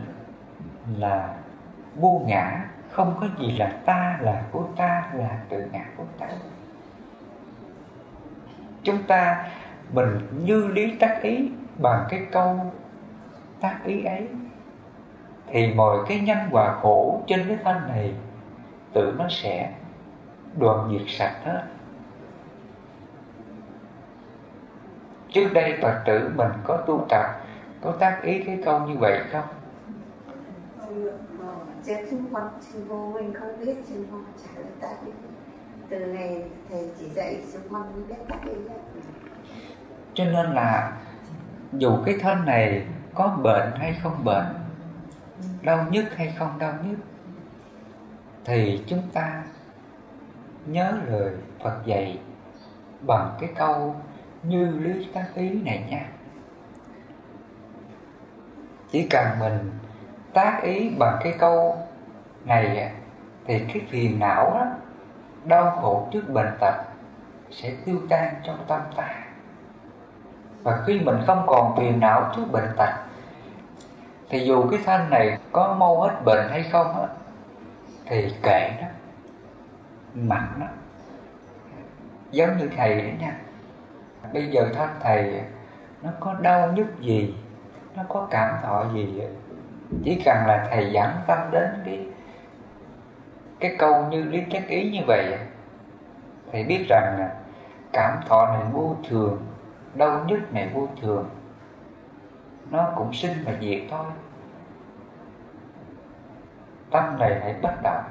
là 0.98 1.34
vô 1.96 2.22
ngã, 2.26 2.66
không 2.92 3.18
có 3.22 3.28
gì 3.40 3.58
là 3.58 3.72
ta, 3.86 4.18
là 4.22 4.42
của 4.52 4.64
ta, 4.78 5.04
là 5.14 5.30
tự 5.50 5.66
ngã 5.72 5.86
của 5.98 6.06
ta 6.20 6.28
chúng 8.84 9.04
ta 9.04 9.50
mình 9.94 10.20
như 10.44 10.68
lý 10.68 10.96
tác 11.00 11.20
ý 11.22 11.52
bằng 11.78 12.06
cái 12.10 12.26
câu 12.32 12.72
tác 13.60 13.80
ý 13.86 14.04
ấy, 14.04 14.28
thì 15.48 15.74
mọi 15.74 15.98
cái 16.08 16.20
nhân 16.20 16.38
quả 16.52 16.80
khổ 16.82 17.24
trên 17.28 17.46
cái 17.48 17.58
thân 17.64 17.78
này, 17.88 18.14
tự 18.94 19.14
nó 19.18 19.26
sẽ 19.30 19.74
đoạn 20.60 20.90
diệt 20.92 21.08
sạch 21.08 21.36
hết. 21.44 21.64
Trước 25.30 25.50
đây 25.54 25.78
phật 25.82 26.02
tử 26.06 26.32
mình 26.36 26.52
có 26.64 26.78
tu 26.78 27.06
tập, 27.10 27.26
có 27.82 27.92
tác 28.00 28.20
ý 28.24 28.44
cái 28.44 28.60
câu 28.66 28.80
như 28.80 28.98
vậy 29.00 29.20
không? 29.32 29.46
Chúng 32.12 32.26
con 32.34 32.50
vô 32.88 33.12
mình 33.14 33.34
không 33.34 33.66
biết 33.66 33.76
trả 33.88 33.96
lời 34.56 34.66
tác 34.82 34.96
ý 35.06 35.12
từ 35.92 36.00
ngày 36.00 36.44
thầy 36.70 36.90
chỉ 37.00 37.06
dạy 37.10 37.38
chúng 37.54 37.62
con 37.72 37.94
mới 37.94 38.04
biết 38.04 38.24
cách 38.30 38.40
ý 38.46 38.52
cho 40.14 40.26
nên 40.26 40.52
là 40.52 40.98
dù 41.74 41.98
cái 42.06 42.18
thân 42.22 42.46
này 42.46 42.86
có 43.14 43.28
bệnh 43.28 43.72
hay 43.76 43.96
không 44.04 44.24
bệnh 44.24 44.46
đau 45.62 45.86
nhức 45.92 46.06
hay 46.16 46.36
không 46.40 46.60
đau 46.60 46.74
nhức 46.84 46.98
thì 48.46 48.84
chúng 48.88 49.02
ta 49.14 49.44
nhớ 50.66 50.94
lời 51.08 51.34
Phật 51.64 51.78
dạy 51.86 52.20
bằng 53.02 53.38
cái 53.40 53.50
câu 53.56 53.96
như 54.44 54.66
lý 54.66 55.08
tác 55.14 55.28
ý 55.36 55.50
này 55.50 55.86
nha. 55.90 56.10
Chỉ 58.92 59.08
cần 59.10 59.40
mình 59.40 59.72
tác 60.34 60.60
ý 60.64 60.90
bằng 61.00 61.20
cái 61.24 61.34
câu 61.40 61.78
này 62.46 62.92
thì 63.46 63.60
cái 63.60 63.82
phiền 63.90 64.20
não 64.20 64.52
đó, 64.54 64.66
đau 65.46 65.78
khổ 65.82 66.08
trước 66.12 66.30
bệnh 66.30 66.58
tật 66.60 66.76
sẽ 67.52 67.74
tiêu 67.86 67.98
tan 68.10 68.34
trong 68.44 68.58
tâm 68.68 68.82
ta. 68.96 69.10
Và 70.64 70.84
khi 70.86 71.00
mình 71.00 71.18
không 71.28 71.44
còn 71.48 71.76
phiền 71.78 72.00
não 72.00 72.32
trước 72.36 72.46
bệnh 72.52 72.70
tật, 72.78 72.90
thì 74.30 74.40
dù 74.40 74.70
cái 74.72 74.80
thân 74.86 75.10
này 75.10 75.38
có 75.52 75.76
mau 75.80 76.02
hết 76.02 76.22
bệnh 76.26 76.50
hay 76.50 76.64
không 76.64 77.02
á, 77.02 77.08
thì 78.06 78.36
kệ 78.44 78.70
đó 78.82 78.88
mặn 80.14 80.48
đó 80.60 80.66
giống 82.32 82.58
như 82.58 82.70
thầy 82.78 83.02
đấy 83.02 83.14
nha. 83.20 83.36
Bây 84.34 84.48
giờ 84.48 84.70
thân 84.76 84.90
thầy, 85.00 85.42
nó 86.02 86.10
có 86.20 86.34
đau 86.34 86.72
nhức 86.72 87.00
gì, 87.00 87.36
nó 87.96 88.04
có 88.10 88.28
cảm 88.32 88.56
thọ 88.64 88.86
gì, 88.94 89.22
chỉ 90.04 90.22
cần 90.26 90.38
là 90.48 90.68
thầy 90.72 90.92
dẫn 90.92 91.12
tâm 91.28 91.38
đến 91.52 91.82
cái 91.86 92.06
cái 93.62 93.76
câu 93.78 94.06
như 94.10 94.24
lý 94.24 94.42
thuyết 94.52 94.68
ý 94.68 94.92
như 94.92 95.02
vậy 95.08 95.38
thì 96.52 96.64
biết 96.64 96.86
rằng 96.90 97.16
là 97.20 97.36
cảm 97.94 98.20
thọ 98.28 98.46
này 98.46 98.64
vô 98.72 98.96
thường, 99.10 99.46
đau 99.96 100.24
nhức 100.28 100.54
này 100.54 100.70
vô 100.74 100.88
thường, 101.02 101.30
nó 102.72 102.88
cũng 102.96 103.14
sinh 103.14 103.34
và 103.46 103.54
diệt 103.62 103.82
thôi. 103.90 104.06
Tâm 106.92 107.20
này 107.20 107.40
hãy 107.42 107.56
bất 107.62 107.84
động. 107.84 108.04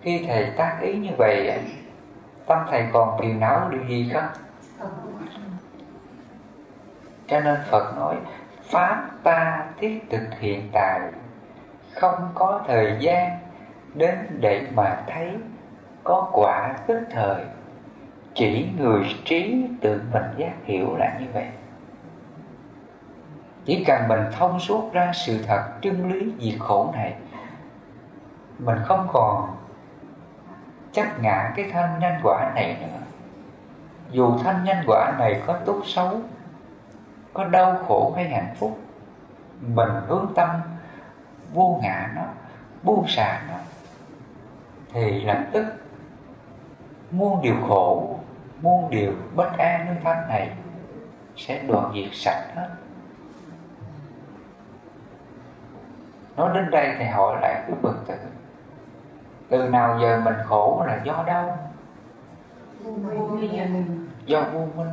Khi 0.00 0.24
thầy 0.28 0.50
tác 0.56 0.78
ý 0.82 0.98
như 0.98 1.10
vậy 1.18 1.60
tâm 2.46 2.58
thầy 2.70 2.86
còn 2.92 3.18
phiền 3.20 3.40
não 3.40 3.68
điều 3.70 3.84
gì 3.84 4.10
không? 4.14 4.28
Cho 7.26 7.40
nên 7.40 7.56
phật 7.70 7.96
nói, 7.96 8.16
pháp 8.62 9.08
ta 9.22 9.66
thiết 9.78 10.00
thực 10.10 10.26
hiện 10.38 10.68
tại, 10.72 11.00
không 11.94 12.28
có 12.34 12.60
thời 12.66 12.96
gian 13.00 13.38
đến 13.94 14.18
để 14.40 14.66
mà 14.74 15.02
thấy 15.06 15.30
có 16.04 16.30
quả 16.32 16.74
tức 16.86 17.00
thời. 17.10 17.44
Chỉ 18.34 18.68
người 18.78 19.06
trí 19.24 19.66
tự 19.80 20.02
mình 20.12 20.24
giác 20.36 20.52
hiểu 20.64 20.96
là 20.96 21.16
như 21.20 21.26
vậy. 21.32 21.48
Chỉ 23.64 23.84
cần 23.84 24.08
mình 24.08 24.20
thông 24.32 24.60
suốt 24.60 24.90
ra 24.92 25.12
sự 25.14 25.42
thật 25.46 25.62
chân 25.82 26.12
lý 26.12 26.32
diệt 26.40 26.60
khổ 26.60 26.92
này, 26.94 27.14
mình 28.58 28.78
không 28.84 29.08
còn 29.12 29.56
chấp 30.92 31.20
ngã 31.20 31.52
cái 31.56 31.70
thân 31.72 31.90
nhân 32.00 32.14
quả 32.22 32.52
này 32.54 32.76
nữa. 32.80 32.98
Dù 34.10 34.38
thân 34.38 34.64
nhân 34.64 34.76
quả 34.86 35.12
này 35.18 35.42
có 35.46 35.58
tốt 35.64 35.82
xấu, 35.84 36.20
có 37.32 37.44
đau 37.44 37.78
khổ 37.88 38.12
hay 38.16 38.28
hạnh 38.28 38.54
phúc, 38.58 38.78
mình 39.60 39.88
hướng 40.06 40.26
tâm 40.34 40.50
vô 41.54 41.80
ngã 41.82 42.10
nó, 42.16 42.22
buông 42.82 43.04
xả 43.08 43.42
nó 43.48 43.56
thì 44.92 45.20
lập 45.20 45.44
tức 45.52 45.64
muôn 47.10 47.42
điều 47.42 47.54
khổ 47.68 48.18
muôn 48.60 48.90
điều 48.90 49.12
bất 49.34 49.58
an 49.58 49.86
nơi 49.86 49.96
pháp 50.04 50.26
này 50.28 50.56
sẽ 51.36 51.62
đoạn 51.68 51.92
diệt 51.94 52.10
sạch 52.12 52.46
hết. 52.54 52.68
Nói 56.36 56.50
đến 56.54 56.70
đây 56.70 56.94
thì 56.98 57.04
hỏi 57.04 57.38
lại 57.42 57.64
quý 57.68 57.74
phật 57.82 57.94
tử, 58.06 58.14
từ 59.48 59.68
nào 59.68 59.98
giờ 60.02 60.20
mình 60.24 60.34
khổ 60.44 60.84
là 60.86 61.00
do 61.04 61.24
đâu? 61.26 61.56
Do 64.26 64.42
vô 64.52 64.66
minh. 64.76 64.90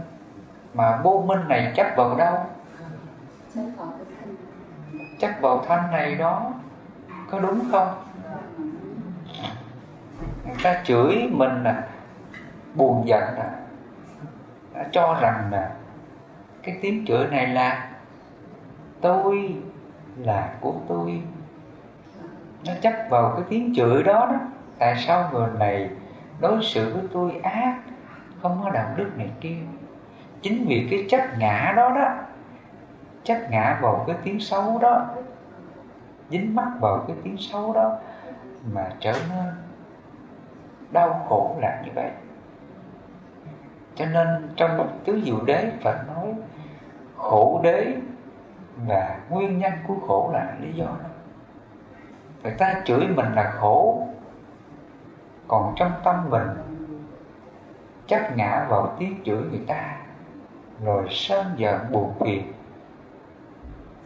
Mà 0.73 1.01
vô 1.03 1.23
minh 1.27 1.47
này 1.47 1.73
chấp 1.75 1.87
vào 1.97 2.17
đâu? 2.17 2.37
Chấp 5.19 5.31
vào 5.41 5.63
thanh 5.67 5.91
này 5.91 6.15
đó, 6.15 6.51
có 7.31 7.39
đúng 7.39 7.59
không? 7.71 7.93
Ta 10.65 10.81
chửi 10.83 11.29
mình 11.31 11.63
là 11.63 11.83
buồn 12.75 13.07
giận 13.07 13.21
là 13.21 13.51
đã 14.73 14.85
cho 14.91 15.17
rằng 15.21 15.49
là 15.51 15.71
cái 16.63 16.77
tiếng 16.81 17.05
chửi 17.07 17.27
này 17.27 17.47
là 17.47 17.89
tôi, 19.01 19.55
là 20.17 20.53
của 20.61 20.73
tôi. 20.87 21.21
Nó 22.65 22.73
chấp 22.81 22.93
vào 23.09 23.33
cái 23.35 23.45
tiếng 23.49 23.73
chửi 23.75 24.03
đó 24.03 24.27
đó. 24.31 24.39
Tại 24.79 24.95
sao 25.07 25.29
người 25.33 25.49
này 25.59 25.89
đối 26.39 26.63
xử 26.63 26.93
với 26.93 27.03
tôi 27.13 27.39
ác, 27.43 27.79
không 28.41 28.61
có 28.63 28.69
đạo 28.69 28.89
đức 28.95 29.11
này 29.17 29.29
kia? 29.41 29.57
Chính 30.41 30.65
vì 30.67 30.87
cái 30.91 31.05
chấp 31.09 31.37
ngã 31.37 31.73
đó 31.75 31.89
đó 31.89 32.13
chấp 33.23 33.37
ngã 33.49 33.79
vào 33.81 34.03
cái 34.07 34.15
tiếng 34.23 34.39
xấu 34.39 34.79
đó, 34.81 35.05
dính 36.29 36.55
mắc 36.55 36.67
vào 36.79 37.05
cái 37.07 37.17
tiếng 37.23 37.37
xấu 37.39 37.73
đó 37.73 37.97
mà 38.73 38.89
trở 38.99 39.11
nên 39.11 39.64
đau 40.91 41.25
khổ 41.29 41.55
là 41.59 41.81
như 41.85 41.91
vậy. 41.95 42.11
Cho 43.95 44.05
nên 44.05 44.27
trong 44.55 44.99
tứ 45.05 45.21
diệu 45.25 45.41
đế 45.45 45.71
Phật 45.83 45.97
nói 46.07 46.33
khổ 47.17 47.61
đế 47.63 47.95
và 48.87 49.19
nguyên 49.29 49.59
nhân 49.59 49.73
của 49.87 49.95
khổ 50.07 50.29
là 50.33 50.55
lý 50.61 50.73
do 50.73 50.85
đó. 50.85 51.09
Người 52.43 52.53
ta 52.57 52.81
chửi 52.85 53.07
mình 53.07 53.33
là 53.33 53.51
khổ, 53.51 54.07
còn 55.47 55.73
trong 55.75 55.91
tâm 56.03 56.29
mình 56.29 56.47
chấp 58.07 58.37
ngã 58.37 58.65
vào 58.69 58.95
tiếng 58.99 59.21
chửi 59.25 59.37
người 59.37 59.63
ta, 59.67 59.97
rồi 60.83 61.07
sơn 61.09 61.45
giận 61.55 61.91
buồn 61.91 62.13
phiền. 62.19 62.51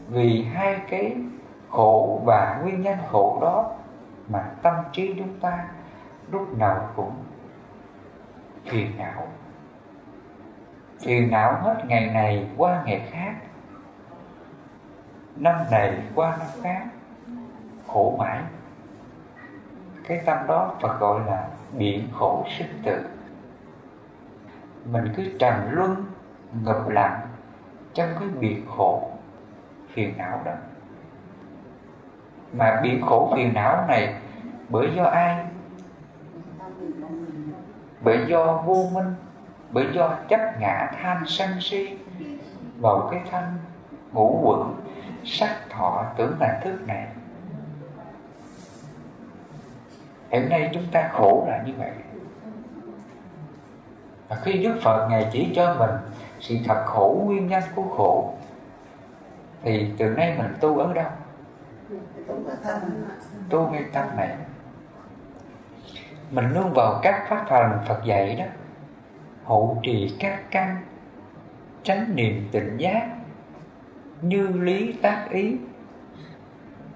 Vì 0.07 0.43
hai 0.43 0.79
cái 0.89 1.15
khổ 1.69 2.21
và 2.25 2.59
nguyên 2.63 2.81
nhân 2.81 2.97
khổ 3.11 3.37
đó 3.41 3.71
mà 4.29 4.45
tâm 4.61 4.73
trí 4.91 5.15
chúng 5.17 5.39
ta 5.39 5.65
lúc 6.31 6.57
nào 6.57 6.89
cũng 6.95 7.13
phiền 8.65 8.97
não. 8.97 9.27
Phiền 10.99 11.31
não 11.31 11.61
hết 11.61 11.83
ngày 11.87 12.05
này 12.13 12.49
qua 12.57 12.83
ngày 12.85 13.07
khác. 13.11 13.33
Năm 15.35 15.55
này 15.71 16.01
qua 16.15 16.37
năm 16.37 16.47
khác. 16.63 16.85
Khổ 17.87 18.15
mãi. 18.19 18.41
Cái 20.07 20.21
tâm 20.25 20.37
đó 20.47 20.73
Phật 20.81 20.99
gọi 20.99 21.19
là 21.27 21.47
biển 21.77 22.07
khổ 22.13 22.45
sinh 22.57 22.81
tử. 22.83 23.05
Mình 24.85 25.13
cứ 25.15 25.23
trầm 25.39 25.53
luân, 25.71 26.05
ngập 26.63 26.89
lặng 26.89 27.21
trong 27.93 28.09
cái 28.19 28.27
biển 28.39 28.65
khổ, 28.77 29.11
phiền 29.93 30.17
não 30.17 30.41
đó. 30.45 30.51
Mà 32.53 32.79
biển 32.83 33.01
khổ, 33.01 33.31
phiền 33.35 33.53
não 33.53 33.85
này, 33.87 34.15
bởi 34.69 34.93
do 34.95 35.03
ai? 35.03 35.45
Bởi 38.01 38.25
do 38.27 38.63
vô 38.65 38.89
minh 38.93 39.13
bởi 39.71 39.85
do 39.93 40.17
chấp 40.29 40.59
ngã 40.59 40.91
tham 41.01 41.23
sân 41.27 41.49
si 41.61 41.97
vào 42.79 43.07
cái 43.11 43.21
thân 43.31 43.43
ngũ 44.11 44.41
quẩn 44.43 44.75
sắc 45.25 45.55
thọ 45.69 46.05
tưởng 46.17 46.37
hành 46.39 46.61
thức 46.63 46.87
này. 46.87 47.07
Hiện 50.29 50.49
nay 50.49 50.69
chúng 50.73 50.85
ta 50.91 51.09
khổ 51.13 51.45
là 51.47 51.63
như 51.65 51.73
vậy. 51.77 51.91
Và 54.29 54.35
khi 54.35 54.53
Đức 54.53 54.79
Phật 54.83 55.07
Ngài 55.09 55.29
chỉ 55.31 55.51
cho 55.55 55.75
mình 55.79 55.91
sự 56.39 56.55
thật 56.65 56.83
khổ 56.85 57.21
nguyên 57.25 57.47
nhân 57.47 57.63
của 57.75 57.85
khổ 57.97 58.33
thì 59.63 59.91
từ 59.97 60.05
nay 60.05 60.35
mình 60.37 60.53
tu 60.59 60.77
ở 60.77 60.93
đâu? 60.93 61.09
Tu 63.49 63.69
ngay 63.69 63.83
tâm 63.93 64.07
này 64.17 64.35
mình 66.31 66.53
luôn 66.53 66.73
vào 66.73 66.99
các 67.03 67.25
pháp 67.29 67.45
hành 67.49 67.79
Phật 67.87 68.03
dạy 68.03 68.35
đó. 68.35 68.45
Hộ 69.43 69.77
trì 69.83 70.15
các 70.19 70.39
căn 70.51 70.77
tránh 71.83 72.15
niềm 72.15 72.49
tỉnh 72.51 72.77
giác, 72.77 73.07
như 74.21 74.47
lý 74.47 74.93
tác 75.01 75.27
ý. 75.29 75.57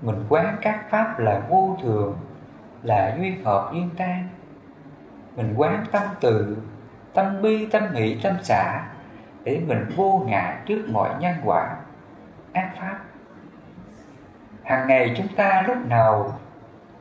Mình 0.01 0.25
quán 0.29 0.57
các 0.61 0.85
pháp 0.89 1.19
là 1.19 1.41
vô 1.49 1.77
thường, 1.81 2.17
là 2.83 3.15
duyên 3.17 3.43
hợp 3.43 3.69
duyên 3.73 3.89
tan. 3.97 4.27
Mình 5.35 5.53
quán 5.57 5.85
tâm 5.91 6.03
từ, 6.21 6.57
tâm 7.13 7.41
bi, 7.41 7.67
tâm 7.71 7.83
hỷ 7.93 8.19
tâm 8.23 8.33
xả, 8.43 8.83
để 9.43 9.61
mình 9.67 9.85
vô 9.95 10.23
ngại 10.27 10.57
trước 10.65 10.85
mọi 10.91 11.09
nhân 11.19 11.35
quả, 11.43 11.75
ác 12.53 12.71
pháp. 12.79 12.99
Hàng 14.63 14.87
ngày 14.87 15.13
chúng 15.17 15.27
ta 15.35 15.63
lúc 15.67 15.77
nào 15.87 16.39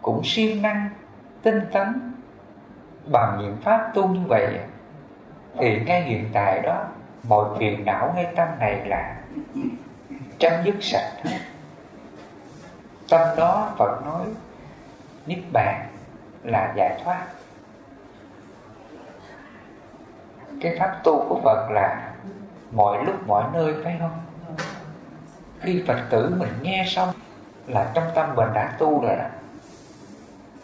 cũng 0.03 0.21
siêng 0.25 0.63
năng, 0.63 0.91
tinh 1.43 1.61
tấn 1.73 2.12
bằng 3.07 3.39
những 3.41 3.57
pháp 3.63 3.91
tu 3.95 4.09
như 4.09 4.21
vậy, 4.29 4.59
thì 5.59 5.81
ngay 5.87 6.03
hiện 6.03 6.29
tại 6.33 6.61
đó, 6.63 6.85
mọi 7.29 7.59
phiền 7.59 7.85
não 7.85 8.13
ngay 8.17 8.27
tâm 8.37 8.49
này 8.59 8.87
là 8.87 9.17
chấm 10.39 10.53
dứt 10.65 10.75
sạch 10.81 11.13
hết. 11.25 11.39
Tâm 13.09 13.21
đó 13.37 13.73
Phật 13.79 14.05
nói, 14.05 14.27
niết 15.27 15.39
bàn 15.53 15.87
là 16.43 16.73
giải 16.77 17.01
thoát. 17.05 17.27
Cái 20.61 20.77
pháp 20.79 21.01
tu 21.05 21.27
của 21.29 21.41
Phật 21.45 21.71
là 21.71 22.11
mọi 22.73 23.05
lúc 23.05 23.27
mọi 23.27 23.45
nơi, 23.53 23.75
phải 23.85 23.97
không? 24.01 24.21
Khi 25.61 25.85
Phật 25.87 25.99
tử 26.11 26.35
mình 26.39 26.53
nghe 26.63 26.85
xong 26.89 27.09
là 27.67 27.91
trong 27.95 28.05
tâm 28.15 28.35
mình 28.35 28.49
đã 28.55 28.77
tu 28.79 29.03
rồi 29.03 29.17
đó. 29.17 29.25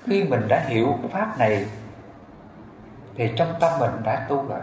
Khi 0.07 0.25
mình 0.25 0.49
đã 0.49 0.61
hiểu 0.61 0.99
pháp 1.13 1.39
này 1.39 1.67
thì 3.19 3.33
trong 3.37 3.49
tâm 3.61 3.73
mình 3.81 3.91
đã 4.05 4.27
tu 4.29 4.49
rồi 4.49 4.61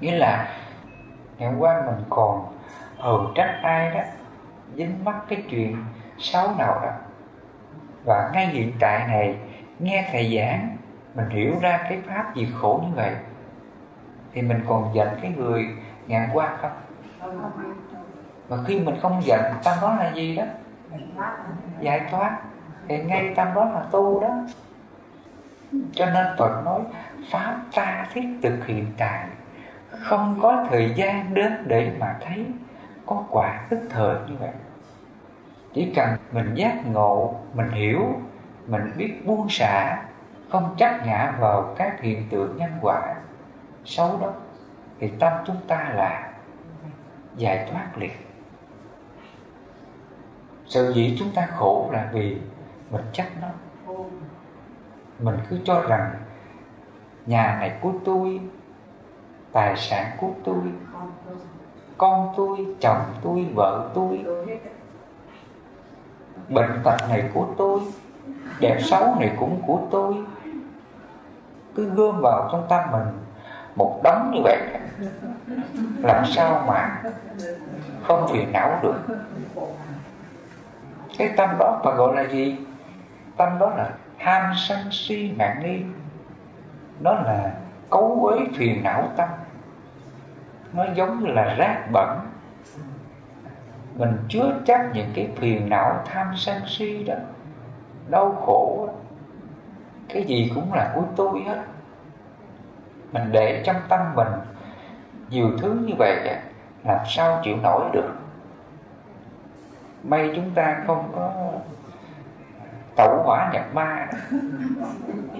nghĩa 0.00 0.18
là 0.18 0.48
ngày 1.38 1.52
qua 1.58 1.82
mình 1.86 2.04
còn 2.10 2.56
hờn 2.98 3.32
trách 3.34 3.60
ai 3.62 3.90
đó, 3.94 4.00
dính 4.74 5.04
mắc 5.04 5.16
cái 5.28 5.44
chuyện 5.50 5.84
xấu 6.18 6.54
nào 6.58 6.80
đó. 6.82 6.90
Và 8.04 8.30
ngay 8.32 8.46
hiện 8.46 8.72
tại 8.80 9.06
này, 9.08 9.36
nghe 9.78 10.08
thầy 10.12 10.36
giảng, 10.36 10.76
mình 11.14 11.28
hiểu 11.28 11.54
ra 11.60 11.86
cái 11.88 12.02
pháp 12.06 12.34
gì 12.34 12.48
khổ 12.60 12.82
như 12.82 12.94
vậy, 12.94 13.14
thì 14.32 14.42
mình 14.42 14.64
còn 14.68 14.90
giận 14.94 15.08
cái 15.22 15.32
người 15.36 15.66
ngàn 16.06 16.28
qua 16.32 16.56
không? 16.60 16.70
Mà 18.48 18.56
khi 18.66 18.80
mình 18.80 18.98
không 19.02 19.20
giận, 19.22 19.40
tâm 19.64 19.78
đó 19.82 19.96
là 19.98 20.12
gì 20.14 20.36
đó? 20.36 20.44
Giải 21.80 22.00
thoát. 22.10 22.38
Thì 22.88 22.98
ngay 22.98 23.32
tâm 23.36 23.48
đó 23.54 23.64
là 23.64 23.82
tu 23.90 24.20
đó 24.20 24.28
cho 25.92 26.06
nên 26.06 26.26
Phật 26.38 26.62
nói 26.64 26.80
Pháp 27.30 27.60
ta 27.74 28.06
thiết 28.12 28.28
thực 28.42 28.66
hiện 28.66 28.86
tại, 28.98 29.28
Không 29.90 30.38
có 30.42 30.66
thời 30.70 30.92
gian 30.96 31.34
đến 31.34 31.64
để 31.66 31.92
mà 31.98 32.18
thấy 32.20 32.46
Có 33.06 33.24
quả 33.30 33.66
tức 33.70 33.80
thời 33.90 34.14
như 34.28 34.34
vậy. 34.40 34.50
Chỉ 35.74 35.92
cần 35.96 36.16
mình 36.32 36.54
giác 36.54 36.86
ngộ, 36.86 37.40
Mình 37.54 37.70
hiểu, 37.70 38.00
Mình 38.66 38.92
biết 38.96 39.26
buông 39.26 39.46
xả, 39.48 40.02
Không 40.48 40.74
chấp 40.78 41.06
ngã 41.06 41.34
vào 41.40 41.74
các 41.78 42.00
hiện 42.00 42.28
tượng 42.30 42.56
nhân 42.56 42.70
quả 42.80 43.14
Xấu 43.84 44.18
đó, 44.20 44.32
Thì 45.00 45.12
tâm 45.20 45.32
chúng 45.46 45.60
ta 45.68 45.92
là 45.94 46.32
Giải 47.36 47.68
thoát 47.70 47.98
liền. 47.98 48.12
Sự 50.66 50.92
dĩ 50.94 51.16
chúng 51.18 51.32
ta 51.34 51.46
khổ 51.46 51.88
là 51.92 52.08
vì 52.12 52.38
Mình 52.90 53.04
chấp 53.12 53.26
nó 53.40 53.48
mình 55.22 55.38
cứ 55.50 55.58
cho 55.64 55.82
rằng 55.88 56.14
nhà 57.26 57.56
này 57.60 57.78
của 57.80 57.92
tôi, 58.04 58.40
tài 59.52 59.76
sản 59.76 60.16
của 60.20 60.30
tôi, 60.44 60.62
con 61.98 62.32
tôi, 62.36 62.66
chồng 62.80 63.00
tôi, 63.22 63.46
vợ 63.54 63.90
tôi, 63.94 64.24
bệnh 66.48 66.80
tật 66.84 66.96
này 67.08 67.30
của 67.34 67.46
tôi, 67.58 67.80
đẹp 68.60 68.78
xấu 68.80 69.14
này 69.20 69.36
cũng 69.40 69.62
của 69.66 69.80
tôi. 69.90 70.14
Cứ 71.74 71.90
gom 71.90 72.20
vào 72.20 72.48
trong 72.52 72.66
tâm 72.68 72.80
mình 72.92 73.06
một 73.76 74.00
đống 74.04 74.30
như 74.34 74.40
vậy, 74.44 74.58
làm 76.02 76.24
sao 76.26 76.64
mà 76.66 77.02
không 78.02 78.28
phiền 78.32 78.52
não 78.52 78.78
được. 78.82 78.94
Cái 81.18 81.30
tâm 81.36 81.50
đó 81.58 81.80
mà 81.84 81.94
gọi 81.94 82.16
là 82.16 82.28
gì? 82.28 82.58
Tâm 83.36 83.58
đó 83.58 83.70
là 83.76 83.90
ham 84.20 84.52
sân 84.56 84.78
si 84.90 85.32
mạng 85.38 85.60
nghi. 85.62 85.82
Nó 87.00 87.12
là 87.12 87.54
cấu 87.90 88.18
uế 88.22 88.38
phiền 88.54 88.82
não 88.82 89.08
tâm. 89.16 89.28
Nó 90.72 90.84
giống 90.94 91.20
như 91.20 91.26
là 91.26 91.54
rác 91.54 91.88
bẩn. 91.92 92.20
Mình 93.94 94.16
chứa 94.28 94.60
chấp 94.66 94.80
những 94.94 95.10
cái 95.14 95.28
phiền 95.36 95.68
não 95.68 96.02
tham 96.04 96.36
sân 96.36 96.62
si 96.66 97.04
đó. 97.04 97.14
Đau 98.08 98.32
khổ 98.46 98.86
đó. 98.86 98.92
cái 100.08 100.22
gì 100.22 100.52
cũng 100.54 100.72
là 100.72 100.92
của 100.94 101.02
tôi 101.16 101.42
hết. 101.46 101.62
Mình 103.12 103.32
để 103.32 103.62
trong 103.64 103.76
tâm 103.88 104.00
mình 104.14 104.28
nhiều 105.30 105.50
thứ 105.58 105.72
như 105.86 105.94
vậy 105.98 106.38
làm 106.84 106.98
sao 107.06 107.40
chịu 107.44 107.56
nổi 107.56 107.90
được? 107.92 108.14
May 110.02 110.30
chúng 110.36 110.50
ta 110.54 110.82
không 110.86 111.12
có 111.14 111.32
tẩu 113.00 113.22
hỏa 113.22 113.50
nhập 113.52 113.64
ma. 113.72 114.08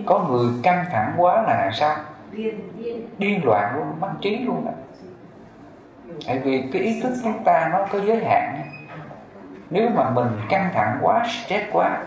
Có 0.07 0.19
người 0.19 0.47
căng 0.63 0.85
thẳng 0.91 1.15
quá 1.17 1.43
là 1.43 1.71
sao? 1.73 1.97
Điên 3.19 3.45
loạn 3.45 3.77
luôn 3.77 4.01
mất 4.01 4.11
trí 4.21 4.39
luôn 4.39 4.65
đó. 4.65 4.73
tại 6.27 6.39
vì 6.39 6.69
cái 6.73 6.83
ý 6.83 7.01
thức 7.03 7.13
chúng 7.23 7.45
ta 7.45 7.69
nó 7.73 7.87
có 7.93 8.01
giới 8.01 8.25
hạn. 8.25 8.63
Nếu 9.71 9.89
mà 9.95 10.11
mình 10.11 10.41
căng 10.49 10.71
thẳng 10.75 10.99
quá, 11.03 11.27
stress 11.29 11.65
quá, 11.73 12.03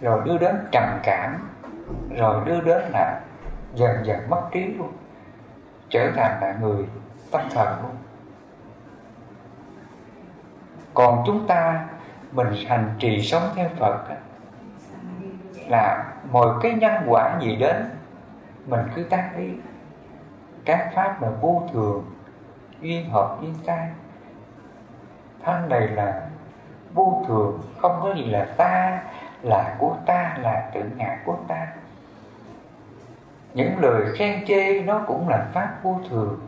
rồi 0.00 0.20
đưa 0.24 0.38
đến 0.38 0.56
trầm 0.72 0.84
cảm, 1.02 1.48
rồi 2.16 2.44
đưa 2.44 2.60
đến 2.60 2.82
là 2.92 3.20
dần 3.74 3.96
dần 4.04 4.30
mất 4.30 4.42
trí 4.52 4.64
luôn, 4.64 4.92
trở 5.88 6.10
thành 6.16 6.40
là 6.40 6.56
người 6.60 6.84
tâm 7.30 7.40
thần 7.54 7.68
luôn. 7.82 7.96
Còn 10.94 11.22
chúng 11.26 11.46
ta, 11.46 11.84
mình 12.32 12.48
hành 12.68 12.94
trì 12.98 13.22
sống 13.22 13.42
theo 13.54 13.68
Phật 13.78 13.98
là 15.70 16.04
mọi 16.30 16.48
cái 16.62 16.72
nhân 16.72 16.92
quả 17.06 17.38
gì 17.40 17.56
đến, 17.56 17.76
mình 18.66 18.80
cứ 18.94 19.02
tác 19.02 19.30
ý. 19.36 19.48
Các 20.64 20.90
pháp 20.94 21.22
là 21.22 21.28
vô 21.40 21.62
thường, 21.72 22.04
duyên 22.80 23.10
hợp, 23.10 23.38
duyên 23.40 23.54
sai. 23.66 23.88
Thân 25.44 25.68
này 25.68 25.88
là 25.88 26.26
vô 26.94 27.24
thường, 27.28 27.60
không 27.78 28.00
có 28.02 28.14
gì 28.14 28.24
là 28.24 28.46
ta, 28.56 29.02
là 29.42 29.76
của 29.78 29.96
ta, 30.06 30.36
là 30.40 30.70
tự 30.74 30.80
ngã 30.96 31.16
của 31.24 31.36
ta. 31.48 31.66
Những 33.54 33.78
lời 33.80 34.02
khen 34.14 34.46
chê 34.46 34.82
nó 34.82 35.00
cũng 35.06 35.28
là 35.28 35.46
pháp 35.52 35.74
vô 35.82 36.00
thường, 36.10 36.40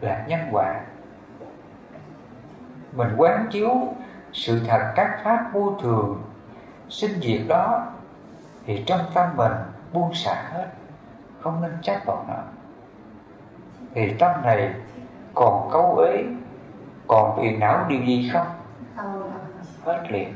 là 0.00 0.24
nhân 0.26 0.40
quả. 0.52 0.80
Mình 2.92 3.14
quán 3.16 3.46
chiếu 3.50 3.70
sự 4.32 4.60
thật 4.68 4.92
các 4.96 5.20
pháp 5.24 5.50
vô 5.52 5.74
thường, 5.82 6.22
sinh 6.88 7.20
diệt 7.20 7.40
đó 7.48 7.86
thì 8.68 8.84
trong 8.86 9.00
tâm 9.14 9.36
mình 9.36 9.52
buông 9.92 10.14
xả 10.14 10.42
hết, 10.52 10.66
không 11.40 11.60
nên 11.60 11.72
chấp 11.82 12.00
vào 12.06 12.24
nó. 12.28 12.34
Thì 13.94 14.14
tâm 14.18 14.42
này 14.42 14.74
còn 15.34 15.68
câu 15.72 15.96
ấy 15.96 16.26
còn 17.06 17.36
phiền 17.36 17.60
não 17.60 17.84
điều 17.88 18.02
gì 18.02 18.30
không 18.32 18.46
hết 19.84 20.02
liền. 20.08 20.34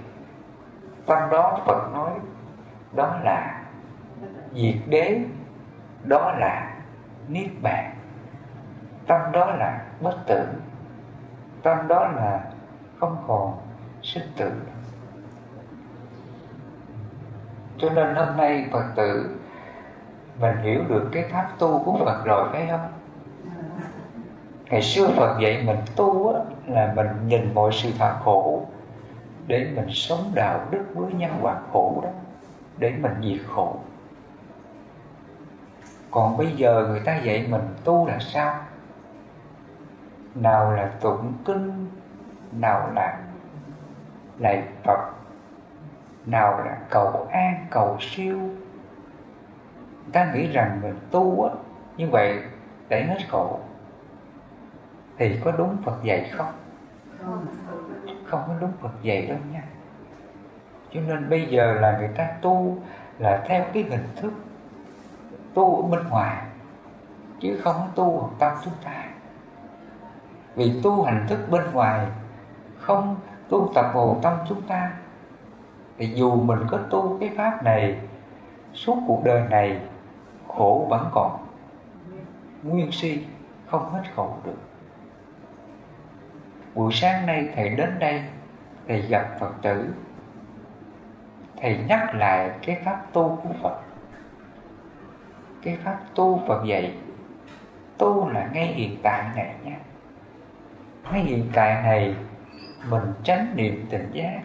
Tâm 1.07 1.31
đó 1.31 1.59
Phật 1.67 1.93
nói, 1.95 2.11
đó 2.93 3.19
là 3.23 3.63
diệt 4.55 4.77
đế, 4.87 5.21
đó 6.05 6.33
là 6.39 6.77
niết 7.29 7.51
bàn. 7.63 7.97
Tâm 9.07 9.21
đó 9.33 9.47
là 9.47 9.85
bất 10.01 10.17
tử, 10.27 10.49
tâm 11.63 11.89
đó 11.89 12.09
là 12.09 12.51
không 13.01 13.25
còn 13.27 13.59
sinh 14.03 14.33
tử. 14.37 14.53
Cho 17.83 17.91
nên 17.91 18.15
hôm 18.15 18.37
nay 18.37 18.69
Phật 18.73 18.85
tử 18.97 19.37
mình 20.41 20.57
hiểu 20.63 20.81
được 20.89 21.09
cái 21.13 21.25
pháp 21.33 21.49
tu 21.59 21.83
của 21.85 21.97
Phật 22.05 22.25
rồi 22.25 22.49
phải 22.53 22.69
không? 22.71 22.93
Ngày 24.71 24.83
xưa 24.83 25.09
Phật 25.17 25.39
dạy 25.41 25.63
mình 25.67 25.77
tu 25.97 26.35
á, 26.35 26.41
là 26.67 26.93
mình 26.97 27.07
nhìn 27.27 27.55
mọi 27.55 27.71
sự 27.73 27.91
thật 27.99 28.15
khổ 28.25 28.67
để 29.47 29.73
mình 29.75 29.89
sống 29.91 30.33
đạo 30.35 30.61
đức 30.71 30.85
với 30.95 31.13
nhân 31.13 31.31
quả 31.43 31.57
khổ 31.73 32.01
đó 32.05 32.11
để 32.79 32.93
mình 33.01 33.15
diệt 33.23 33.47
khổ. 33.55 33.77
Còn 36.11 36.37
bây 36.37 36.47
giờ 36.47 36.87
người 36.89 37.01
ta 37.01 37.17
dạy 37.17 37.47
mình 37.49 37.63
tu 37.85 38.07
là 38.07 38.19
sao? 38.19 38.55
Nào 40.35 40.73
là 40.73 40.91
tụng 41.01 41.33
kinh 41.45 41.87
nào 42.53 42.91
là 42.95 43.19
lạy 44.39 44.63
Phật 44.85 45.22
nào 46.27 46.65
là 46.65 46.79
cầu 46.91 47.29
an, 47.31 47.67
cầu 47.71 47.97
siêu. 48.01 48.39
Ta 50.13 50.33
nghĩ 50.33 50.53
rằng 50.53 50.81
mình 50.83 50.95
tu 51.11 51.45
á, 51.45 51.55
như 51.97 52.09
vậy 52.11 52.43
để 52.89 53.05
hết 53.05 53.19
khổ, 53.31 53.61
thì 55.19 55.41
có 55.45 55.53
đúng 55.53 55.77
Phật 55.85 56.03
dạy 56.03 56.31
không? 56.37 56.53
Không 58.27 58.43
có 58.47 58.55
đúng 58.61 58.73
Phật 58.81 59.03
dạy 59.03 59.27
đâu 59.27 59.39
nha. 59.53 59.63
Cho 60.91 61.01
nên 61.01 61.31
bây 61.31 61.47
giờ 61.47 61.73
là 61.73 61.99
người 61.99 62.09
ta 62.09 62.29
tu 62.43 62.77
là 63.19 63.45
theo 63.47 63.65
cái 63.73 63.83
hình 63.83 64.09
thức 64.17 64.33
tu 65.55 65.83
ở 65.83 65.89
bên 65.89 66.09
ngoài, 66.09 66.43
chứ 67.41 67.61
không 67.65 67.89
tu 67.95 68.21
ở 68.21 68.29
tâm 68.39 68.53
chúng 68.65 68.75
ta. 68.85 69.05
Vì 70.55 70.81
tu 70.83 71.03
hành 71.03 71.27
thức 71.29 71.39
bên 71.51 71.63
ngoài, 71.73 72.07
không 72.79 73.17
tu 73.49 73.73
tập 73.75 73.91
hồn 73.93 74.19
tâm 74.23 74.39
chúng 74.49 74.63
ta 74.63 74.93
thì 76.03 76.09
dù 76.15 76.35
mình 76.35 76.59
có 76.71 76.79
tu 76.91 77.17
cái 77.21 77.31
pháp 77.37 77.63
này, 77.65 77.97
suốt 78.73 78.97
cuộc 79.07 79.25
đời 79.25 79.43
này, 79.51 79.81
khổ 80.49 80.87
vẫn 80.91 81.11
còn. 81.13 81.47
Nguyên 82.63 82.93
si 82.93 83.25
không 83.67 83.93
hết 83.93 84.03
khổ 84.17 84.37
được. 84.45 84.59
Buổi 86.75 86.93
sáng 86.93 87.27
nay 87.27 87.49
thầy 87.55 87.69
đến 87.69 87.99
đây, 87.99 88.23
thầy 88.89 89.01
gặp 89.01 89.37
phật 89.41 89.53
tử. 89.63 89.95
Thầy 91.61 91.79
nhắc 91.89 92.15
lại 92.15 92.51
cái 92.63 92.83
pháp 92.85 93.07
tu 93.13 93.41
của 93.43 93.55
phật. 93.63 93.81
Cái 95.63 95.79
pháp 95.85 95.99
tu 96.15 96.43
phật 96.49 96.65
dạy, 96.65 96.95
tu 97.99 98.29
là 98.29 98.51
ngay 98.53 98.67
hiện 98.67 98.97
tại 99.03 99.25
này 99.37 99.55
nha. 99.65 99.77
Ngay 101.13 101.23
hiện 101.23 101.51
tại 101.55 101.83
này, 101.83 102.17
mình 102.89 103.13
tránh 103.23 103.53
niệm 103.57 103.87
tỉnh 103.91 104.11
giác 104.13 104.41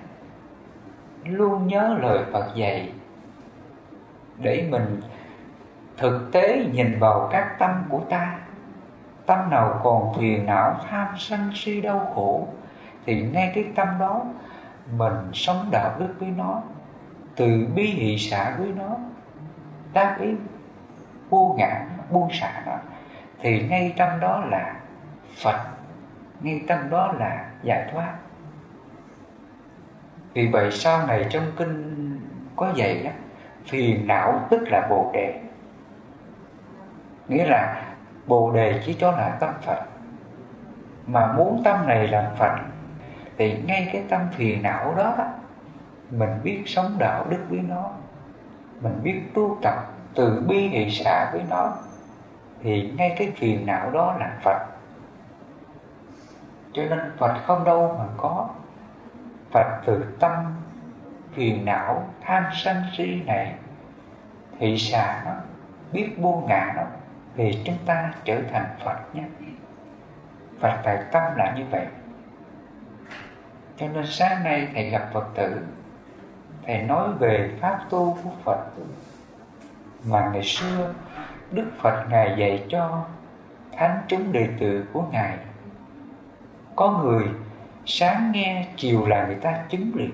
luôn 1.28 1.68
nhớ 1.68 1.98
lời 2.02 2.24
phật 2.34 2.56
dạy. 2.56 2.94
Để 4.38 4.68
mình 4.70 5.02
thực 5.98 6.30
tế 6.32 6.66
nhìn 6.74 7.00
vào 7.00 7.30
các 7.32 7.56
tâm 7.60 7.84
của 7.90 8.00
ta, 8.10 8.38
tâm 9.26 9.50
nào 9.50 9.80
còn 9.84 10.14
phiền 10.14 10.46
não, 10.46 10.76
tham 10.90 11.08
sân 11.18 11.52
si, 11.56 11.82
đau 11.82 12.12
khổ, 12.16 12.48
thì 13.06 13.22
ngay 13.22 13.52
cái 13.56 13.66
tâm 13.76 13.88
đó 14.00 14.26
mình 14.92 15.14
sống 15.34 15.70
đạo 15.72 15.96
đức 16.00 16.14
với 16.20 16.30
nó, 16.30 16.62
từ 17.36 17.68
bi 17.76 17.84
hỷ 17.84 18.18
xã 18.18 18.56
với 18.58 18.72
nó, 18.76 18.96
đáp 19.94 20.18
ý 20.20 20.36
vô 21.30 21.56
ngã, 21.58 21.86
buông 22.12 22.30
xả 22.32 22.62
đó 22.66 22.78
thì 23.40 23.68
ngay 23.70 23.94
trong 23.98 24.20
đó 24.20 24.44
là 24.50 24.76
phật, 25.44 25.60
ngay 26.42 26.62
trong 26.68 26.90
đó 26.90 27.14
là 27.20 27.50
giải 27.64 27.90
thoát 27.92 28.14
vì 30.34 30.48
vậy 30.48 30.72
sau 30.72 31.08
này 31.08 31.26
trong 31.30 31.44
kinh 31.58 31.94
có 32.56 32.72
dạy 32.76 33.04
đó, 33.04 33.12
phiền 33.66 34.08
não 34.08 34.48
tức 34.50 34.62
là 34.68 34.88
bồ 34.90 35.12
đề. 35.14 35.42
Nghĩa 37.28 37.46
là 37.46 37.84
bồ 38.28 38.52
đề 38.52 38.82
chỉ 38.86 38.94
cho 38.94 39.12
là 39.12 39.38
tâm 39.40 39.54
phật. 39.62 39.84
Mà 41.08 41.34
muốn 41.34 41.62
tâm 41.64 41.88
này 41.88 42.08
làm 42.08 42.26
phật, 42.38 42.56
thì 43.38 43.62
ngay 43.66 43.90
cái 43.94 44.04
tâm 44.10 44.22
phiền 44.32 44.64
não 44.64 44.94
đó, 44.98 45.16
mình 46.12 46.30
biết 46.44 46.64
sống 46.66 46.96
đạo 47.00 47.26
đức 47.30 47.46
với 47.50 47.60
nó, 47.60 47.92
mình 48.82 49.00
biết 49.04 49.22
tu 49.34 49.58
tập 49.62 49.76
từ 50.16 50.44
bi 50.48 50.68
hỷ 50.68 50.92
xả 50.92 51.30
với 51.32 51.44
nó, 51.50 51.74
thì 52.64 52.92
ngay 52.98 53.16
cái 53.18 53.34
phiền 53.38 53.66
não 53.66 53.92
đó 53.92 54.16
là 54.20 54.38
phật. 54.44 54.66
Cho 56.74 56.84
nên 56.90 57.00
phật 57.18 57.34
không 57.46 57.64
đâu 57.64 57.96
mà 58.00 58.06
có 58.18 58.50
phật 59.52 59.82
từ 59.86 60.06
tâm 60.20 60.56
phiền 61.34 61.66
não 61.66 62.10
tham 62.22 62.44
sân 62.54 62.84
si 62.98 63.22
này 63.26 63.56
thị 64.60 64.78
xả 64.78 65.22
nó 65.26 65.32
biết 65.92 66.20
buông 66.20 66.46
ngã 66.48 66.74
nó, 66.76 66.84
thì 67.36 67.62
chúng 67.66 67.78
ta 67.86 68.14
trở 68.26 68.42
thành 68.52 68.66
Phật 68.86 69.16
nhé. 69.16 69.24
Phật 70.60 70.78
tại 70.84 71.04
tâm 71.12 71.24
là 71.36 71.54
như 71.58 71.64
vậy. 71.72 71.86
Cho 73.78 73.88
nên 73.88 74.06
sáng 74.08 74.44
nay 74.44 74.68
Thầy 74.74 74.90
gặp 74.90 75.10
Phật 75.14 75.26
tử, 75.36 75.66
Thầy 76.66 76.82
nói 76.82 77.14
về 77.20 77.52
Pháp 77.62 77.80
tu 77.90 78.18
của 78.24 78.30
Phật. 78.44 78.66
Mà 80.06 80.30
ngày 80.34 80.44
xưa, 80.44 80.94
Đức 81.52 81.72
Phật 81.78 82.06
Ngài 82.10 82.36
dạy 82.38 82.66
cho 82.70 83.06
Thánh 83.78 84.02
chúng 84.08 84.32
đệ 84.32 84.48
tử 84.60 84.86
của 84.94 85.04
Ngài, 85.12 85.38
Có 86.76 86.92
người 86.92 87.24
sáng 87.90 88.32
nghe 88.32 88.68
chiều 88.76 89.06
là 89.06 89.26
người 89.26 89.36
ta 89.36 89.66
chứng 89.70 89.92
liền 89.96 90.12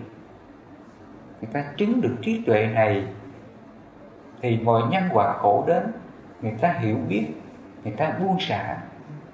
Người 1.42 1.50
ta 1.54 1.64
chứng 1.78 2.02
được 2.02 2.16
trí 2.22 2.44
tuệ 2.46 2.68
này, 2.68 3.06
Thì 4.42 4.58
mọi 4.58 4.84
nhân 4.90 5.04
quả 5.12 5.34
khổ 5.34 5.64
đến, 5.68 5.84
người 6.42 6.54
ta 6.62 6.74
hiểu 6.74 6.98
biết, 7.08 7.28
người 7.84 7.94
ta 7.94 8.12
buông 8.20 8.40
xả. 8.40 8.78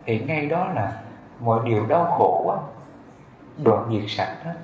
Thì 0.06 0.20
ngay 0.20 0.46
đó 0.46 0.72
là 0.74 1.02
mọi 1.40 1.70
điều 1.70 1.86
đau 1.86 2.06
khổ 2.06 2.42
quá, 2.46 2.58
đoạn 3.64 3.90
diệt 3.92 4.04
sạch 4.08 4.36
hết. 4.44 4.56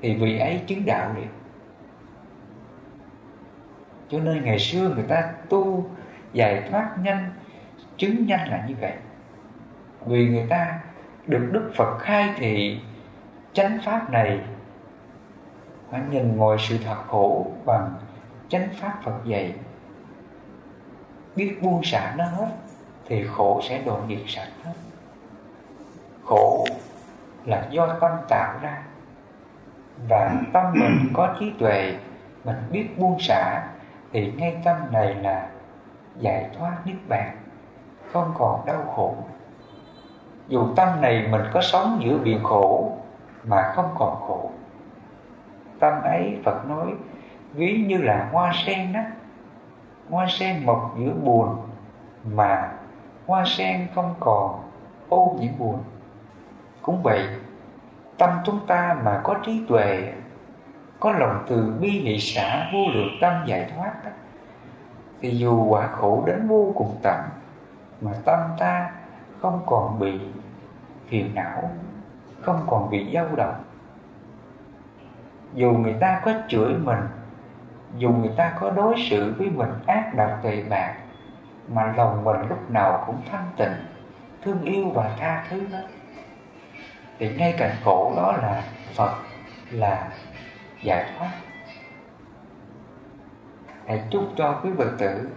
Thì 0.00 0.14
vị 0.14 0.38
ấy 0.38 0.62
chứng 0.66 0.86
đạo 0.86 1.12
liền. 1.16 1.28
Cho 4.08 4.18
nên 4.18 4.44
ngày 4.44 4.58
xưa 4.58 4.88
người 4.88 5.04
ta 5.08 5.32
tu 5.48 5.90
giải 6.32 6.68
thoát 6.70 6.96
nhanh, 7.02 7.32
chứng 7.96 8.26
nhanh 8.26 8.48
là 8.48 8.64
như 8.68 8.74
vậy. 8.80 8.94
Vì 10.06 10.28
người 10.28 10.46
ta 10.50 10.80
được 11.26 11.48
đức 11.52 11.72
phật 11.76 11.98
khai 11.98 12.34
thị, 12.36 12.80
chánh 13.52 13.78
pháp 13.84 14.10
này 14.10 14.40
họ 15.90 15.98
nhìn 16.10 16.38
mọi 16.38 16.56
sự 16.60 16.78
thật 16.84 16.96
khổ 17.08 17.46
bằng 17.64 17.94
chánh 18.48 18.68
pháp 18.80 18.98
phật 19.04 19.24
dạy. 19.24 19.54
Biết 21.36 21.58
buông 21.62 21.84
xả 21.84 22.14
nó 22.16 22.24
hết, 22.24 22.48
thì 23.06 23.26
khổ 23.26 23.60
sẽ 23.68 23.82
đoạn 23.86 24.06
diệt 24.08 24.24
sạch 24.26 24.48
hết. 24.64 24.72
Khổ 26.24 26.64
là 27.44 27.66
do 27.70 27.86
tâm 28.00 28.10
tạo 28.28 28.58
ra. 28.62 28.82
Và 30.08 30.34
tâm 30.52 30.64
mình 30.74 31.10
có 31.14 31.34
trí 31.40 31.52
tuệ, 31.58 31.94
mình 32.44 32.56
biết 32.70 32.88
buông 32.98 33.20
xả 33.20 33.62
thì 34.12 34.32
ngay 34.36 34.56
tâm 34.64 34.76
này 34.92 35.14
là 35.14 35.48
giải 36.18 36.50
thoát 36.58 36.76
niết 36.84 36.96
bàn, 37.08 37.36
không 38.12 38.34
còn 38.38 38.66
đau 38.66 38.92
khổ 38.96 39.16
dù 40.48 40.74
tâm 40.76 41.00
này 41.00 41.26
mình 41.30 41.42
có 41.52 41.60
sống 41.60 42.00
giữa 42.04 42.18
biển 42.18 42.44
khổ 42.44 42.92
mà 43.44 43.72
không 43.74 43.94
còn 43.98 44.16
khổ. 44.26 44.50
Tâm 45.80 46.02
ấy 46.02 46.38
Phật 46.44 46.66
nói 46.68 46.94
ví 47.52 47.84
như 47.88 47.96
là 47.96 48.28
hoa 48.32 48.52
sen 48.66 48.92
đó. 48.92 49.00
Hoa 50.10 50.26
sen 50.28 50.66
mọc 50.66 50.94
giữa 50.98 51.12
buồn 51.24 51.56
mà 52.24 52.72
hoa 53.26 53.44
sen 53.46 53.86
không 53.94 54.14
còn 54.20 54.60
ô 55.08 55.36
nhiễm 55.40 55.52
buồn. 55.58 55.78
Cũng 56.82 57.02
vậy 57.02 57.28
tâm 58.18 58.30
chúng 58.44 58.66
ta 58.66 58.96
mà 59.04 59.20
có 59.24 59.34
trí 59.42 59.64
tuệ 59.68 60.12
có 61.00 61.12
lòng 61.12 61.44
từ 61.48 61.74
bi 61.80 61.88
hỷ 61.90 62.18
xã 62.18 62.70
vô 62.72 62.78
lượng 62.94 63.18
tâm 63.20 63.32
giải 63.46 63.70
thoát 63.76 64.04
đó, 64.04 64.10
thì 65.20 65.30
dù 65.30 65.64
quả 65.64 65.86
khổ 65.86 66.22
đến 66.26 66.48
vô 66.48 66.72
cùng 66.76 66.96
tận 67.02 67.20
mà 68.00 68.12
tâm 68.24 68.40
ta 68.58 68.90
không 69.44 69.62
còn 69.66 69.98
bị 69.98 70.20
phiền 71.08 71.34
não, 71.34 71.70
không 72.42 72.64
còn 72.66 72.90
bị 72.90 73.10
dao 73.14 73.26
động. 73.36 73.64
Dù 75.54 75.72
người 75.72 75.94
ta 76.00 76.20
có 76.24 76.32
chửi 76.48 76.74
mình, 76.74 77.00
dù 77.96 78.10
người 78.10 78.32
ta 78.36 78.56
có 78.60 78.70
đối 78.70 78.94
xử 79.10 79.34
với 79.38 79.50
mình 79.50 79.70
ác 79.86 80.14
độc 80.16 80.30
tệ 80.42 80.62
bạc, 80.62 80.94
mà 81.68 81.94
lòng 81.96 82.24
mình 82.24 82.36
lúc 82.48 82.70
nào 82.70 83.04
cũng 83.06 83.16
thanh 83.30 83.46
tịnh, 83.56 83.74
thương 84.42 84.62
yêu 84.62 84.90
và 84.94 85.16
tha 85.18 85.46
thứ 85.50 85.66
đó 85.72 85.78
thì 87.18 87.36
ngay 87.36 87.54
cạnh 87.58 87.76
khổ 87.84 88.12
đó 88.16 88.32
là 88.32 88.62
phật, 88.96 89.14
là 89.70 90.08
giải 90.82 91.10
thoát. 91.18 91.30
Hãy 93.86 94.02
chúc 94.10 94.24
cho 94.36 94.60
quý 94.62 94.70
phật 94.78 94.90
tử 94.98 95.30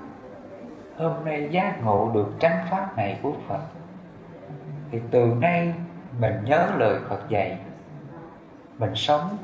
hôm 0.98 1.26
nay 1.26 1.48
giác 1.52 1.84
ngộ 1.84 2.12
được 2.14 2.28
chánh 2.40 2.66
pháp 2.70 2.98
này 2.98 3.20
của 3.22 3.34
phật 3.48 3.60
thì 4.92 5.02
từ 5.12 5.26
nay 5.40 5.74
mình 6.20 6.34
nhớ 6.46 6.68
lời 6.78 7.00
phật 7.10 7.30
dạy. 7.30 7.60
Mình 8.78 8.96
sống 8.96 9.38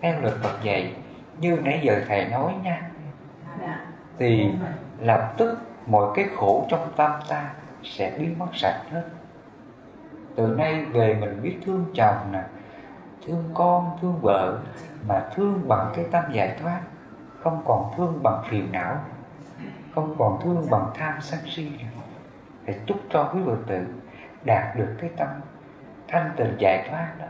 theo 0.00 0.20
lời 0.20 0.32
phật 0.42 0.62
dạy 0.62 0.94
như 1.38 1.58
nãy 1.62 1.80
giờ 1.82 2.00
thầy 2.08 2.28
nói 2.28 2.54
nha. 2.62 2.90
Thì 4.18 4.50
lập 5.00 5.34
tức 5.36 5.58
mọi 5.86 6.12
cái 6.14 6.26
khổ 6.36 6.66
trong 6.70 6.92
tâm 6.96 7.10
ta 7.28 7.50
sẽ 7.82 8.16
biến 8.18 8.38
mất 8.38 8.46
sạch 8.52 8.80
hết. 8.90 9.04
Từ 10.36 10.46
nay 10.46 10.84
về 10.84 11.16
mình 11.20 11.42
biết 11.42 11.56
thương 11.64 11.84
chồng 11.94 12.32
nè, 12.32 12.42
thương 13.26 13.50
con, 13.54 13.98
thương 14.00 14.18
vợ, 14.22 14.58
mà 15.08 15.28
thương 15.34 15.68
bằng 15.68 15.92
cái 15.96 16.04
tâm 16.10 16.24
giải 16.32 16.56
thoát, 16.62 16.80
không 17.40 17.62
còn 17.64 17.92
thương 17.96 18.22
bằng 18.22 18.42
phiền 18.48 18.72
não, 18.72 18.96
không 19.94 20.14
còn 20.18 20.40
thương 20.44 20.66
bằng 20.70 20.90
tham 20.94 21.14
sân 21.20 21.40
si 21.46 21.68
nữa. 21.68 22.02
Thì 22.66 22.72
chúc 22.86 23.00
cho 23.10 23.30
quý 23.34 23.40
Phật 23.46 23.58
tử 23.66 23.86
đạt 24.44 24.76
được 24.76 24.94
cái 25.00 25.10
tâm 25.16 25.28
thanh 26.08 26.30
tịnh 26.36 26.54
giải 26.58 26.88
thoát 26.90 27.12
đó. 27.20 27.26